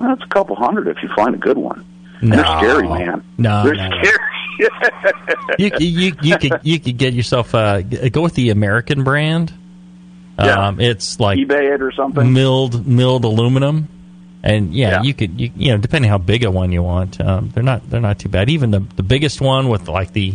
Well, 0.00 0.12
a 0.12 0.26
couple 0.28 0.56
hundred 0.56 0.88
if 0.88 1.02
you 1.02 1.10
find 1.14 1.34
a 1.34 1.38
good 1.38 1.58
one. 1.58 1.84
No. 2.22 2.36
They're 2.36 2.58
scary, 2.58 2.88
man. 2.88 3.24
No, 3.38 3.64
they're 3.64 3.74
no, 3.74 3.90
scary. 4.02 4.18
you, 5.58 5.70
you 5.78 6.12
you 6.20 6.38
could 6.38 6.60
you 6.62 6.78
could 6.78 6.98
get 6.98 7.14
yourself 7.14 7.54
uh, 7.54 7.80
go 7.80 8.20
with 8.20 8.34
the 8.34 8.50
American 8.50 9.04
brand. 9.04 9.52
Yeah. 10.38 10.68
Um, 10.68 10.80
it's 10.80 11.18
like 11.20 11.38
eBay 11.38 11.74
it 11.74 11.82
or 11.82 11.92
something. 11.92 12.32
milled 12.32 12.86
milled 12.86 13.24
aluminum. 13.24 13.88
And 14.42 14.74
yeah, 14.74 15.02
you 15.02 15.12
could 15.12 15.38
you, 15.38 15.50
you 15.54 15.72
know 15.72 15.78
depending 15.78 16.10
how 16.10 16.18
big 16.18 16.44
a 16.44 16.50
one 16.50 16.72
you 16.72 16.82
want, 16.82 17.20
um, 17.20 17.50
they're 17.50 17.62
not 17.62 17.88
they're 17.90 18.00
not 18.00 18.18
too 18.18 18.28
bad. 18.28 18.48
Even 18.48 18.70
the 18.70 18.80
the 18.96 19.02
biggest 19.02 19.40
one 19.40 19.68
with 19.68 19.88
like 19.88 20.12
the 20.12 20.34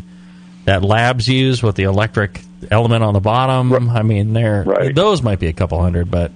that 0.66 0.84
labs 0.84 1.28
use 1.28 1.64
with 1.64 1.76
the 1.76 1.84
electric 1.84 2.42
element 2.70 3.04
on 3.04 3.14
the 3.14 3.20
bottom. 3.20 3.90
I 3.90 4.04
mean, 4.04 4.34
they're 4.34 4.92
those 4.94 5.22
might 5.24 5.40
be 5.40 5.48
a 5.48 5.54
couple 5.54 5.82
hundred, 5.82 6.12
but 6.12 6.32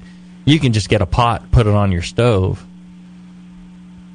you 0.45 0.59
can 0.59 0.73
just 0.73 0.89
get 0.89 1.01
a 1.01 1.05
pot, 1.05 1.51
put 1.51 1.67
it 1.67 1.73
on 1.73 1.91
your 1.91 2.01
stove. 2.01 2.65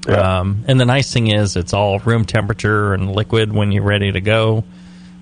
Um, 0.08 0.64
and 0.68 0.78
the 0.78 0.84
nice 0.84 1.12
thing 1.12 1.28
is, 1.28 1.56
it's 1.56 1.72
all 1.72 1.98
room 2.00 2.24
temperature 2.24 2.92
and 2.94 3.14
liquid 3.14 3.52
when 3.52 3.72
you're 3.72 3.82
ready 3.84 4.12
to 4.12 4.20
go. 4.20 4.64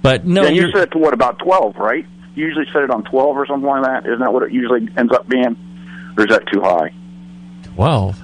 But 0.02 0.24
no, 0.26 0.42
yeah, 0.42 0.48
you 0.50 0.70
set 0.72 0.82
it 0.82 0.90
to 0.92 0.98
what 0.98 1.14
about 1.14 1.38
twelve, 1.38 1.76
right? 1.76 2.04
You 2.34 2.46
usually 2.46 2.66
set 2.72 2.82
it 2.82 2.90
on 2.90 3.04
twelve 3.04 3.36
or 3.36 3.46
something 3.46 3.68
like 3.68 3.84
that. 3.84 4.06
Isn't 4.06 4.18
that 4.20 4.32
what 4.32 4.42
it 4.42 4.52
usually 4.52 4.88
ends 4.96 5.12
up 5.12 5.28
being? 5.28 5.56
Or 6.16 6.24
is 6.24 6.30
that 6.30 6.42
too 6.52 6.60
high? 6.60 6.90
twelve. 7.62 8.20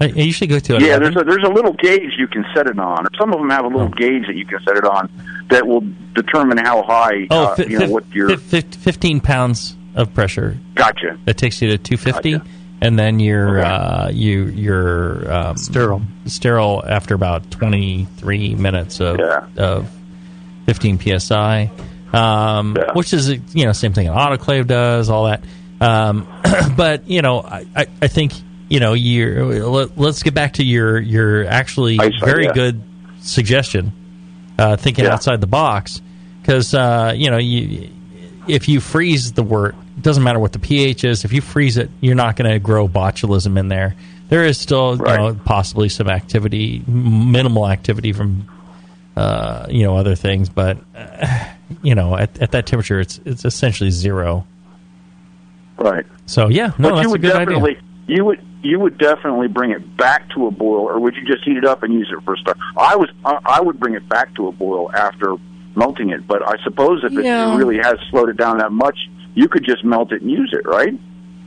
I, 0.00 0.06
usually 0.06 0.48
go 0.48 0.58
to 0.58 0.72
Yeah, 0.80 0.96
11. 0.96 1.02
there's 1.02 1.16
a 1.16 1.24
there's 1.24 1.44
a 1.48 1.52
little 1.52 1.74
gauge 1.74 2.10
you 2.18 2.26
can 2.26 2.44
set 2.54 2.66
it 2.66 2.76
on. 2.78 3.06
Or 3.06 3.08
some 3.20 3.32
of 3.32 3.38
them 3.38 3.50
have 3.50 3.64
a 3.64 3.68
Oh. 3.68 3.70
little 3.70 3.88
gauge 3.90 4.26
that 4.26 4.34
you 4.34 4.44
can 4.44 4.58
set 4.66 4.76
it 4.76 4.84
on 4.84 5.08
that 5.50 5.64
will 5.64 5.84
determine 6.14 6.58
how 6.58 6.82
high. 6.82 7.28
Oh, 7.30 7.44
uh, 7.44 7.54
fi- 7.54 7.66
you 7.66 7.78
know 7.78 7.88
what 7.88 8.04
your 8.12 8.30
fif- 8.30 8.42
fif- 8.42 8.74
15 8.74 9.20
pounds 9.20 9.76
of 9.94 10.12
pressure. 10.12 10.56
Gotcha. 10.74 11.16
That 11.26 11.36
takes 11.36 11.62
you 11.62 11.68
to 11.68 11.78
250, 11.78 12.40
and 12.82 12.98
then 12.98 13.20
you're 13.20 13.60
uh, 13.60 14.10
you 14.12 14.44
you're 14.46 15.32
um, 15.32 15.56
sterile 15.56 16.02
sterile 16.26 16.82
after 16.86 17.14
about 17.14 17.50
23 17.50 18.54
minutes 18.56 19.00
of 19.00 19.18
of 19.56 19.88
15 20.66 21.18
psi, 21.20 21.70
um, 22.12 22.76
which 22.94 23.12
is 23.14 23.30
you 23.54 23.64
know 23.64 23.72
same 23.72 23.92
thing 23.92 24.08
an 24.08 24.14
autoclave 24.14 24.66
does 24.66 25.08
all 25.08 25.24
that. 25.24 25.42
Um, 25.80 26.26
but 26.76 27.08
you 27.08 27.22
know, 27.22 27.40
I, 27.40 27.66
I, 27.74 27.86
I 28.02 28.08
think 28.08 28.32
you 28.68 28.80
know 28.80 28.92
you're. 28.92 29.64
Let, 29.66 29.98
let's 29.98 30.22
get 30.22 30.34
back 30.34 30.54
to 30.54 30.64
your 30.64 30.98
your 31.00 31.46
actually 31.46 31.98
Ice, 31.98 32.12
very 32.20 32.44
yeah. 32.44 32.52
good 32.52 32.82
suggestion. 33.20 33.92
Uh, 34.58 34.76
thinking 34.76 35.06
Yeah. 35.06 35.14
outside 35.14 35.40
the 35.40 35.46
box 35.46 36.00
because 36.40 36.74
uh, 36.74 37.14
you 37.16 37.30
know 37.30 37.38
you 37.38 37.90
if 38.46 38.68
you 38.68 38.80
freeze 38.80 39.32
the 39.32 39.42
wort, 39.42 39.74
it 39.74 39.81
doesn't 40.02 40.22
matter 40.22 40.38
what 40.38 40.52
the 40.52 40.58
pH 40.58 41.04
is. 41.04 41.24
If 41.24 41.32
you 41.32 41.40
freeze 41.40 41.76
it, 41.78 41.90
you're 42.00 42.14
not 42.14 42.36
going 42.36 42.50
to 42.50 42.58
grow 42.58 42.88
botulism 42.88 43.58
in 43.58 43.68
there. 43.68 43.94
There 44.28 44.44
is 44.44 44.58
still 44.58 44.96
you 44.96 45.02
know 45.04 45.34
possibly 45.44 45.88
some 45.88 46.08
activity, 46.08 46.82
minimal 46.86 47.68
activity 47.68 48.12
from 48.12 48.48
uh, 49.16 49.66
you 49.68 49.82
know 49.84 49.96
other 49.96 50.14
things, 50.14 50.48
but 50.48 50.78
uh, 50.96 51.44
you 51.82 51.94
know 51.94 52.16
at, 52.16 52.40
at 52.40 52.52
that 52.52 52.66
temperature, 52.66 52.98
it's 53.00 53.20
it's 53.26 53.44
essentially 53.44 53.90
zero. 53.90 54.46
right. 55.78 56.06
So 56.26 56.48
yeah, 56.48 56.72
no, 56.78 56.90
but 56.90 56.94
that's 56.96 57.02
you 57.02 57.08
a 57.08 57.12
would 57.12 57.20
good 57.22 57.32
definitely 57.32 57.70
idea. 57.76 57.82
you 58.06 58.24
would 58.24 58.40
you 58.62 58.78
would 58.78 58.96
definitely 58.96 59.48
bring 59.48 59.70
it 59.72 59.96
back 59.96 60.30
to 60.30 60.46
a 60.46 60.50
boil, 60.50 60.88
or 60.88 60.98
would 61.00 61.14
you 61.16 61.24
just 61.26 61.44
heat 61.44 61.56
it 61.56 61.64
up 61.64 61.82
and 61.82 61.92
use 61.92 62.10
it 62.16 62.22
for 62.24 62.34
a 62.34 62.38
start? 62.38 62.56
I 62.76 62.96
was 62.96 63.10
I 63.24 63.38
I 63.44 63.60
would 63.60 63.78
bring 63.78 63.94
it 63.94 64.08
back 64.08 64.34
to 64.36 64.48
a 64.48 64.52
boil 64.52 64.90
after 64.94 65.34
melting 65.76 66.10
it, 66.10 66.26
but 66.26 66.42
I 66.46 66.62
suppose 66.64 67.02
if 67.04 67.12
Yeah. 67.12 67.52
it 67.52 67.56
really 67.56 67.78
has 67.78 67.98
slowed 68.10 68.28
it 68.28 68.36
down 68.36 68.58
that 68.58 68.72
much, 68.72 68.96
you 69.34 69.48
could 69.48 69.64
just 69.64 69.84
melt 69.84 70.12
it 70.12 70.22
and 70.22 70.30
use 70.30 70.52
it, 70.52 70.66
right? 70.66 70.94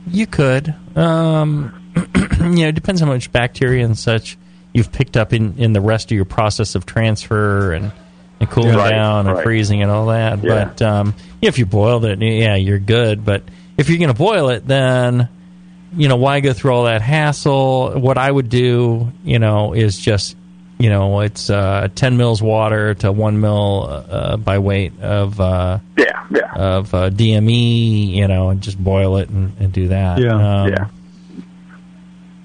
You 0.08 0.26
could. 0.26 0.74
Um, 0.96 1.74
you 2.40 2.48
know, 2.48 2.68
it 2.68 2.74
depends 2.74 3.00
how 3.00 3.06
much 3.06 3.32
bacteria 3.32 3.84
and 3.84 3.98
such 3.98 4.36
you've 4.72 4.92
picked 4.92 5.16
up 5.16 5.32
in, 5.32 5.58
in 5.58 5.72
the 5.72 5.80
rest 5.80 6.10
of 6.10 6.16
your 6.16 6.24
process 6.24 6.74
of 6.74 6.84
transfer 6.86 7.72
and, 7.72 7.92
and 8.40 8.50
cooling 8.50 8.74
Yeah. 8.74 8.78
Right, 8.78 8.90
down 8.90 9.26
and 9.26 9.36
right. 9.36 9.44
freezing 9.44 9.82
and 9.82 9.90
all 9.90 10.06
that. 10.06 10.42
Yeah. 10.42 10.64
But 10.64 10.82
um, 10.82 11.14
if 11.40 11.58
you 11.58 11.66
boiled 11.66 12.04
it, 12.04 12.20
yeah, 12.20 12.56
you're 12.56 12.78
good. 12.78 13.24
But 13.24 13.42
if 13.78 13.88
you're 13.88 13.98
going 13.98 14.12
to 14.12 14.14
boil 14.14 14.50
it, 14.50 14.66
then 14.66 15.28
you 15.96 16.08
know 16.08 16.16
why 16.16 16.40
go 16.40 16.52
through 16.52 16.72
all 16.72 16.84
that 16.84 17.00
hassle? 17.02 17.98
What 17.98 18.18
I 18.18 18.30
would 18.30 18.48
do, 18.48 19.12
you 19.24 19.38
know, 19.38 19.72
is 19.72 19.98
just 19.98 20.36
you 20.78 20.90
know 20.90 21.20
it's 21.20 21.48
uh, 21.50 21.88
10 21.94 22.16
mils 22.16 22.42
water 22.42 22.94
to 22.94 23.12
one 23.12 23.40
mil 23.40 23.86
uh, 23.88 24.36
by 24.36 24.58
weight 24.58 24.98
of 25.00 25.40
uh, 25.40 25.78
yeah, 25.96 26.26
yeah. 26.30 26.52
of 26.54 26.92
uh, 26.94 27.10
DME, 27.10 28.08
you 28.08 28.28
know, 28.28 28.50
and 28.50 28.60
just 28.60 28.82
boil 28.82 29.16
it 29.16 29.28
and, 29.28 29.52
and 29.58 29.72
do 29.72 29.88
that. 29.88 30.18
Yeah. 30.18 30.34
Um, 30.34 30.68
Yeah. 30.68 30.88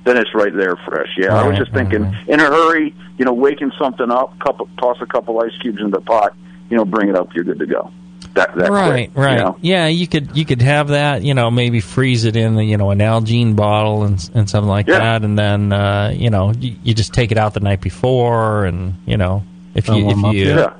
Then 0.03 0.17
it's 0.17 0.33
right 0.33 0.53
there 0.53 0.75
fresh. 0.77 1.09
Yeah, 1.15 1.35
I 1.35 1.47
was 1.47 1.59
just 1.59 1.71
thinking, 1.73 2.03
in 2.27 2.39
a 2.39 2.45
hurry, 2.45 2.95
you 3.19 3.25
know, 3.25 3.33
waking 3.33 3.71
something 3.79 4.09
up, 4.09 4.37
couple, 4.39 4.67
toss 4.79 4.97
a 4.99 5.05
couple 5.05 5.39
ice 5.39 5.55
cubes 5.61 5.79
in 5.79 5.91
the 5.91 6.01
pot, 6.01 6.35
you 6.71 6.77
know, 6.77 6.85
bring 6.85 7.09
it 7.09 7.15
up, 7.15 7.35
you're 7.35 7.43
good 7.43 7.59
to 7.59 7.67
go. 7.67 7.91
That 8.33 8.55
that 8.55 8.71
right, 8.71 9.11
quick, 9.13 9.23
right. 9.25 9.37
You 9.37 9.43
know? 9.43 9.57
Yeah, 9.61 9.87
you 9.87 10.07
could 10.07 10.37
you 10.37 10.45
could 10.45 10.61
have 10.61 10.89
that. 10.89 11.21
You 11.21 11.33
know, 11.33 11.51
maybe 11.51 11.81
freeze 11.81 12.23
it 12.23 12.35
in 12.37 12.57
you 12.59 12.77
know 12.77 12.91
a 12.91 12.95
Nalgene 12.95 13.55
bottle 13.57 14.03
and 14.03 14.29
and 14.33 14.49
something 14.49 14.69
like 14.69 14.87
Yeah. 14.87 14.99
that, 14.99 15.23
and 15.23 15.37
then 15.37 15.73
uh, 15.73 16.13
you 16.15 16.29
know 16.29 16.51
you, 16.53 16.75
you 16.83 16.93
just 16.93 17.13
take 17.13 17.31
it 17.33 17.37
out 17.37 17.53
the 17.53 17.59
night 17.59 17.81
before, 17.81 18.65
and 18.65 18.95
you 19.05 19.17
know 19.17 19.43
if 19.75 19.87
you 19.89 20.09
if 20.09 20.17
you 20.33 20.45
yet. 20.55 20.73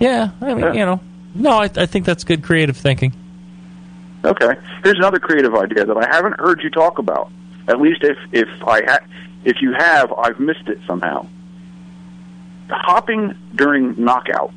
yeah, 0.00 0.30
I 0.40 0.54
mean 0.54 0.58
Yeah. 0.64 0.72
you 0.72 0.84
know 0.86 1.00
no, 1.34 1.50
I, 1.50 1.64
I 1.76 1.86
think 1.86 2.04
that's 2.04 2.24
good 2.24 2.42
creative 2.42 2.76
thinking. 2.76 3.14
Okay. 4.24 4.54
Here's 4.84 4.96
another 4.98 5.18
creative 5.18 5.54
idea 5.54 5.84
that 5.84 5.96
I 5.96 6.06
haven't 6.14 6.38
heard 6.40 6.62
you 6.62 6.70
talk 6.70 6.98
about. 6.98 7.30
At 7.68 7.80
least 7.80 8.02
if 8.02 8.18
if 8.32 8.48
I 8.66 8.82
ha- 8.84 9.06
if 9.44 9.62
you 9.62 9.72
have, 9.72 10.12
I've 10.12 10.40
missed 10.40 10.66
it 10.68 10.78
somehow. 10.86 11.26
Hopping 12.70 13.34
during 13.54 13.94
knockout. 14.02 14.52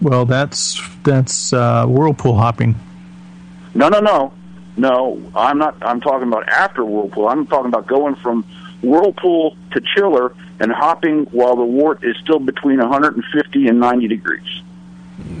Well, 0.00 0.24
that's 0.26 0.80
that's 1.02 1.52
uh, 1.52 1.86
whirlpool 1.86 2.36
hopping. 2.36 2.76
No, 3.74 3.88
no, 3.88 4.00
no, 4.00 4.32
no. 4.76 5.20
I'm 5.34 5.58
not. 5.58 5.76
I'm 5.82 6.00
talking 6.00 6.28
about 6.28 6.48
after 6.48 6.84
whirlpool. 6.84 7.28
I'm 7.28 7.46
talking 7.46 7.66
about 7.68 7.86
going 7.86 8.14
from 8.16 8.44
whirlpool 8.82 9.56
to 9.72 9.80
chiller 9.94 10.32
and 10.60 10.70
hopping 10.72 11.24
while 11.26 11.56
the 11.56 11.64
wort 11.64 12.04
is 12.04 12.16
still 12.22 12.38
between 12.38 12.78
150 12.78 13.66
and 13.68 13.80
90 13.80 14.08
degrees. 14.08 14.62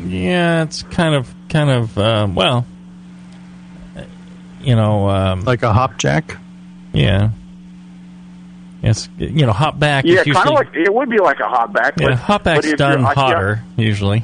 Yeah, 0.04 0.64
it's 0.64 0.82
kind 0.82 1.14
of 1.14 1.32
kind 1.48 1.70
of 1.70 1.96
um, 1.98 2.34
well, 2.34 2.66
you 4.60 4.74
know, 4.74 5.08
um, 5.08 5.44
like 5.44 5.62
a 5.62 5.72
hop 5.72 5.98
jack. 5.98 6.36
Yeah. 6.92 7.30
It's 8.82 9.08
you 9.18 9.44
know 9.46 9.52
hop 9.52 9.78
back. 9.78 10.04
yeah, 10.04 10.22
kind 10.22 10.48
of 10.48 10.54
like 10.54 10.74
it 10.74 10.92
would 10.92 11.10
be 11.10 11.18
like 11.18 11.40
a 11.40 11.48
hop 11.48 11.72
back. 11.72 11.94
yeah, 11.98 12.08
but, 12.10 12.18
hop 12.18 12.44
but 12.44 12.54
back's 12.56 12.66
if 12.66 12.78
done 12.78 13.00
you're- 13.00 13.02
yeah. 13.02 13.14
hotter 13.14 13.64
usually. 13.76 14.22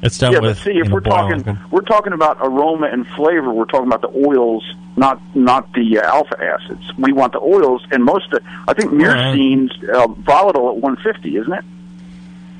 It's 0.00 0.18
done 0.18 0.32
yeah, 0.32 0.38
with 0.40 0.58
but 0.58 0.64
see, 0.64 0.78
if 0.78 0.88
we're 0.90 1.00
talking, 1.00 1.58
we're 1.72 1.80
talking 1.80 2.12
about 2.12 2.38
aroma 2.40 2.86
and 2.86 3.06
flavor. 3.08 3.52
We're 3.52 3.64
talking 3.64 3.88
about 3.88 4.02
the 4.02 4.28
oils, 4.28 4.64
not 4.96 5.20
not 5.34 5.72
the 5.72 5.98
uh, 5.98 6.06
alpha 6.06 6.36
acids. 6.40 6.92
We 6.96 7.12
want 7.12 7.32
the 7.32 7.40
oils, 7.40 7.84
and 7.90 8.04
most. 8.04 8.32
Of, 8.32 8.44
I 8.68 8.74
think 8.74 8.92
myrcene's 8.92 9.72
uh, 9.92 10.06
volatile 10.06 10.68
at 10.70 10.76
150, 10.76 11.36
isn't 11.36 11.52
it? 11.52 11.64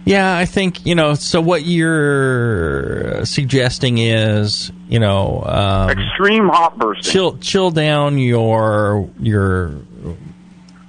Yeah, 0.04 0.36
I 0.36 0.46
think 0.46 0.84
you 0.84 0.96
know. 0.96 1.14
So 1.14 1.40
what 1.40 1.64
you're 1.64 3.24
suggesting 3.24 3.98
is, 3.98 4.72
you 4.88 4.98
know, 4.98 5.44
um, 5.46 5.90
extreme 5.90 6.48
hop 6.48 6.76
bursting. 6.76 7.12
Chill, 7.12 7.38
chill 7.38 7.70
down 7.70 8.18
your 8.18 9.08
your 9.20 9.74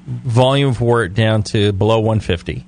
volume 0.08 0.70
of 0.70 0.82
wort 0.82 1.14
down 1.14 1.44
to 1.44 1.74
below 1.74 2.00
150, 2.00 2.66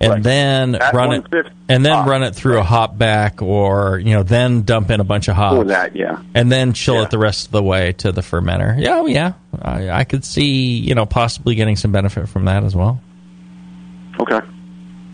and 0.00 0.22
then 0.22 0.74
At 0.76 0.94
run 0.94 1.12
it, 1.12 1.46
and 1.68 1.84
then 1.84 2.06
run 2.06 2.22
it 2.22 2.34
through 2.34 2.58
a 2.58 2.62
hop 2.62 2.96
back, 2.96 3.42
or 3.42 3.98
you 3.98 4.14
know, 4.14 4.22
then 4.22 4.62
dump 4.62 4.90
in 4.90 5.00
a 5.00 5.04
bunch 5.04 5.28
of 5.28 5.36
hops. 5.36 5.56
Or 5.56 5.64
that, 5.64 5.96
yeah. 5.96 6.22
and 6.34 6.50
then 6.50 6.72
chill 6.72 7.02
it 7.02 7.10
the 7.10 7.18
rest 7.18 7.46
of 7.46 7.52
the 7.52 7.62
way 7.62 7.92
to 7.94 8.12
the 8.12 8.20
fermenter. 8.20 8.80
Yeah, 8.80 8.96
oh, 8.96 9.06
yeah, 9.06 9.32
I, 9.60 9.90
I 9.90 10.04
could 10.04 10.24
see 10.24 10.78
you 10.78 10.94
know 10.94 11.06
possibly 11.06 11.54
getting 11.54 11.76
some 11.76 11.92
benefit 11.92 12.28
from 12.28 12.44
that 12.44 12.64
as 12.64 12.76
well. 12.76 13.00
Okay. 14.20 14.40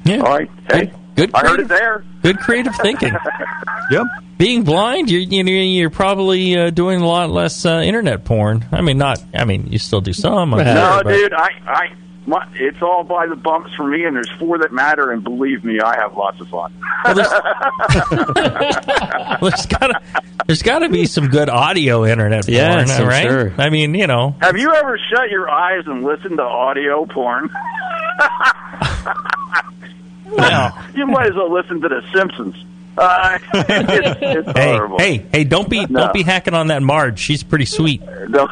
Yeah. 0.05 0.19
All 0.19 0.37
right. 0.37 0.51
Hey, 0.71 0.93
good. 1.15 1.35
I 1.35 1.41
heard 1.41 1.47
creative- 1.49 1.65
it 1.67 1.69
there. 1.69 2.05
Good 2.23 2.39
creative 2.39 2.75
thinking. 2.77 3.15
yep. 3.91 4.07
Being 4.37 4.65
blind, 4.65 5.11
you're 5.11 5.21
you 5.21 5.45
know, 5.45 5.53
you're 5.53 5.91
probably 5.91 6.59
uh, 6.59 6.71
doing 6.71 7.01
a 7.01 7.07
lot 7.07 7.31
less 7.31 7.65
uh, 7.65 7.83
internet 7.85 8.25
porn. 8.25 8.67
I 8.73 8.81
mean, 8.81 8.99
not. 8.99 9.23
I 9.33 9.45
mean, 9.45 9.69
you 9.69 9.79
still 9.79 10.01
do 10.01 10.13
some. 10.13 10.53
I'm 10.55 10.65
no, 10.65 11.01
sure, 11.03 11.13
dude, 11.13 11.33
I, 11.33 11.51
I, 11.67 11.95
my, 12.27 12.47
it's 12.55 12.81
all 12.83 13.05
by 13.05 13.27
the 13.27 13.37
bumps 13.37 13.75
for 13.75 13.87
me, 13.87 14.05
and 14.05 14.17
there's 14.17 14.31
four 14.39 14.59
that 14.59 14.73
matter, 14.73 15.11
and 15.11 15.23
believe 15.23 15.65
me, 15.65 15.81
I 15.81 15.97
have 15.97 16.17
lots 16.17 16.41
of 16.41 16.49
fun. 16.49 16.73
there's 19.41 19.67
gotta 19.67 20.01
there's 20.47 20.63
gotta 20.63 20.89
be 20.89 21.07
some 21.07 21.29
good 21.29 21.49
audio 21.49 22.05
internet 22.07 22.45
porn, 22.45 22.55
Yes, 22.55 22.91
I'm 22.99 23.07
right? 23.07 23.23
sure. 23.29 23.55
I 23.59 23.71
mean, 23.71 23.95
you 23.95 24.07
know, 24.07 24.35
have 24.41 24.57
you 24.57 24.73
ever 24.75 24.99
shut 25.11 25.31
your 25.31 25.49
eyes 25.51 25.85
and 25.87 26.05
listened 26.05 26.37
to 26.39 26.43
audio 26.43 27.05
porn? 27.07 27.51
well, 30.31 30.79
you 30.95 31.07
might 31.07 31.27
as 31.29 31.35
well 31.35 31.53
listen 31.53 31.81
to 31.81 31.89
The 31.89 32.03
Simpsons. 32.15 32.55
Uh, 32.97 33.39
it's, 33.55 34.21
it's 34.23 34.53
hey, 34.57 34.73
horrible. 34.73 34.99
hey, 34.99 35.27
hey, 35.33 35.45
don't 35.45 35.69
be 35.69 35.85
No. 35.87 36.01
don't 36.01 36.13
be 36.13 36.23
hacking 36.23 36.55
on 36.55 36.69
that 36.69 36.83
Marge. 36.83 37.19
She's 37.19 37.43
pretty 37.43 37.65
sweet. 37.65 38.03
Don't, 38.31 38.51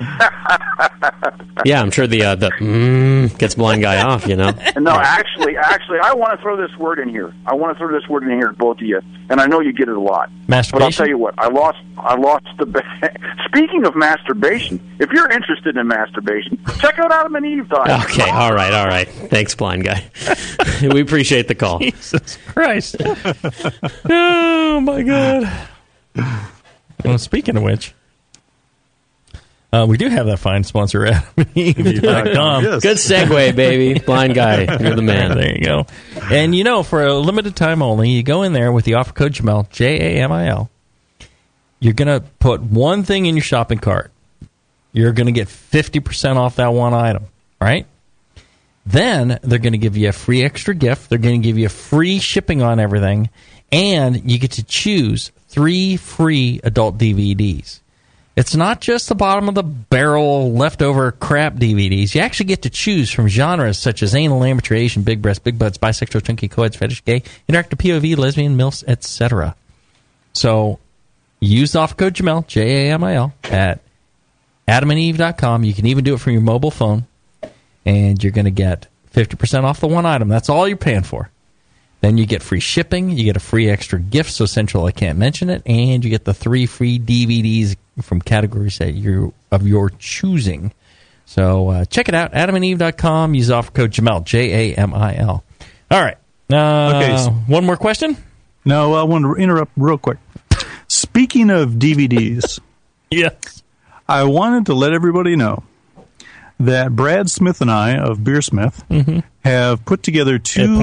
Yeah, 1.64 1.80
I'm 1.80 1.90
sure 1.90 2.06
the 2.06 2.22
uh, 2.22 2.34
the 2.34 2.50
mm, 2.50 3.38
gets 3.38 3.54
blind 3.54 3.80
guy 3.80 4.02
off. 4.02 4.26
You 4.26 4.36
know. 4.36 4.50
no, 4.76 4.90
actually, 4.90 5.56
actually, 5.56 5.98
I 6.02 6.12
want 6.12 6.36
to 6.36 6.42
throw 6.42 6.56
this 6.56 6.76
word 6.76 6.98
in 6.98 7.08
here. 7.08 7.32
I 7.46 7.54
want 7.54 7.76
to 7.76 7.78
throw 7.78 7.98
this 7.98 8.06
word 8.08 8.24
in 8.24 8.30
here, 8.30 8.52
both 8.52 8.78
of 8.78 8.82
you, 8.82 9.00
and 9.30 9.40
I 9.40 9.46
know 9.46 9.60
you 9.60 9.72
get 9.72 9.88
it 9.88 9.96
a 9.96 10.00
lot. 10.00 10.30
Masturbation. 10.46 10.72
But 10.72 10.82
I'll 10.84 10.90
tell 10.92 11.08
you 11.08 11.16
what, 11.16 11.34
I 11.38 11.48
lost. 11.48 11.78
I 11.96 12.16
lost 12.16 12.46
the. 12.58 12.66
Ba- 12.66 12.82
Speaking 13.46 13.86
of 13.86 13.96
masturbation, 13.96 14.96
if 14.98 15.10
you're 15.10 15.30
interested 15.30 15.76
in 15.76 15.86
masturbation, 15.86 16.60
check 16.80 16.98
out 16.98 17.12
Adam 17.12 17.34
and 17.36 17.46
Eve. 17.46 17.72
Okay, 17.72 18.28
all 18.28 18.52
right, 18.52 18.74
all 18.74 18.86
right. 18.86 19.08
Thanks, 19.08 19.54
blind 19.54 19.84
guy. 19.84 20.04
we 20.82 21.00
appreciate 21.00 21.48
the 21.48 21.54
call. 21.54 21.78
Jesus 21.78 22.36
Christ. 22.48 22.96
oh, 24.10 24.80
my 24.80 25.02
God. 25.02 25.68
Well, 27.04 27.18
speaking 27.18 27.56
of 27.56 27.62
which, 27.62 27.94
uh, 29.74 29.86
we 29.86 29.96
do 29.96 30.08
have 30.08 30.26
that 30.26 30.38
fine 30.38 30.62
sponsor, 30.62 31.00
AdamandEve.com. 31.36 32.62
Good 32.62 32.96
segue, 32.98 33.56
baby. 33.56 33.98
Blind 34.06 34.34
guy, 34.34 34.78
you're 34.78 34.94
the 34.94 35.02
man. 35.02 35.36
There 35.36 35.52
you 35.52 35.64
go. 35.64 35.86
And 36.30 36.54
you 36.54 36.62
know, 36.62 36.84
for 36.84 37.04
a 37.04 37.14
limited 37.14 37.56
time 37.56 37.82
only, 37.82 38.10
you 38.10 38.22
go 38.22 38.44
in 38.44 38.52
there 38.52 38.70
with 38.70 38.84
the 38.84 38.94
offer 38.94 39.12
code 39.12 39.32
Jamil, 39.32 39.68
J 39.70 40.18
A 40.18 40.22
M 40.22 40.30
I 40.30 40.46
L. 40.48 40.70
You're 41.80 41.92
going 41.92 42.08
to 42.08 42.24
put 42.38 42.62
one 42.62 43.02
thing 43.02 43.26
in 43.26 43.34
your 43.34 43.42
shopping 43.42 43.78
cart. 43.78 44.12
You're 44.92 45.12
going 45.12 45.26
to 45.26 45.32
get 45.32 45.48
50% 45.48 46.36
off 46.36 46.56
that 46.56 46.68
one 46.68 46.94
item, 46.94 47.24
right? 47.60 47.84
Then 48.86 49.40
they're 49.42 49.58
going 49.58 49.72
to 49.72 49.78
give 49.78 49.96
you 49.96 50.08
a 50.08 50.12
free 50.12 50.44
extra 50.44 50.74
gift. 50.74 51.10
They're 51.10 51.18
going 51.18 51.42
to 51.42 51.46
give 51.46 51.58
you 51.58 51.68
free 51.68 52.20
shipping 52.20 52.62
on 52.62 52.78
everything. 52.78 53.28
And 53.72 54.30
you 54.30 54.38
get 54.38 54.52
to 54.52 54.62
choose 54.62 55.32
three 55.48 55.96
free 55.96 56.60
adult 56.62 56.96
DVDs. 56.96 57.80
It's 58.36 58.56
not 58.56 58.80
just 58.80 59.08
the 59.08 59.14
bottom 59.14 59.48
of 59.48 59.54
the 59.54 59.62
barrel 59.62 60.52
leftover 60.52 61.12
crap 61.12 61.54
DVDs. 61.54 62.14
You 62.14 62.20
actually 62.20 62.46
get 62.46 62.62
to 62.62 62.70
choose 62.70 63.10
from 63.12 63.28
genres 63.28 63.78
such 63.78 64.02
as 64.02 64.14
anal, 64.14 64.42
amateur, 64.42 64.74
Asian, 64.74 65.02
big 65.02 65.22
breasts, 65.22 65.42
big 65.42 65.56
butts, 65.56 65.78
bisexual, 65.78 66.24
chunky, 66.24 66.48
co-eds, 66.48 66.74
fetish, 66.74 67.04
gay, 67.04 67.20
interactive, 67.48 67.76
POV, 67.76 68.16
lesbian, 68.16 68.56
milfs, 68.56 68.82
etc. 68.88 69.54
So 70.32 70.80
use 71.38 71.72
the 71.72 71.78
offer 71.78 71.94
code 71.94 72.14
Jamil, 72.14 72.44
J 72.48 72.88
A 72.88 72.94
M 72.94 73.04
I 73.04 73.14
L, 73.14 73.32
at 73.44 73.80
adamandeve.com. 74.66 75.62
You 75.62 75.74
can 75.74 75.86
even 75.86 76.02
do 76.02 76.14
it 76.14 76.20
from 76.20 76.32
your 76.32 76.42
mobile 76.42 76.72
phone, 76.72 77.06
and 77.86 78.22
you're 78.22 78.32
going 78.32 78.46
to 78.46 78.50
get 78.50 78.88
50% 79.12 79.62
off 79.62 79.78
the 79.78 79.86
one 79.86 80.06
item. 80.06 80.28
That's 80.28 80.48
all 80.48 80.66
you're 80.66 80.76
paying 80.76 81.02
for. 81.04 81.30
Then 82.04 82.18
you 82.18 82.26
get 82.26 82.42
free 82.42 82.60
shipping, 82.60 83.08
you 83.08 83.24
get 83.24 83.34
a 83.34 83.40
free 83.40 83.70
extra 83.70 83.98
gift, 83.98 84.30
so 84.30 84.44
central 84.44 84.84
I 84.84 84.92
can't 84.92 85.18
mention 85.18 85.48
it, 85.48 85.62
and 85.64 86.04
you 86.04 86.10
get 86.10 86.26
the 86.26 86.34
three 86.34 86.66
free 86.66 86.98
DVDs 86.98 87.76
from 88.02 88.20
categories 88.20 88.76
that 88.76 88.92
you 88.92 89.32
of 89.50 89.66
your 89.66 89.88
choosing. 89.88 90.74
So 91.24 91.70
uh, 91.70 91.84
check 91.86 92.10
it 92.10 92.14
out, 92.14 92.32
adamandeve.com. 92.32 93.32
Use 93.32 93.50
offer 93.50 93.70
code 93.70 93.90
Jamil, 93.92 94.22
J 94.22 94.74
A 94.74 94.76
M 94.76 94.92
I 94.92 95.16
L. 95.16 95.44
All 95.90 95.98
right. 95.98 96.18
Uh, 96.52 96.92
Okay, 96.98 97.16
so- 97.16 97.30
one 97.30 97.64
more 97.64 97.78
question? 97.78 98.18
No, 98.66 98.92
I 98.92 99.04
want 99.04 99.24
to 99.24 99.42
interrupt 99.42 99.72
real 99.74 99.96
quick. 99.96 100.18
Speaking 100.88 101.48
of 101.48 101.70
DVDs, 101.70 102.60
yes, 103.10 103.62
I 104.06 104.24
wanted 104.24 104.66
to 104.66 104.74
let 104.74 104.92
everybody 104.92 105.36
know 105.36 105.62
that 106.60 106.94
Brad 106.94 107.30
Smith 107.30 107.60
and 107.60 107.70
I 107.70 107.96
of 107.96 108.18
Beersmith 108.18 108.82
Mhm. 108.88 109.22
have 109.44 109.84
put 109.84 110.02
together 110.02 110.38
two 110.38 110.76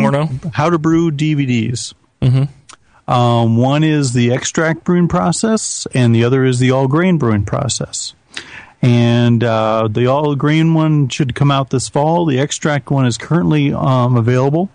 how 0.53 0.69
to 0.69 0.77
brew 0.77 1.11
DVDs. 1.11 1.93
Mm-hmm. 2.21 3.11
Um, 3.11 3.57
one 3.57 3.83
is 3.83 4.13
the 4.13 4.31
extract 4.31 4.83
brewing 4.83 5.07
process, 5.07 5.87
and 5.93 6.13
the 6.15 6.23
other 6.23 6.43
is 6.45 6.59
the 6.59 6.71
all 6.71 6.87
grain 6.87 7.17
brewing 7.17 7.45
process. 7.45 8.13
And 8.81 9.43
uh, 9.43 9.87
the 9.91 10.07
all 10.07 10.35
grain 10.35 10.73
one 10.73 11.07
should 11.09 11.35
come 11.35 11.51
out 11.51 11.69
this 11.69 11.87
fall. 11.89 12.25
The 12.25 12.39
extract 12.39 12.89
one 12.89 13.05
is 13.05 13.17
currently 13.17 13.73
um, 13.73 14.15
available. 14.17 14.69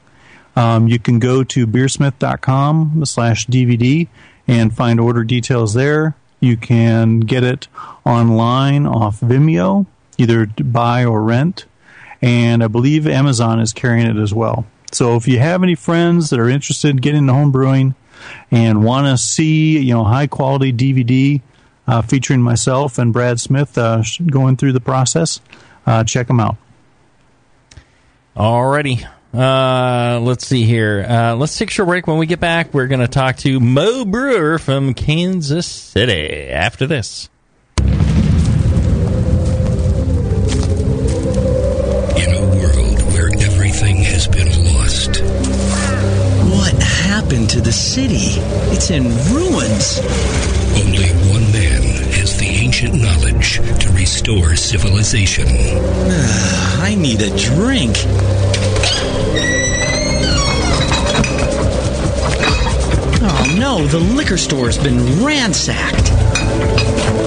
Um, 0.54 0.86
you 0.88 0.98
can 0.98 1.18
go 1.18 1.42
to 1.44 1.66
beersmith.com 1.66 3.04
slash 3.04 3.46
DVD 3.46 4.08
and 4.48 4.74
find 4.74 5.00
order 5.00 5.24
details 5.24 5.74
there. 5.74 6.14
You 6.40 6.56
can 6.56 7.20
get 7.20 7.42
it 7.42 7.68
online 8.04 8.86
off 8.86 9.20
Vimeo, 9.20 9.86
either 10.18 10.46
buy 10.46 11.04
or 11.04 11.22
rent. 11.22 11.66
And 12.22 12.62
I 12.64 12.68
believe 12.68 13.06
Amazon 13.06 13.60
is 13.60 13.72
carrying 13.72 14.06
it 14.06 14.16
as 14.16 14.32
well. 14.32 14.66
So 14.92 15.16
if 15.16 15.28
you 15.28 15.38
have 15.38 15.62
any 15.62 15.74
friends 15.74 16.30
that 16.30 16.40
are 16.40 16.48
interested 16.48 16.88
in 16.88 16.96
getting 16.96 17.20
into 17.20 17.34
home 17.34 17.52
brewing 17.52 17.94
and 18.50 18.84
want 18.84 19.06
to 19.06 19.18
see, 19.18 19.78
you 19.78 19.92
know, 19.92 20.04
high 20.04 20.26
quality 20.26 20.72
DVD 20.72 21.42
uh, 21.86 22.02
featuring 22.02 22.40
myself 22.40 22.98
and 22.98 23.12
Brad 23.12 23.40
Smith 23.40 23.76
uh, 23.76 24.02
going 24.26 24.56
through 24.56 24.72
the 24.72 24.80
process, 24.80 25.40
uh, 25.86 26.04
check 26.04 26.26
them 26.26 26.40
out. 26.40 26.56
Alrighty. 28.36 29.06
Uh, 29.34 30.20
let's 30.20 30.46
see 30.46 30.64
here. 30.64 31.04
Uh, 31.08 31.34
let's 31.36 31.56
take 31.58 31.68
a 31.68 31.72
short 31.72 31.88
break. 31.88 32.06
When 32.06 32.18
we 32.18 32.26
get 32.26 32.40
back, 32.40 32.72
we're 32.72 32.86
going 32.86 33.00
to 33.00 33.08
talk 33.08 33.36
to 33.38 33.60
Mo 33.60 34.04
Brewer 34.04 34.58
from 34.58 34.94
Kansas 34.94 35.66
City 35.66 36.48
after 36.48 36.86
this. 36.86 37.28
Happened 47.26 47.50
to 47.50 47.60
the 47.60 47.72
city? 47.72 48.38
It's 48.70 48.90
in 48.90 49.02
ruins. 49.34 49.98
only 50.78 51.08
one 51.32 51.42
man 51.50 51.82
has 52.12 52.36
the 52.36 52.46
ancient 52.46 52.94
knowledge 52.94 53.56
to 53.80 53.90
restore 53.90 54.54
civilization. 54.54 55.46
Ah, 55.48 56.82
I 56.84 56.94
need 56.94 57.20
a 57.22 57.36
drink. 57.36 57.96
Oh 63.28 63.56
no, 63.58 63.84
the 63.88 63.98
liquor 63.98 64.36
store's 64.36 64.78
been 64.78 65.24
ransacked. 65.24 66.12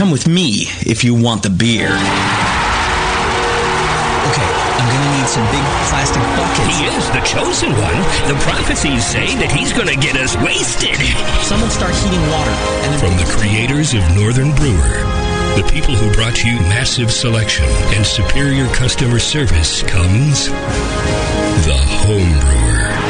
Come 0.00 0.10
with 0.10 0.26
me 0.26 0.64
if 0.88 1.04
you 1.04 1.14
want 1.14 1.42
the 1.42 1.50
beer. 1.50 1.84
Okay, 1.84 2.00
I'm 4.80 4.88
gonna 4.88 5.12
need 5.12 5.28
some 5.28 5.44
big 5.52 5.60
plastic 5.92 6.22
buckets. 6.40 6.72
He 6.72 6.86
is 6.88 7.04
the 7.10 7.20
chosen 7.20 7.68
one. 7.72 8.00
The 8.24 8.40
prophecies 8.40 9.04
say 9.04 9.36
that 9.36 9.52
he's 9.52 9.74
going 9.74 9.88
to 9.88 9.96
get 10.00 10.16
us 10.16 10.40
wasted. 10.40 10.96
Someone 11.44 11.68
start 11.68 11.92
heating 11.96 12.24
water. 12.32 12.50
And 12.88 12.98
From 12.98 13.14
the 13.20 13.28
creators 13.36 13.92
of 13.92 14.00
Northern 14.16 14.54
Brewer, 14.56 15.04
the 15.60 15.68
people 15.70 15.94
who 15.94 16.10
brought 16.14 16.42
you 16.42 16.54
massive 16.72 17.12
selection 17.12 17.66
and 17.92 18.06
superior 18.06 18.68
customer 18.68 19.18
service 19.18 19.82
comes 19.82 20.48
the 21.68 21.76
home 21.76 22.40
brewer. 22.40 23.09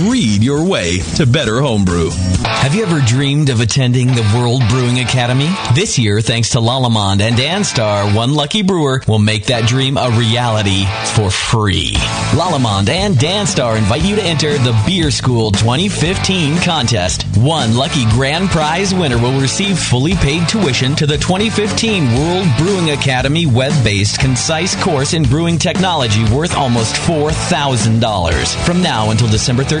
read 0.09 0.43
your 0.43 0.65
way 0.65 0.99
to 1.15 1.25
better 1.25 1.61
homebrew. 1.61 2.09
Have 2.09 2.73
you 2.75 2.83
ever 2.83 3.01
dreamed 3.01 3.49
of 3.49 3.59
attending 3.59 4.07
the 4.07 4.29
World 4.35 4.61
Brewing 4.69 4.99
Academy? 4.99 5.49
This 5.73 5.99
year, 5.99 6.21
thanks 6.21 6.49
to 6.51 6.59
Lallemand 6.59 7.21
and 7.21 7.35
Danstar, 7.35 8.15
one 8.15 8.33
lucky 8.33 8.61
brewer 8.61 9.01
will 9.07 9.19
make 9.19 9.45
that 9.47 9.67
dream 9.67 9.97
a 9.97 10.09
reality 10.11 10.85
for 11.15 11.29
free. 11.29 11.93
Lallemand 12.33 12.89
and 12.89 13.15
Danstar 13.15 13.77
invite 13.77 14.03
you 14.03 14.15
to 14.15 14.23
enter 14.23 14.53
the 14.53 14.79
Beer 14.85 15.11
School 15.11 15.51
2015 15.51 16.57
contest. 16.61 17.25
One 17.37 17.75
lucky 17.75 18.05
grand 18.11 18.49
prize 18.49 18.93
winner 18.93 19.17
will 19.17 19.39
receive 19.39 19.77
fully 19.77 20.13
paid 20.15 20.47
tuition 20.47 20.95
to 20.95 21.05
the 21.05 21.17
2015 21.17 22.13
World 22.15 22.47
Brewing 22.57 22.91
Academy 22.91 23.45
web-based 23.45 24.19
concise 24.19 24.81
course 24.83 25.13
in 25.13 25.23
brewing 25.23 25.57
technology 25.57 26.23
worth 26.33 26.55
almost 26.55 26.95
$4,000. 26.95 28.65
From 28.65 28.81
now 28.81 29.11
until 29.11 29.27
December 29.27 29.63
13th, 29.63 29.80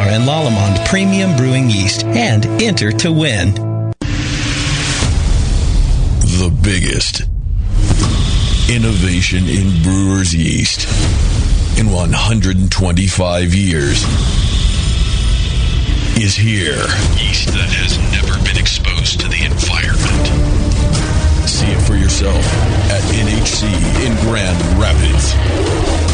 and 0.09 0.23
Lallemand 0.23 0.85
Premium 0.87 1.35
Brewing 1.35 1.69
Yeast 1.69 2.03
and 2.05 2.45
enter 2.61 2.91
to 2.91 3.11
win. 3.11 3.53
The 6.21 6.49
biggest 6.63 7.23
innovation 8.69 9.47
in 9.47 9.83
brewer's 9.83 10.33
yeast 10.33 10.87
in 11.77 11.91
125 11.91 13.53
years 13.53 14.03
is 16.17 16.35
here. 16.35 16.85
Yeast 17.17 17.49
that 17.49 17.69
has 17.71 17.97
never 18.11 18.37
been 18.45 18.57
exposed 18.57 19.19
to 19.19 19.27
the 19.27 19.43
environment. 19.45 20.27
See 21.47 21.67
it 21.67 21.81
for 21.81 21.95
yourself 21.95 22.43
at 22.91 23.01
NHC 23.11 23.65
in 24.05 24.13
Grand 24.25 24.59
Rapids. 24.79 26.10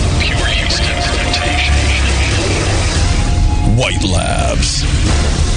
White 3.77 4.03
Labs. 4.03 5.56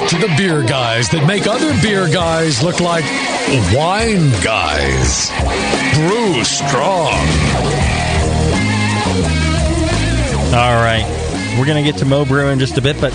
Back 0.00 0.08
to 0.08 0.18
the 0.18 0.34
beer 0.38 0.62
guys 0.62 1.10
that 1.10 1.26
make 1.26 1.46
other 1.46 1.74
beer 1.82 2.08
guys 2.08 2.62
look 2.62 2.80
like 2.80 3.04
wine 3.76 4.30
guys. 4.42 5.28
Brew 5.94 6.42
strong. 6.42 7.12
All 10.54 10.80
right. 10.80 11.04
We're 11.58 11.66
going 11.66 11.84
to 11.84 11.90
get 11.90 11.98
to 11.98 12.06
Mo 12.06 12.24
Brew 12.24 12.48
in 12.48 12.58
just 12.58 12.78
a 12.78 12.80
bit, 12.80 12.98
but 12.98 13.12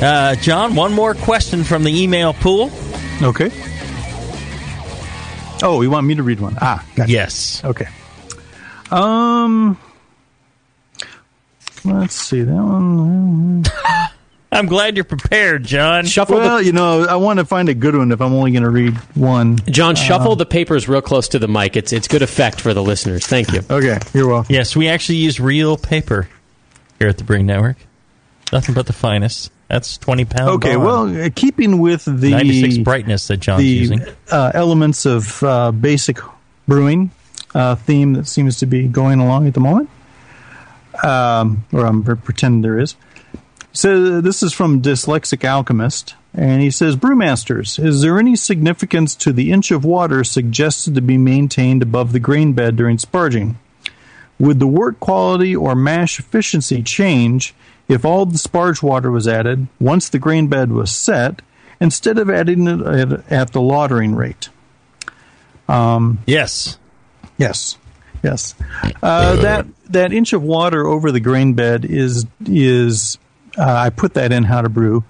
uh, 0.00 0.36
John, 0.36 0.76
one 0.76 0.92
more 0.92 1.14
question 1.14 1.64
from 1.64 1.82
the 1.82 2.02
email 2.02 2.32
pool. 2.32 2.70
Okay. 3.20 3.50
Oh, 5.64 5.80
you 5.82 5.90
want 5.90 6.06
me 6.06 6.14
to 6.14 6.22
read 6.22 6.38
one? 6.38 6.56
Ah, 6.60 6.86
gotcha. 6.94 7.10
Yes. 7.10 7.64
Okay. 7.64 7.88
Um, 8.92 9.76
let's 11.84 12.14
see 12.14 12.42
that 12.42 12.54
one. 12.54 13.64
I'm 14.50 14.66
glad 14.66 14.96
you're 14.96 15.04
prepared, 15.04 15.64
John. 15.64 16.06
Shuffle 16.06 16.36
well, 16.36 16.58
the, 16.58 16.64
you 16.64 16.72
know, 16.72 17.04
I 17.04 17.16
want 17.16 17.38
to 17.38 17.44
find 17.44 17.68
a 17.68 17.74
good 17.74 17.94
one 17.94 18.10
if 18.12 18.20
I'm 18.22 18.32
only 18.32 18.50
going 18.52 18.62
to 18.62 18.70
read 18.70 18.94
one. 19.14 19.58
John, 19.66 19.94
shuffle 19.94 20.32
Uh, 20.32 20.36
the 20.36 20.46
papers 20.46 20.88
real 20.88 21.02
close 21.02 21.28
to 21.28 21.38
the 21.38 21.48
mic. 21.48 21.76
It's 21.76 21.92
it's 21.92 22.08
good 22.08 22.22
effect 22.22 22.60
for 22.60 22.72
the 22.72 22.82
listeners. 22.82 23.26
Thank 23.26 23.52
you. 23.52 23.60
Okay, 23.68 23.98
you're 24.14 24.28
welcome. 24.28 24.54
Yes, 24.54 24.74
we 24.74 24.88
actually 24.88 25.16
use 25.18 25.38
real 25.38 25.76
paper 25.76 26.28
here 26.98 27.08
at 27.08 27.18
the 27.18 27.24
Brewing 27.24 27.46
Network. 27.46 27.76
Nothing 28.52 28.74
but 28.74 28.86
the 28.86 28.94
finest. 28.94 29.50
That's 29.68 29.98
20 29.98 30.24
pound. 30.24 30.48
Okay, 30.56 30.76
bond. 30.76 31.14
well, 31.14 31.26
uh, 31.26 31.30
keeping 31.34 31.78
with 31.78 32.06
the 32.06 32.30
96 32.30 32.78
brightness 32.78 33.28
that 33.28 33.36
John's 33.36 33.60
the 33.60 33.68
using. 33.68 34.02
uh, 34.30 34.50
elements 34.54 35.04
of 35.04 35.42
uh, 35.42 35.70
basic 35.72 36.18
brewing 36.66 37.10
uh, 37.54 37.74
theme 37.74 38.14
that 38.14 38.26
seems 38.26 38.58
to 38.60 38.66
be 38.66 38.88
going 38.88 39.20
along 39.20 39.46
at 39.46 39.52
the 39.52 39.60
moment, 39.60 39.90
um, 41.04 41.66
or 41.70 41.84
I'm 41.84 42.02
pretending 42.02 42.62
there 42.62 42.78
is. 42.78 42.96
So 43.72 44.20
this 44.20 44.42
is 44.42 44.52
from 44.52 44.82
Dyslexic 44.82 45.44
Alchemist, 45.44 46.14
and 46.34 46.62
he 46.62 46.70
says, 46.70 46.96
"Brewmasters, 46.96 47.82
is 47.82 48.02
there 48.02 48.18
any 48.18 48.34
significance 48.34 49.14
to 49.16 49.32
the 49.32 49.52
inch 49.52 49.70
of 49.70 49.84
water 49.84 50.24
suggested 50.24 50.94
to 50.94 51.02
be 51.02 51.18
maintained 51.18 51.82
above 51.82 52.12
the 52.12 52.20
grain 52.20 52.54
bed 52.54 52.76
during 52.76 52.96
sparging? 52.96 53.56
Would 54.38 54.58
the 54.58 54.66
wort 54.66 55.00
quality 55.00 55.54
or 55.54 55.74
mash 55.74 56.18
efficiency 56.18 56.82
change 56.82 57.54
if 57.88 58.04
all 58.04 58.26
the 58.26 58.38
sparge 58.38 58.82
water 58.82 59.10
was 59.10 59.28
added 59.28 59.68
once 59.80 60.08
the 60.08 60.18
grain 60.18 60.46
bed 60.48 60.72
was 60.72 60.90
set, 60.90 61.42
instead 61.80 62.18
of 62.18 62.30
adding 62.30 62.66
it 62.66 62.80
at, 62.80 63.32
at 63.32 63.52
the 63.52 63.60
lautering 63.60 64.16
rate?" 64.16 64.48
Um, 65.68 66.18
yes. 66.26 66.78
Yes. 67.36 67.76
Yes. 68.22 68.54
Uh, 69.02 69.36
that 69.36 69.66
that 69.90 70.12
inch 70.12 70.32
of 70.32 70.42
water 70.42 70.86
over 70.86 71.12
the 71.12 71.20
grain 71.20 71.52
bed 71.52 71.84
is 71.84 72.26
is 72.46 73.18
uh, 73.58 73.64
I 73.64 73.90
put 73.90 74.14
that 74.14 74.32
in 74.32 74.44
how 74.44 74.62
to 74.62 74.68
brew 74.68 75.04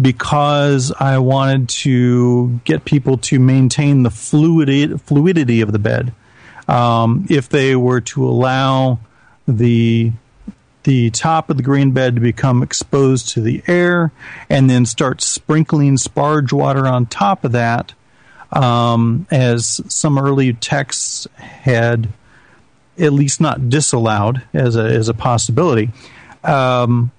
because 0.00 0.92
I 0.92 1.18
wanted 1.18 1.68
to 1.70 2.60
get 2.64 2.84
people 2.84 3.16
to 3.18 3.38
maintain 3.38 4.02
the 4.02 4.10
fluidity 4.10 4.96
fluidity 4.98 5.60
of 5.60 5.72
the 5.72 5.78
bed. 5.78 6.12
Um, 6.68 7.26
if 7.30 7.48
they 7.48 7.76
were 7.76 8.00
to 8.02 8.26
allow 8.26 8.98
the 9.46 10.12
the 10.82 11.10
top 11.10 11.50
of 11.50 11.56
the 11.56 11.62
grain 11.62 11.90
bed 11.90 12.14
to 12.14 12.20
become 12.20 12.62
exposed 12.62 13.30
to 13.30 13.40
the 13.40 13.62
air 13.66 14.12
and 14.48 14.70
then 14.70 14.86
start 14.86 15.20
sprinkling 15.20 15.96
sparge 15.96 16.52
water 16.52 16.86
on 16.86 17.06
top 17.06 17.44
of 17.44 17.52
that, 17.52 17.92
um, 18.52 19.26
as 19.30 19.80
some 19.88 20.18
early 20.18 20.52
texts 20.52 21.26
had 21.36 22.08
at 22.98 23.12
least 23.12 23.40
not 23.40 23.68
disallowed 23.68 24.42
as 24.52 24.76
a 24.76 24.84
as 24.84 25.08
a 25.08 25.14
possibility. 25.14 25.90
Um, 26.44 27.10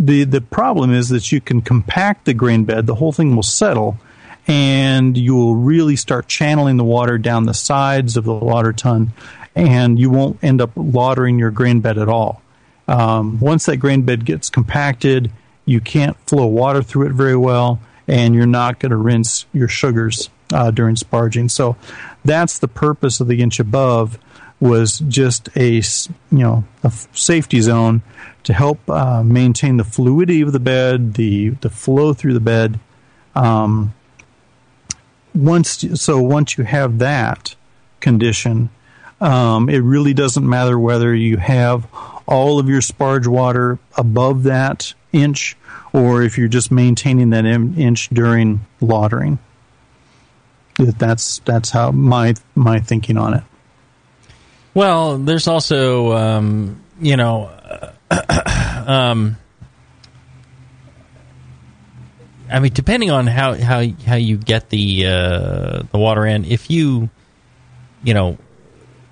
the 0.00 0.24
the 0.24 0.40
problem 0.40 0.92
is 0.92 1.10
that 1.10 1.30
you 1.30 1.40
can 1.40 1.60
compact 1.60 2.24
the 2.24 2.34
grain 2.34 2.64
bed, 2.64 2.86
the 2.86 2.94
whole 2.94 3.12
thing 3.12 3.36
will 3.36 3.42
settle, 3.42 3.98
and 4.46 5.16
you 5.16 5.34
will 5.34 5.54
really 5.54 5.94
start 5.94 6.26
channeling 6.26 6.78
the 6.78 6.84
water 6.84 7.18
down 7.18 7.44
the 7.44 7.54
sides 7.54 8.16
of 8.16 8.24
the 8.24 8.32
lauter 8.32 8.72
tun, 8.72 9.12
and 9.54 9.98
you 9.98 10.10
won't 10.10 10.42
end 10.42 10.60
up 10.60 10.74
lautering 10.74 11.38
your 11.38 11.50
grain 11.50 11.80
bed 11.80 11.98
at 11.98 12.08
all. 12.08 12.42
Um, 12.88 13.38
once 13.38 13.66
that 13.66 13.76
grain 13.76 14.02
bed 14.02 14.24
gets 14.24 14.48
compacted, 14.48 15.30
you 15.66 15.80
can't 15.80 16.16
flow 16.26 16.46
water 16.46 16.82
through 16.82 17.06
it 17.06 17.12
very 17.12 17.36
well, 17.36 17.78
and 18.08 18.34
you're 18.34 18.46
not 18.46 18.80
going 18.80 18.90
to 18.90 18.96
rinse 18.96 19.44
your 19.52 19.68
sugars 19.68 20.30
uh, 20.52 20.70
during 20.70 20.96
sparging. 20.96 21.50
So 21.50 21.76
that's 22.24 22.58
the 22.58 22.68
purpose 22.68 23.20
of 23.20 23.28
the 23.28 23.42
inch 23.42 23.60
above 23.60 24.18
was 24.60 24.98
just 25.08 25.48
a 25.56 25.76
you 25.76 26.38
know 26.38 26.64
a 26.84 26.90
safety 27.12 27.60
zone 27.60 28.02
to 28.44 28.52
help 28.52 28.78
uh, 28.88 29.22
maintain 29.22 29.78
the 29.78 29.84
fluidity 29.84 30.42
of 30.42 30.52
the 30.52 30.60
bed, 30.60 31.14
the 31.14 31.50
the 31.50 31.70
flow 31.70 32.12
through 32.12 32.34
the 32.34 32.40
bed. 32.40 32.78
Um, 33.34 33.94
once 35.34 35.84
so 36.00 36.20
once 36.20 36.58
you 36.58 36.64
have 36.64 36.98
that 36.98 37.54
condition, 38.00 38.70
um, 39.20 39.68
it 39.68 39.78
really 39.78 40.14
doesn't 40.14 40.48
matter 40.48 40.78
whether 40.78 41.14
you 41.14 41.36
have 41.38 41.86
all 42.26 42.58
of 42.58 42.68
your 42.68 42.80
sparge 42.80 43.26
water 43.26 43.78
above 43.96 44.44
that 44.44 44.94
inch 45.12 45.56
or 45.92 46.22
if 46.22 46.38
you're 46.38 46.48
just 46.48 46.70
maintaining 46.70 47.30
that 47.30 47.44
inch 47.44 48.08
during 48.10 48.64
lautering. 48.80 49.38
That's 50.76 51.40
that's 51.40 51.70
how 51.70 51.90
my 51.90 52.34
my 52.54 52.80
thinking 52.80 53.16
on 53.16 53.34
it. 53.34 53.44
Well, 54.74 55.18
there's 55.18 55.48
also 55.48 56.12
um, 56.12 56.82
you 57.00 57.16
know 57.16 57.50
um, 58.86 59.36
I 62.50 62.58
mean, 62.58 62.72
depending 62.72 63.10
on 63.10 63.26
how 63.26 63.54
how 63.54 63.84
how 64.06 64.16
you 64.16 64.36
get 64.36 64.70
the 64.70 65.06
uh, 65.06 65.82
the 65.90 65.98
water 65.98 66.26
in, 66.26 66.44
if 66.44 66.70
you 66.70 67.10
you 68.02 68.14
know 68.14 68.38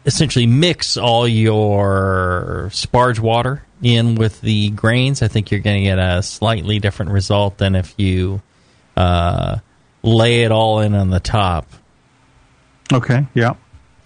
essentially 0.06 0.46
mix 0.46 0.96
all 0.96 1.28
your 1.28 2.68
sparge 2.72 3.18
water 3.20 3.62
in 3.82 4.14
with 4.14 4.40
the 4.40 4.70
grains, 4.70 5.22
I 5.22 5.28
think 5.28 5.50
you're 5.50 5.60
going 5.60 5.82
to 5.82 5.82
get 5.82 5.98
a 5.98 6.22
slightly 6.22 6.78
different 6.78 7.12
result 7.12 7.58
than 7.58 7.74
if 7.74 7.94
you 7.98 8.42
uh, 8.96 9.58
lay 10.02 10.42
it 10.42 10.50
all 10.50 10.80
in 10.80 10.94
on 10.94 11.10
the 11.10 11.20
top. 11.20 11.66
Okay. 12.92 13.26
Yeah. 13.34 13.54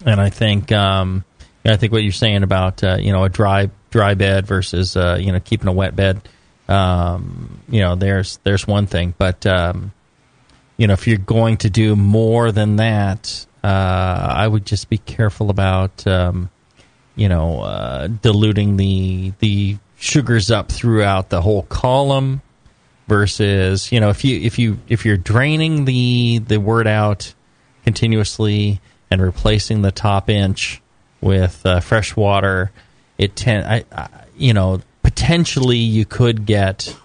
And 0.05 0.19
I 0.19 0.29
think 0.29 0.71
um, 0.71 1.23
I 1.65 1.77
think 1.77 1.93
what 1.93 2.03
you're 2.03 2.11
saying 2.11 2.43
about 2.43 2.83
uh, 2.83 2.97
you 2.99 3.11
know 3.11 3.23
a 3.23 3.29
dry 3.29 3.69
dry 3.89 4.15
bed 4.15 4.45
versus 4.45 4.97
uh, 4.97 5.17
you 5.19 5.31
know 5.31 5.39
keeping 5.39 5.67
a 5.67 5.71
wet 5.71 5.95
bed, 5.95 6.21
um, 6.67 7.61
you 7.69 7.79
know 7.79 7.95
there's 7.95 8.39
there's 8.43 8.67
one 8.67 8.87
thing, 8.87 9.13
but 9.17 9.45
um, 9.45 9.93
you 10.77 10.87
know 10.87 10.93
if 10.93 11.07
you're 11.07 11.17
going 11.17 11.57
to 11.57 11.69
do 11.69 11.95
more 11.95 12.51
than 12.51 12.77
that, 12.77 13.45
uh, 13.63 13.67
I 13.67 14.47
would 14.47 14.65
just 14.65 14.89
be 14.89 14.97
careful 14.97 15.49
about 15.49 16.05
um, 16.05 16.49
you 17.15 17.29
know 17.29 17.61
uh, 17.61 18.07
diluting 18.07 18.77
the 18.77 19.33
the 19.39 19.77
sugars 19.97 20.51
up 20.51 20.69
throughout 20.69 21.29
the 21.29 21.41
whole 21.41 21.63
column 21.63 22.41
versus 23.07 23.91
you 23.91 24.01
know 24.01 24.09
if 24.09 24.25
you 24.25 24.39
if 24.41 24.59
you 24.59 24.79
if 24.89 25.05
you're 25.05 25.17
draining 25.17 25.85
the 25.85 26.39
the 26.39 26.59
wort 26.59 26.87
out 26.87 27.33
continuously 27.85 28.81
and 29.09 29.21
replacing 29.21 29.81
the 29.81 29.91
top 29.91 30.29
inch 30.29 30.81
with 31.23 31.65
uh, 31.65 31.79
fresh 31.79 32.15
water, 32.15 32.71
it 33.17 33.35
ten, 33.35 33.63
I, 33.63 33.85
I, 33.91 34.07
you 34.37 34.53
know, 34.53 34.81
potentially 35.01 35.77
you 35.77 36.05
could 36.05 36.45
get 36.45 36.95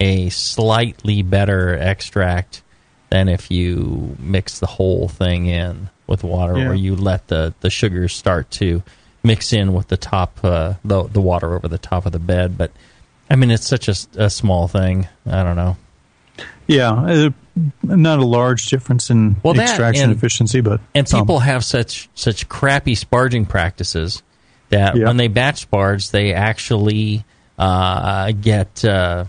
a 0.00 0.28
slightly 0.30 1.22
better 1.22 1.76
extract 1.76 2.62
than 3.10 3.28
if 3.28 3.50
you 3.50 4.16
mix 4.18 4.58
the 4.58 4.66
whole 4.66 5.08
thing 5.08 5.46
in 5.46 5.88
with 6.06 6.24
water, 6.24 6.58
Yeah. 6.58 6.68
or 6.70 6.74
you 6.74 6.96
let 6.96 7.28
the 7.28 7.54
the 7.60 7.70
sugars 7.70 8.12
start 8.14 8.50
to 8.52 8.82
mix 9.22 9.52
in 9.52 9.72
with 9.74 9.88
the 9.88 9.96
top 9.96 10.38
uh, 10.42 10.74
the 10.84 11.04
the 11.04 11.20
water 11.20 11.54
over 11.54 11.68
the 11.68 11.78
top 11.78 12.06
of 12.06 12.12
the 12.12 12.18
bed. 12.18 12.56
But 12.58 12.72
I 13.30 13.36
mean, 13.36 13.50
it's 13.50 13.66
such 13.66 13.88
a, 13.88 13.94
a 14.16 14.30
small 14.30 14.68
thing. 14.68 15.08
I 15.26 15.42
don't 15.42 15.56
know. 15.56 15.76
Yeah, 16.66 16.90
uh, 16.92 17.30
not 17.82 18.18
a 18.18 18.24
large 18.24 18.66
difference 18.66 19.08
in 19.10 19.36
Well, 19.42 19.58
extraction 19.58 20.10
and- 20.10 20.12
efficiency, 20.18 20.60
but 20.60 20.80
and 20.94 21.08
some. 21.08 21.20
people 21.20 21.38
have 21.40 21.64
such 21.64 22.08
such 22.14 22.48
crappy 22.48 22.94
sparging 22.96 23.48
practices 23.48 24.22
that 24.70 24.96
Yeah. 24.96 25.06
when 25.06 25.16
they 25.16 25.28
batch 25.28 25.70
sparge, 25.70 26.10
they 26.10 26.34
actually 26.34 27.24
uh, 27.58 28.32
get 28.32 28.84
uh, 28.84 29.24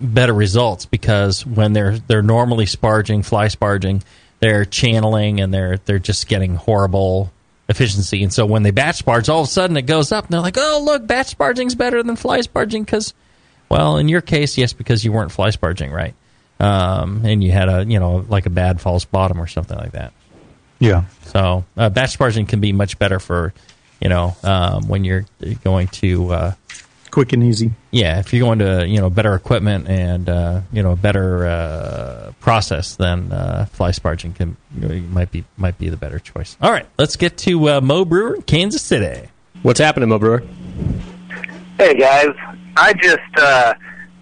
better 0.00 0.32
results 0.32 0.86
because 0.86 1.44
when 1.46 1.72
they're 1.72 1.98
they're 1.98 2.22
normally 2.22 2.64
sparging, 2.64 3.24
fly 3.24 3.46
sparging, 3.46 4.02
they're 4.40 4.64
channeling 4.64 5.40
and 5.40 5.52
they're 5.52 5.78
they're 5.84 5.98
just 5.98 6.28
getting 6.28 6.54
horrible 6.56 7.30
efficiency. 7.68 8.22
And 8.22 8.32
so 8.32 8.46
when 8.46 8.62
they 8.62 8.70
batch 8.70 9.04
sparge, 9.04 9.28
all 9.28 9.42
of 9.42 9.48
a 9.48 9.50
sudden 9.50 9.76
it 9.76 9.82
goes 9.82 10.10
up, 10.12 10.24
and 10.24 10.32
they're 10.32 10.40
like, 10.40 10.56
"Oh, 10.58 10.80
look, 10.82 11.06
batch 11.06 11.36
sparging's 11.36 11.74
better 11.74 12.02
than 12.02 12.16
fly 12.16 12.40
sparging." 12.40 12.84
Because, 12.86 13.12
well, 13.68 13.96
in 13.98 14.08
your 14.08 14.20
case, 14.20 14.58
yes, 14.58 14.72
because 14.72 15.04
you 15.04 15.12
weren't 15.12 15.32
fly 15.32 15.50
sparging 15.50 15.92
right, 15.92 16.14
um, 16.60 17.24
and 17.24 17.42
you 17.42 17.52
had 17.52 17.68
a 17.68 17.84
you 17.84 17.98
know 17.98 18.24
like 18.28 18.46
a 18.46 18.50
bad 18.50 18.80
false 18.80 19.04
bottom 19.04 19.40
or 19.40 19.46
something 19.46 19.76
like 19.76 19.92
that. 19.92 20.12
Yeah. 20.78 21.04
So 21.24 21.64
uh, 21.76 21.90
batch 21.90 22.16
sparging 22.16 22.48
can 22.48 22.60
be 22.60 22.72
much 22.72 22.98
better 22.98 23.18
for, 23.18 23.52
you 24.00 24.08
know, 24.08 24.36
um, 24.44 24.88
when 24.88 25.04
you're 25.04 25.26
going 25.64 25.88
to 25.88 26.30
uh, 26.32 26.52
quick 27.10 27.32
and 27.32 27.42
easy. 27.42 27.72
Yeah, 27.90 28.20
if 28.20 28.32
you're 28.32 28.44
going 28.44 28.60
to 28.60 28.86
you 28.86 29.00
know 29.00 29.10
better 29.10 29.34
equipment 29.34 29.88
and 29.88 30.28
uh, 30.28 30.60
you 30.72 30.82
know 30.82 30.92
a 30.92 30.96
better 30.96 31.46
uh, 31.46 32.32
process, 32.40 32.96
then 32.96 33.32
uh, 33.32 33.66
fly 33.72 33.90
sparging 33.90 34.34
can 34.34 34.56
might 35.10 35.30
be 35.30 35.44
might 35.56 35.78
be 35.78 35.88
the 35.88 35.96
better 35.96 36.18
choice. 36.18 36.56
All 36.60 36.70
right, 36.70 36.86
let's 36.98 37.16
get 37.16 37.38
to 37.38 37.68
uh, 37.70 37.80
Mo 37.80 38.04
Brewer, 38.04 38.38
Kansas 38.46 38.82
City. 38.82 39.28
What's 39.62 39.80
happening, 39.80 40.08
Mo 40.08 40.18
Brewer? 40.18 40.42
Hey 41.78 41.94
guys, 41.94 42.28
I 42.78 42.92
just 42.92 43.36
uh, 43.36 43.74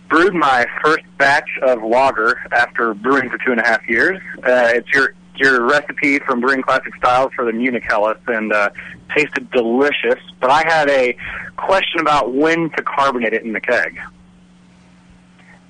brewed 0.08 0.34
my 0.34 0.66
first 0.82 1.04
batch 1.18 1.48
of 1.60 1.82
lager 1.82 2.40
after 2.52 2.94
brewing 2.94 3.28
for 3.28 3.36
two 3.36 3.52
and 3.52 3.60
a 3.60 3.66
half 3.66 3.86
years. 3.86 4.20
Uh, 4.38 4.72
it's 4.74 4.88
your 4.92 5.14
your 5.36 5.66
recipe 5.66 6.18
from 6.20 6.40
Brewing 6.40 6.62
Classic 6.62 6.94
Styles 6.96 7.30
for 7.36 7.44
the 7.44 7.52
Munich 7.52 7.82
Helles, 7.86 8.16
and 8.26 8.50
uh, 8.54 8.70
tasted 9.14 9.50
delicious. 9.50 10.18
But 10.40 10.48
I 10.48 10.66
had 10.66 10.88
a 10.88 11.14
question 11.58 12.00
about 12.00 12.32
when 12.32 12.70
to 12.70 12.82
carbonate 12.82 13.34
it 13.34 13.42
in 13.42 13.52
the 13.52 13.60
keg. 13.60 14.00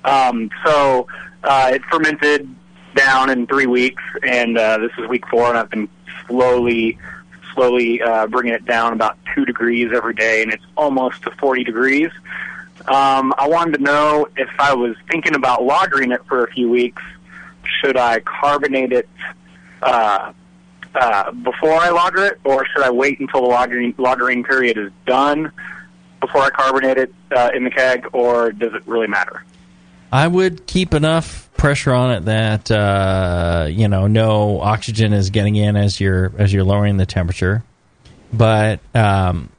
Um, 0.05 0.49
so 0.65 1.07
uh, 1.43 1.71
it 1.73 1.83
fermented 1.91 2.55
down 2.95 3.29
in 3.29 3.47
three 3.47 3.65
weeks, 3.65 4.01
and 4.23 4.57
uh, 4.57 4.77
this 4.77 4.91
is 4.97 5.09
week 5.09 5.27
four, 5.27 5.49
and 5.49 5.57
I've 5.57 5.69
been 5.69 5.89
slowly, 6.25 6.97
slowly 7.53 8.01
uh, 8.01 8.27
bringing 8.27 8.53
it 8.53 8.65
down 8.65 8.93
about 8.93 9.17
two 9.35 9.43
degrees 9.43 9.91
every 9.93 10.13
day, 10.13 10.41
and 10.41 10.53
it's 10.53 10.63
almost 10.77 11.23
to 11.23 11.31
40 11.31 11.65
degrees. 11.65 12.11
Um, 12.87 13.33
I 13.37 13.47
wanted 13.47 13.77
to 13.77 13.83
know 13.83 14.27
if 14.37 14.49
I 14.59 14.73
was 14.73 14.95
thinking 15.11 15.35
about 15.35 15.61
lagering 15.61 16.13
it 16.13 16.25
for 16.25 16.45
a 16.45 16.51
few 16.51 16.69
weeks, 16.69 17.01
should 17.81 17.97
I 17.97 18.21
carbonate 18.21 18.93
it 18.93 19.09
uh, 19.81 20.31
uh, 20.95 21.31
before 21.31 21.73
I 21.73 21.89
lager 21.89 22.25
it, 22.25 22.39
or 22.45 22.65
should 22.67 22.83
I 22.83 22.89
wait 22.89 23.19
until 23.19 23.41
the 23.41 23.49
lagering, 23.49 23.93
lagering 23.95 24.45
period 24.45 24.77
is 24.77 24.91
done 25.05 25.51
before 26.21 26.41
I 26.41 26.49
carbonate 26.49 26.97
it 26.97 27.13
uh, 27.35 27.51
in 27.53 27.65
the 27.65 27.69
keg, 27.69 28.07
or 28.13 28.51
does 28.51 28.73
it 28.73 28.87
really 28.87 29.07
matter? 29.07 29.43
I 30.11 30.27
would 30.27 30.65
keep 30.65 30.93
enough 30.93 31.49
pressure 31.57 31.91
on 31.91 32.11
it 32.11 32.25
that 32.25 32.71
uh, 32.71 33.67
you 33.69 33.87
know 33.87 34.07
no 34.07 34.61
oxygen 34.61 35.11
is 35.11 35.29
getting 35.29 35.55
in 35.55 35.75
as 35.75 35.99
you're 35.99 36.31
as 36.37 36.53
you're 36.53 36.63
lowering 36.63 36.97
the 36.97 37.05
temperature. 37.05 37.63
But 38.31 38.79
um, 38.95 39.49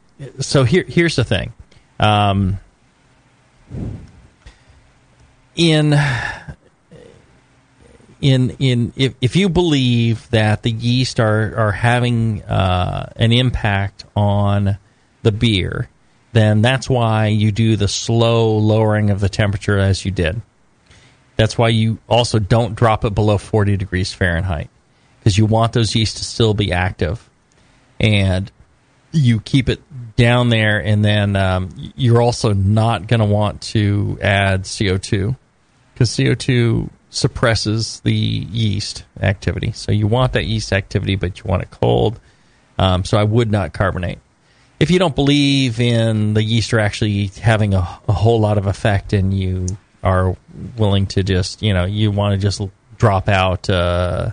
so 0.40 0.64
here 0.64 0.84
here's 0.88 1.16
the 1.16 1.24
thing. 1.24 1.52
Um, 2.00 2.58
in 5.56 5.94
in 8.20 8.50
in 8.58 8.92
if, 8.96 9.14
if 9.20 9.36
you 9.36 9.48
believe 9.48 10.28
that 10.30 10.62
the 10.62 10.70
yeast 10.70 11.20
are 11.20 11.56
are 11.56 11.72
having 11.72 12.42
uh, 12.44 13.12
an 13.16 13.32
impact 13.32 14.04
on 14.16 14.78
the 15.22 15.32
beer, 15.32 15.88
then 16.32 16.62
that's 16.62 16.88
why 16.88 17.26
you 17.26 17.52
do 17.52 17.76
the 17.76 17.88
slow 17.88 18.56
lowering 18.56 19.10
of 19.10 19.20
the 19.20 19.28
temperature 19.28 19.78
as 19.78 20.04
you 20.04 20.10
did. 20.10 20.40
That's 21.36 21.56
why 21.56 21.68
you 21.68 21.98
also 22.08 22.38
don't 22.40 22.74
drop 22.74 23.04
it 23.04 23.14
below 23.14 23.38
40 23.38 23.76
degrees 23.76 24.12
Fahrenheit 24.12 24.70
because 25.20 25.38
you 25.38 25.46
want 25.46 25.72
those 25.72 25.94
yeast 25.94 26.16
to 26.16 26.24
still 26.24 26.54
be 26.54 26.72
active. 26.72 27.28
And 28.00 28.50
you 29.12 29.40
keep 29.40 29.68
it 29.68 29.80
down 30.18 30.48
there, 30.48 30.78
and 30.84 31.02
then 31.04 31.36
um, 31.36 31.70
you're 31.96 32.20
also 32.20 32.52
not 32.52 33.06
going 33.06 33.20
to 33.20 33.26
want 33.26 33.62
to 33.62 34.18
add 34.20 34.64
CO2 34.64 35.36
because 35.94 36.10
CO2 36.10 36.90
suppresses 37.10 38.00
the 38.00 38.12
yeast 38.12 39.04
activity. 39.20 39.70
So 39.72 39.92
you 39.92 40.08
want 40.08 40.32
that 40.32 40.44
yeast 40.44 40.72
activity, 40.72 41.14
but 41.14 41.38
you 41.38 41.44
want 41.46 41.62
it 41.62 41.70
cold. 41.70 42.18
Um, 42.78 43.04
so 43.04 43.16
I 43.16 43.22
would 43.24 43.50
not 43.50 43.72
carbonate. 43.72 44.18
if 44.80 44.90
you 44.90 44.98
don't 44.98 45.14
believe 45.14 45.80
in 45.80 46.34
the 46.34 46.42
yeast 46.42 46.74
are 46.74 46.80
actually 46.80 47.26
having 47.40 47.72
a, 47.74 47.78
a 48.08 48.12
whole 48.12 48.40
lot 48.40 48.58
of 48.58 48.66
effect, 48.66 49.12
and 49.12 49.32
you 49.32 49.66
are 50.02 50.36
willing 50.76 51.06
to 51.06 51.22
just 51.22 51.62
you 51.62 51.72
know 51.74 51.84
you 51.84 52.10
want 52.10 52.32
to 52.34 52.38
just 52.38 52.60
drop 52.98 53.28
out 53.28 53.70
uh, 53.70 54.30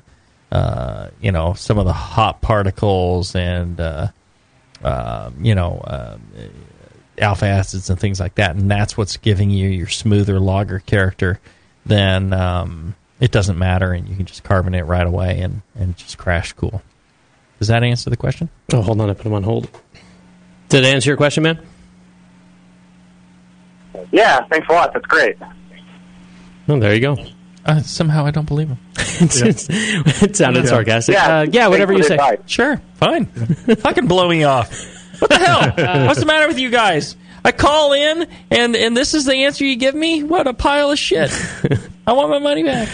uh, 0.52 1.10
you 1.22 1.32
know 1.32 1.54
some 1.54 1.78
of 1.78 1.86
the 1.86 1.94
hot 1.94 2.42
particles 2.42 3.36
and 3.36 3.80
uh, 3.80 4.08
uh, 4.86 5.32
you 5.42 5.56
know 5.56 5.80
uh, 5.80 6.18
alpha 7.18 7.46
acids 7.46 7.90
and 7.90 8.00
things 8.00 8.20
like 8.20 8.36
that, 8.36 8.56
and 8.56 8.70
that's 8.70 8.96
what's 8.96 9.18
giving 9.18 9.50
you 9.50 9.68
your 9.68 9.88
smoother 9.88 10.40
lager 10.40 10.80
character, 10.80 11.40
then 11.86 12.34
um, 12.34 12.96
it 13.20 13.32
doesn't 13.32 13.58
matter, 13.58 13.92
and 13.94 14.08
you 14.08 14.16
can 14.16 14.26
just 14.26 14.44
carbonate 14.44 14.86
right 14.86 15.08
away 15.08 15.40
and, 15.42 15.62
and 15.76 15.98
just 15.98 16.18
crash 16.18 16.54
cool. 16.54 16.82
Does 17.60 17.70
that 17.70 17.84
answer 17.84 18.10
the 18.10 18.18
question? 18.18 18.50
Oh, 18.74 18.82
hold 18.82 19.02
on, 19.02 19.10
I 19.10 19.14
put 19.14 19.26
him 19.26 19.34
on 19.34 19.44
hold. 19.44 19.70
Did 20.70 20.84
it 20.84 20.94
answer 20.94 21.10
your 21.10 21.18
question, 21.18 21.44
man? 21.44 21.60
Yeah, 24.12 24.46
thanks 24.48 24.68
a 24.70 24.74
lot. 24.74 24.94
That's 24.94 25.06
great. 25.06 25.38
Oh, 26.68 26.80
there 26.80 26.94
you 26.94 27.02
go. 27.02 27.18
Uh, 27.66 27.82
somehow 27.82 28.26
I 28.26 28.32
don't 28.32 28.48
believe 28.48 28.68
him. 28.70 28.78
it 28.98 30.36
sounded 30.36 30.64
Yeah. 30.66 30.70
sarcastic. 30.70 31.14
Yeah, 31.16 31.38
uh, 31.40 31.46
yeah 31.52 31.68
whatever 31.68 31.94
you 31.94 32.04
say. 32.04 32.18
for 32.18 32.38
Sure, 32.46 32.82
fine. 32.96 33.26
Fucking 33.26 34.08
blow 34.08 34.30
me 34.30 34.44
off. 34.44 34.70
What 35.20 35.30
the 35.32 35.38
hell? 35.38 36.06
What's 36.08 36.20
the 36.20 36.26
matter 36.26 36.48
with 36.48 36.60
you 36.60 36.70
guys? 36.70 37.16
I 37.44 37.52
call 37.52 37.94
in, 37.94 38.28
and 38.52 38.76
and 38.76 38.96
this 38.98 39.14
is 39.14 39.26
the 39.26 39.34
answer 39.34 39.66
you 39.66 39.76
give 39.78 39.96
me. 39.96 40.24
What 40.24 40.48
a 40.48 40.54
pile 40.54 40.92
of 40.92 41.00
shit! 41.00 41.32
I 42.06 42.14
want 42.14 42.30
my 42.30 42.40
money 42.40 42.64
back. 42.64 42.90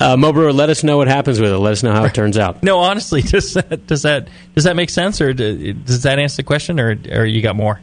Uh, 0.00 0.16
Mo 0.16 0.32
Brewer, 0.32 0.52
let 0.52 0.70
us 0.70 0.84
know 0.84 0.96
what 0.96 1.08
happens 1.08 1.40
with 1.40 1.50
it. 1.52 1.58
Let 1.58 1.72
us 1.72 1.82
know 1.82 1.92
how 1.92 2.04
it 2.04 2.14
turns 2.14 2.38
out. 2.38 2.62
No, 2.62 2.78
honestly, 2.78 3.20
does 3.22 3.54
that 3.54 3.86
does 3.86 4.02
that 4.02 4.28
does 4.54 4.64
that 4.64 4.76
make 4.76 4.90
sense, 4.90 5.20
or 5.20 5.32
do- 5.32 5.72
does 5.72 6.02
that 6.02 6.18
answer 6.18 6.36
the 6.36 6.42
question, 6.44 6.78
or 6.80 6.96
or 7.10 7.24
you 7.24 7.42
got 7.42 7.56
more? 7.56 7.80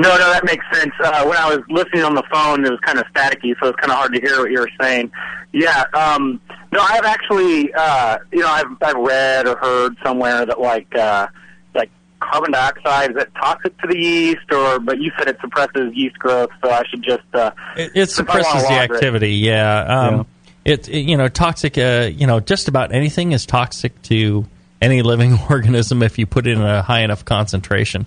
No, 0.00 0.08
no, 0.16 0.30
that 0.30 0.44
makes 0.44 0.64
sense. 0.72 0.92
Uh, 1.02 1.24
when 1.26 1.36
I 1.36 1.54
was 1.54 1.60
listening 1.68 2.04
on 2.04 2.14
the 2.14 2.22
phone, 2.32 2.64
it 2.64 2.70
was 2.70 2.80
kind 2.80 2.98
of 2.98 3.04
staticky, 3.12 3.54
so 3.60 3.68
it's 3.68 3.78
kind 3.80 3.90
of 3.90 3.98
hard 3.98 4.14
to 4.14 4.20
hear 4.20 4.38
what 4.40 4.50
you 4.50 4.60
were 4.60 4.70
saying. 4.80 5.10
Yeah, 5.52 5.84
um, 5.92 6.40
no, 6.72 6.80
I've 6.80 7.04
actually, 7.04 7.72
uh, 7.74 8.18
you 8.32 8.38
know, 8.40 8.48
I've 8.48 8.66
I've 8.80 8.96
read 8.96 9.46
or 9.46 9.56
heard 9.56 9.96
somewhere 10.02 10.46
that 10.46 10.58
like 10.60 10.94
uh, 10.96 11.26
like 11.74 11.90
carbon 12.20 12.52
dioxide 12.52 13.10
is 13.10 13.16
it 13.18 13.30
toxic 13.34 13.76
to 13.82 13.88
the 13.88 13.98
yeast, 13.98 14.50
or 14.52 14.78
but 14.78 14.98
you 15.00 15.10
said 15.18 15.28
it 15.28 15.36
suppresses 15.40 15.92
yeast 15.94 16.18
growth, 16.18 16.50
so 16.64 16.70
I 16.70 16.82
should 16.88 17.02
just 17.02 17.22
uh, 17.34 17.50
It, 17.76 17.90
it 17.94 18.08
if 18.18 18.30
I 18.30 18.38
wanna 18.38 18.44
suppresses 18.44 18.62
the 18.62 18.74
log 18.74 18.90
it. 18.90 18.94
activity. 18.94 19.32
Yeah. 19.34 19.80
Um, 19.84 20.26
It, 20.64 20.88
it 20.88 21.02
you 21.02 21.16
know 21.16 21.28
toxic. 21.28 21.76
Uh, 21.76 22.08
you 22.12 22.26
know 22.26 22.40
just 22.40 22.68
about 22.68 22.92
anything 22.94 23.32
is 23.32 23.44
toxic 23.44 24.00
to 24.02 24.46
any 24.80 25.02
living 25.02 25.38
organism 25.50 26.02
if 26.02 26.18
you 26.18 26.26
put 26.26 26.46
it 26.46 26.52
in 26.52 26.62
a 26.62 26.80
high 26.82 27.00
enough 27.00 27.24
concentration. 27.24 28.06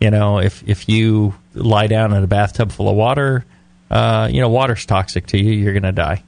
You 0.00 0.10
know 0.10 0.38
if 0.38 0.66
if 0.68 0.88
you 0.88 1.34
lie 1.54 1.88
down 1.88 2.12
in 2.14 2.22
a 2.22 2.26
bathtub 2.26 2.72
full 2.72 2.88
of 2.88 2.96
water, 2.96 3.44
uh, 3.90 4.28
you 4.30 4.40
know 4.40 4.48
water's 4.48 4.86
toxic 4.86 5.26
to 5.28 5.38
you. 5.38 5.52
You're 5.52 5.74
gonna 5.74 5.92
die. 5.92 6.22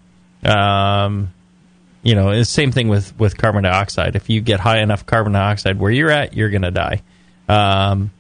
Um, 0.45 1.33
you 2.03 2.15
know 2.15 2.31
it's 2.31 2.49
the 2.49 2.55
same 2.55 2.73
thing 2.73 2.89
with 2.89 3.17
with 3.19 3.37
carbon 3.37 3.63
dioxide. 3.63 4.17
If 4.17 4.29
you 4.29 4.41
get 4.41 4.61
high 4.61 4.81
enough 4.81 5.07
carbon 5.07 5.33
dioxide 5.33 5.79
where 5.79 5.91
you're 5.91 6.11
at, 6.11 6.35
you're 6.35 6.51
gonna 6.51 6.71
die. 6.71 7.03
Um, 7.49 8.11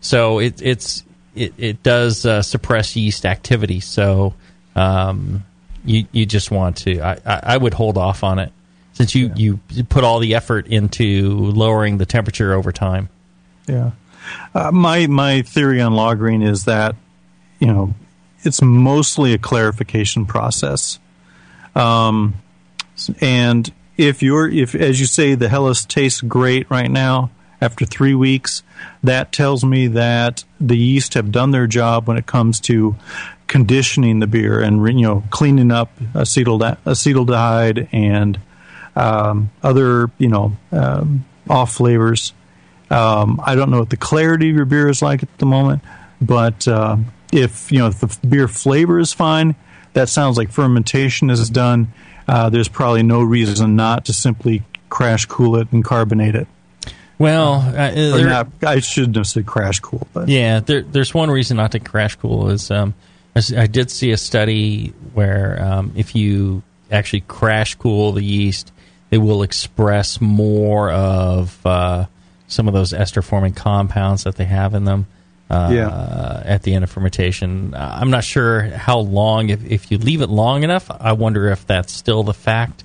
so 0.00 0.38
it, 0.40 0.60
it's 0.62 1.04
it, 1.34 1.54
it 1.58 1.82
does 1.82 2.26
uh, 2.26 2.42
suppress 2.42 2.96
yeast 2.96 3.26
activity. 3.26 3.80
So 3.80 4.34
um, 4.74 5.44
you 5.84 6.06
you 6.10 6.26
just 6.26 6.50
want 6.50 6.78
to. 6.78 7.00
I, 7.00 7.12
I, 7.24 7.40
I 7.42 7.56
would 7.56 7.74
hold 7.74 7.96
off 7.96 8.24
on 8.24 8.38
it 8.38 8.52
since 8.96 9.14
you, 9.14 9.30
you 9.36 9.60
put 9.90 10.04
all 10.04 10.20
the 10.20 10.36
effort 10.36 10.68
into 10.68 11.36
lowering 11.36 11.98
the 11.98 12.06
temperature 12.06 12.54
over 12.54 12.72
time. 12.72 13.10
Yeah. 13.68 13.90
Uh, 14.54 14.70
my 14.72 15.06
my 15.06 15.42
theory 15.42 15.80
on 15.80 15.92
lagering 15.92 16.46
is 16.46 16.64
that 16.64 16.96
you 17.58 17.68
know 17.68 17.94
it's 18.42 18.62
mostly 18.62 19.32
a 19.32 19.38
clarification 19.38 20.26
process. 20.26 20.98
Um, 21.74 22.34
and 23.20 23.70
if 23.96 24.22
you're 24.22 24.48
if 24.48 24.74
as 24.74 25.00
you 25.00 25.06
say 25.06 25.34
the 25.34 25.48
Helles 25.48 25.84
tastes 25.84 26.20
great 26.20 26.70
right 26.70 26.90
now 26.90 27.30
after 27.60 27.86
three 27.86 28.14
weeks, 28.14 28.62
that 29.02 29.32
tells 29.32 29.64
me 29.64 29.88
that 29.88 30.44
the 30.60 30.76
yeast 30.76 31.14
have 31.14 31.32
done 31.32 31.50
their 31.50 31.66
job 31.66 32.06
when 32.06 32.16
it 32.16 32.26
comes 32.26 32.60
to 32.60 32.96
conditioning 33.46 34.18
the 34.18 34.26
beer 34.26 34.60
and 34.60 34.86
you 34.98 35.06
know 35.06 35.22
cleaning 35.30 35.70
up 35.70 35.96
acetal 36.14 36.76
acetaldehyde 36.84 37.88
and 37.92 38.40
um, 38.96 39.50
other 39.62 40.10
you 40.18 40.28
know 40.28 40.56
um, 40.72 41.24
off 41.48 41.74
flavors. 41.74 42.32
Um, 42.90 43.40
I 43.44 43.54
don't 43.54 43.70
know 43.70 43.80
what 43.80 43.90
the 43.90 43.96
clarity 43.96 44.50
of 44.50 44.56
your 44.56 44.64
beer 44.64 44.88
is 44.88 45.02
like 45.02 45.22
at 45.22 45.38
the 45.38 45.46
moment, 45.46 45.82
but 46.20 46.66
uh, 46.68 46.96
if 47.32 47.70
you 47.72 47.78
know 47.78 47.88
if 47.88 48.00
the 48.00 48.18
beer 48.26 48.48
flavor 48.48 48.98
is 48.98 49.12
fine, 49.12 49.56
that 49.94 50.08
sounds 50.08 50.36
like 50.36 50.50
fermentation 50.50 51.30
is 51.30 51.50
done. 51.50 51.92
Uh, 52.28 52.48
there's 52.50 52.68
probably 52.68 53.02
no 53.02 53.22
reason 53.22 53.76
not 53.76 54.04
to 54.06 54.12
simply 54.12 54.62
crash 54.88 55.26
cool 55.26 55.56
it 55.56 55.70
and 55.72 55.84
carbonate 55.84 56.34
it. 56.34 56.46
Well, 57.18 57.54
uh, 57.54 57.72
there- 57.72 58.26
not, 58.26 58.48
I 58.62 58.80
shouldn't 58.80 59.16
have 59.16 59.26
said 59.26 59.46
crash 59.46 59.80
cool, 59.80 60.06
but 60.12 60.28
Yeah, 60.28 60.60
there, 60.60 60.82
there's 60.82 61.14
one 61.14 61.30
reason 61.30 61.56
not 61.56 61.72
to 61.72 61.80
crash 61.80 62.16
cool 62.16 62.50
is 62.50 62.70
um, 62.70 62.94
I 63.34 63.66
did 63.66 63.90
see 63.90 64.10
a 64.12 64.16
study 64.16 64.92
where 65.14 65.62
um, 65.62 65.92
if 65.96 66.14
you 66.14 66.62
actually 66.90 67.22
crash 67.22 67.74
cool 67.76 68.12
the 68.12 68.22
yeast, 68.22 68.70
it 69.10 69.18
will 69.18 69.42
express 69.42 70.20
more 70.20 70.90
of 70.90 71.58
uh, 71.66 72.06
some 72.48 72.68
of 72.68 72.74
those 72.74 72.92
ester 72.92 73.22
forming 73.22 73.52
compounds 73.54 74.24
that 74.24 74.36
they 74.36 74.44
have 74.44 74.74
in 74.74 74.84
them. 74.84 75.06
Uh, 75.50 75.70
Yeah. 75.72 76.42
At 76.44 76.62
the 76.62 76.74
end 76.74 76.84
of 76.84 76.90
fermentation, 76.90 77.72
Uh, 77.74 77.98
I'm 78.00 78.10
not 78.10 78.24
sure 78.24 78.62
how 78.62 78.98
long. 78.98 79.48
If 79.50 79.64
if 79.64 79.90
you 79.90 79.98
leave 79.98 80.20
it 80.22 80.28
long 80.30 80.62
enough, 80.64 80.90
I 80.90 81.12
wonder 81.12 81.48
if 81.50 81.66
that's 81.66 81.92
still 81.92 82.22
the 82.22 82.34
fact. 82.34 82.84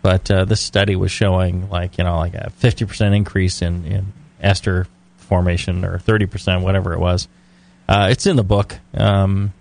But 0.00 0.30
uh, 0.30 0.44
this 0.44 0.60
study 0.60 0.96
was 0.96 1.10
showing 1.10 1.68
like 1.70 1.98
you 1.98 2.04
know 2.04 2.16
like 2.18 2.34
a 2.34 2.50
50 2.50 2.84
percent 2.86 3.14
increase 3.14 3.60
in 3.62 3.84
in 3.84 4.12
ester 4.40 4.86
formation 5.18 5.84
or 5.84 5.98
30 5.98 6.26
percent, 6.26 6.62
whatever 6.62 6.94
it 6.94 6.98
was. 7.00 7.28
Uh, 7.88 8.08
it's 8.10 8.26
in 8.26 8.36
the 8.36 8.44
book. 8.44 8.78
Um, 8.94 9.52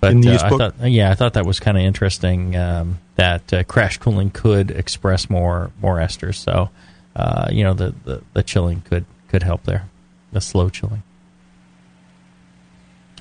but 0.00 0.12
In 0.12 0.20
the 0.20 0.28
uh, 0.30 0.32
yeast 0.32 0.44
I 0.44 0.48
thought, 0.50 0.74
yeah, 0.88 1.10
I 1.10 1.14
thought 1.14 1.34
that 1.34 1.46
was 1.46 1.60
kind 1.60 1.76
of 1.76 1.84
interesting 1.84 2.56
um, 2.56 2.98
that 3.16 3.52
uh, 3.52 3.62
crash 3.64 3.98
cooling 3.98 4.30
could 4.30 4.70
express 4.72 5.30
more 5.30 5.70
more 5.80 5.98
esters. 5.98 6.36
So, 6.36 6.70
uh, 7.14 7.48
you 7.50 7.64
know, 7.64 7.74
the, 7.74 7.94
the, 8.04 8.22
the 8.32 8.42
chilling 8.42 8.80
could 8.82 9.04
could 9.28 9.42
help 9.42 9.64
there, 9.64 9.88
the 10.32 10.40
slow 10.40 10.68
chilling. 10.68 11.02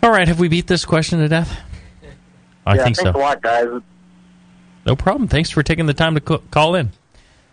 All 0.03 0.11
right, 0.11 0.27
have 0.27 0.39
we 0.39 0.47
beat 0.47 0.67
this 0.67 0.83
question 0.85 1.19
to 1.19 1.27
death? 1.27 1.59
I 2.65 2.75
yeah, 2.75 2.83
think 2.83 2.97
thanks 2.97 3.11
so. 3.13 3.17
a 3.17 3.19
lot, 3.19 3.41
guys. 3.41 3.81
No 4.85 4.95
problem. 4.95 5.27
Thanks 5.27 5.49
for 5.49 5.63
taking 5.63 5.85
the 5.85 5.93
time 5.93 6.15
to 6.15 6.21
co- 6.21 6.43
call 6.49 6.75
in. 6.75 6.91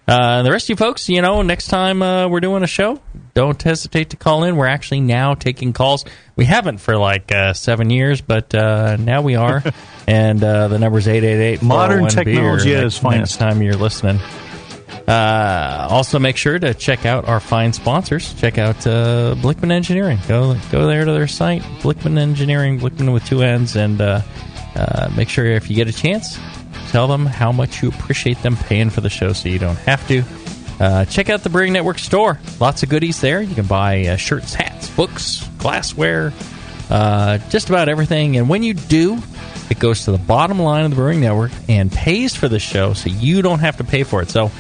Uh, 0.09 0.39
and 0.39 0.47
the 0.47 0.51
rest 0.51 0.65
of 0.65 0.71
you 0.71 0.77
folks, 0.77 1.11
you 1.11 1.21
know, 1.21 1.43
next 1.43 1.67
time 1.67 2.01
uh, 2.01 2.27
we're 2.29 2.41
doing 2.41 2.63
a 2.63 2.67
show, 2.67 2.99
don't 3.35 3.63
hesitate 3.63 4.11
to 4.11 4.17
call 4.17 4.45
in. 4.45 4.57
We're 4.57 4.67
actually 4.67 5.01
now 5.01 5.35
taking 5.35 5.75
calls. 5.75 6.07
We 6.35 6.47
haven't 6.47 6.79
for 6.79 6.97
like 6.97 7.31
uh, 7.31 7.53
seven 7.53 7.91
years, 7.91 8.23
but 8.23 8.55
uh, 8.55 8.97
now 8.97 9.21
we 9.21 9.37
are. 9.37 9.63
and 10.07 10.43
uh, 10.43 10.69
the 10.69 10.79
number's 10.79 11.07
888 11.07 11.63
Modern 11.63 12.07
technology 12.09 12.71
beer 12.71 12.79
at 12.79 12.83
next, 12.85 12.95
its 12.95 12.99
finest. 12.99 13.39
Next 13.39 13.53
time 13.53 13.63
you're 13.63 13.75
listening. 13.75 14.19
Uh, 15.09 15.89
also, 15.89 16.19
make 16.19 16.37
sure 16.37 16.59
to 16.59 16.75
check 16.75 17.07
out 17.07 17.27
our 17.27 17.41
fine 17.41 17.73
sponsors. 17.73 18.35
Check 18.35 18.59
out 18.59 18.87
uh, 18.87 19.35
Blichmann 19.39 19.73
Engineering. 19.73 20.19
Go 20.29 20.55
go 20.71 20.87
there 20.87 21.07
to 21.07 21.13
their 21.13 21.27
site, 21.27 21.63
Blichmann 21.81 22.19
Engineering, 22.19 22.79
Blichmann 22.79 23.15
with 23.15 23.25
two 23.25 23.41
N's, 23.41 23.75
and 23.75 23.99
uh, 24.03 24.21
uh, 24.77 25.11
make 25.17 25.31
sure 25.31 25.47
if 25.47 25.71
you 25.71 25.77
get 25.77 25.89
a 25.89 25.95
chance, 25.95 26.39
tell 26.91 27.09
them 27.09 27.25
how 27.25 27.51
much 27.53 27.83
you 27.83 27.89
appreciate 27.89 28.43
them 28.43 28.55
paying 28.55 28.91
for 28.91 29.01
the 29.01 29.09
show, 29.09 29.33
so 29.33 29.49
you 29.49 29.59
don't 29.59 29.79
have 29.79 30.07
to. 30.09 30.23
Uh, 30.79 31.07
check 31.07 31.31
out 31.31 31.43
the 31.43 31.49
Brewing 31.49 31.73
Network 31.73 31.99
store. 31.99 32.39
Lots 32.61 32.83
of 32.83 32.91
goodies 32.91 33.19
there. 33.23 33.41
You 33.41 33.55
can 33.55 33.67
buy 33.67 34.09
uh, 34.09 34.17
shirts, 34.17 34.53
hats, 34.53 34.91
books, 34.91 35.49
glassware, 35.57 36.35
just 37.49 37.71
about 37.71 37.89
everything. 37.89 38.37
And 38.37 38.47
when 38.47 38.63
you 38.63 38.75
do, 38.75 39.19
it 39.71 39.79
goes 39.79 40.05
to 40.05 40.13
the 40.13 40.19
bottom 40.19 40.59
line 40.59 40.85
of 40.85 40.91
the 40.91 40.97
Brewing 40.97 41.21
Network 41.21 41.51
and 41.67 41.91
pays 41.91 42.37
for 42.37 42.49
the 42.49 42.59
show, 42.59 42.93
so 42.93 43.09
you 43.09 43.41
don't 43.41 43.61
have 43.61 43.79
to 43.79 43.85
pay 43.85 44.03
for 44.03 44.21
it. 44.21 44.29
So 44.29 44.51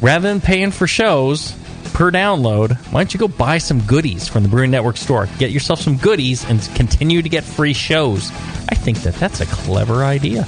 rather 0.00 0.28
than 0.28 0.40
paying 0.40 0.70
for 0.70 0.86
shows 0.86 1.56
per 1.92 2.10
download, 2.10 2.76
why 2.92 3.00
don't 3.00 3.12
you 3.12 3.20
go 3.20 3.28
buy 3.28 3.58
some 3.58 3.80
goodies 3.80 4.28
from 4.28 4.42
the 4.42 4.48
Brewing 4.48 4.70
Network 4.70 4.96
store? 4.96 5.28
Get 5.38 5.50
yourself 5.50 5.80
some 5.80 5.96
goodies 5.96 6.44
and 6.48 6.60
continue 6.74 7.22
to 7.22 7.28
get 7.28 7.44
free 7.44 7.72
shows. 7.72 8.30
I 8.68 8.74
think 8.74 8.98
that 9.02 9.14
that's 9.14 9.40
a 9.40 9.46
clever 9.46 10.04
idea. 10.04 10.46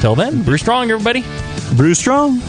Till 0.00 0.14
then, 0.14 0.42
brew 0.42 0.58
strong, 0.58 0.90
everybody. 0.90 1.24
Brew 1.76 1.94
strong. 1.94 2.40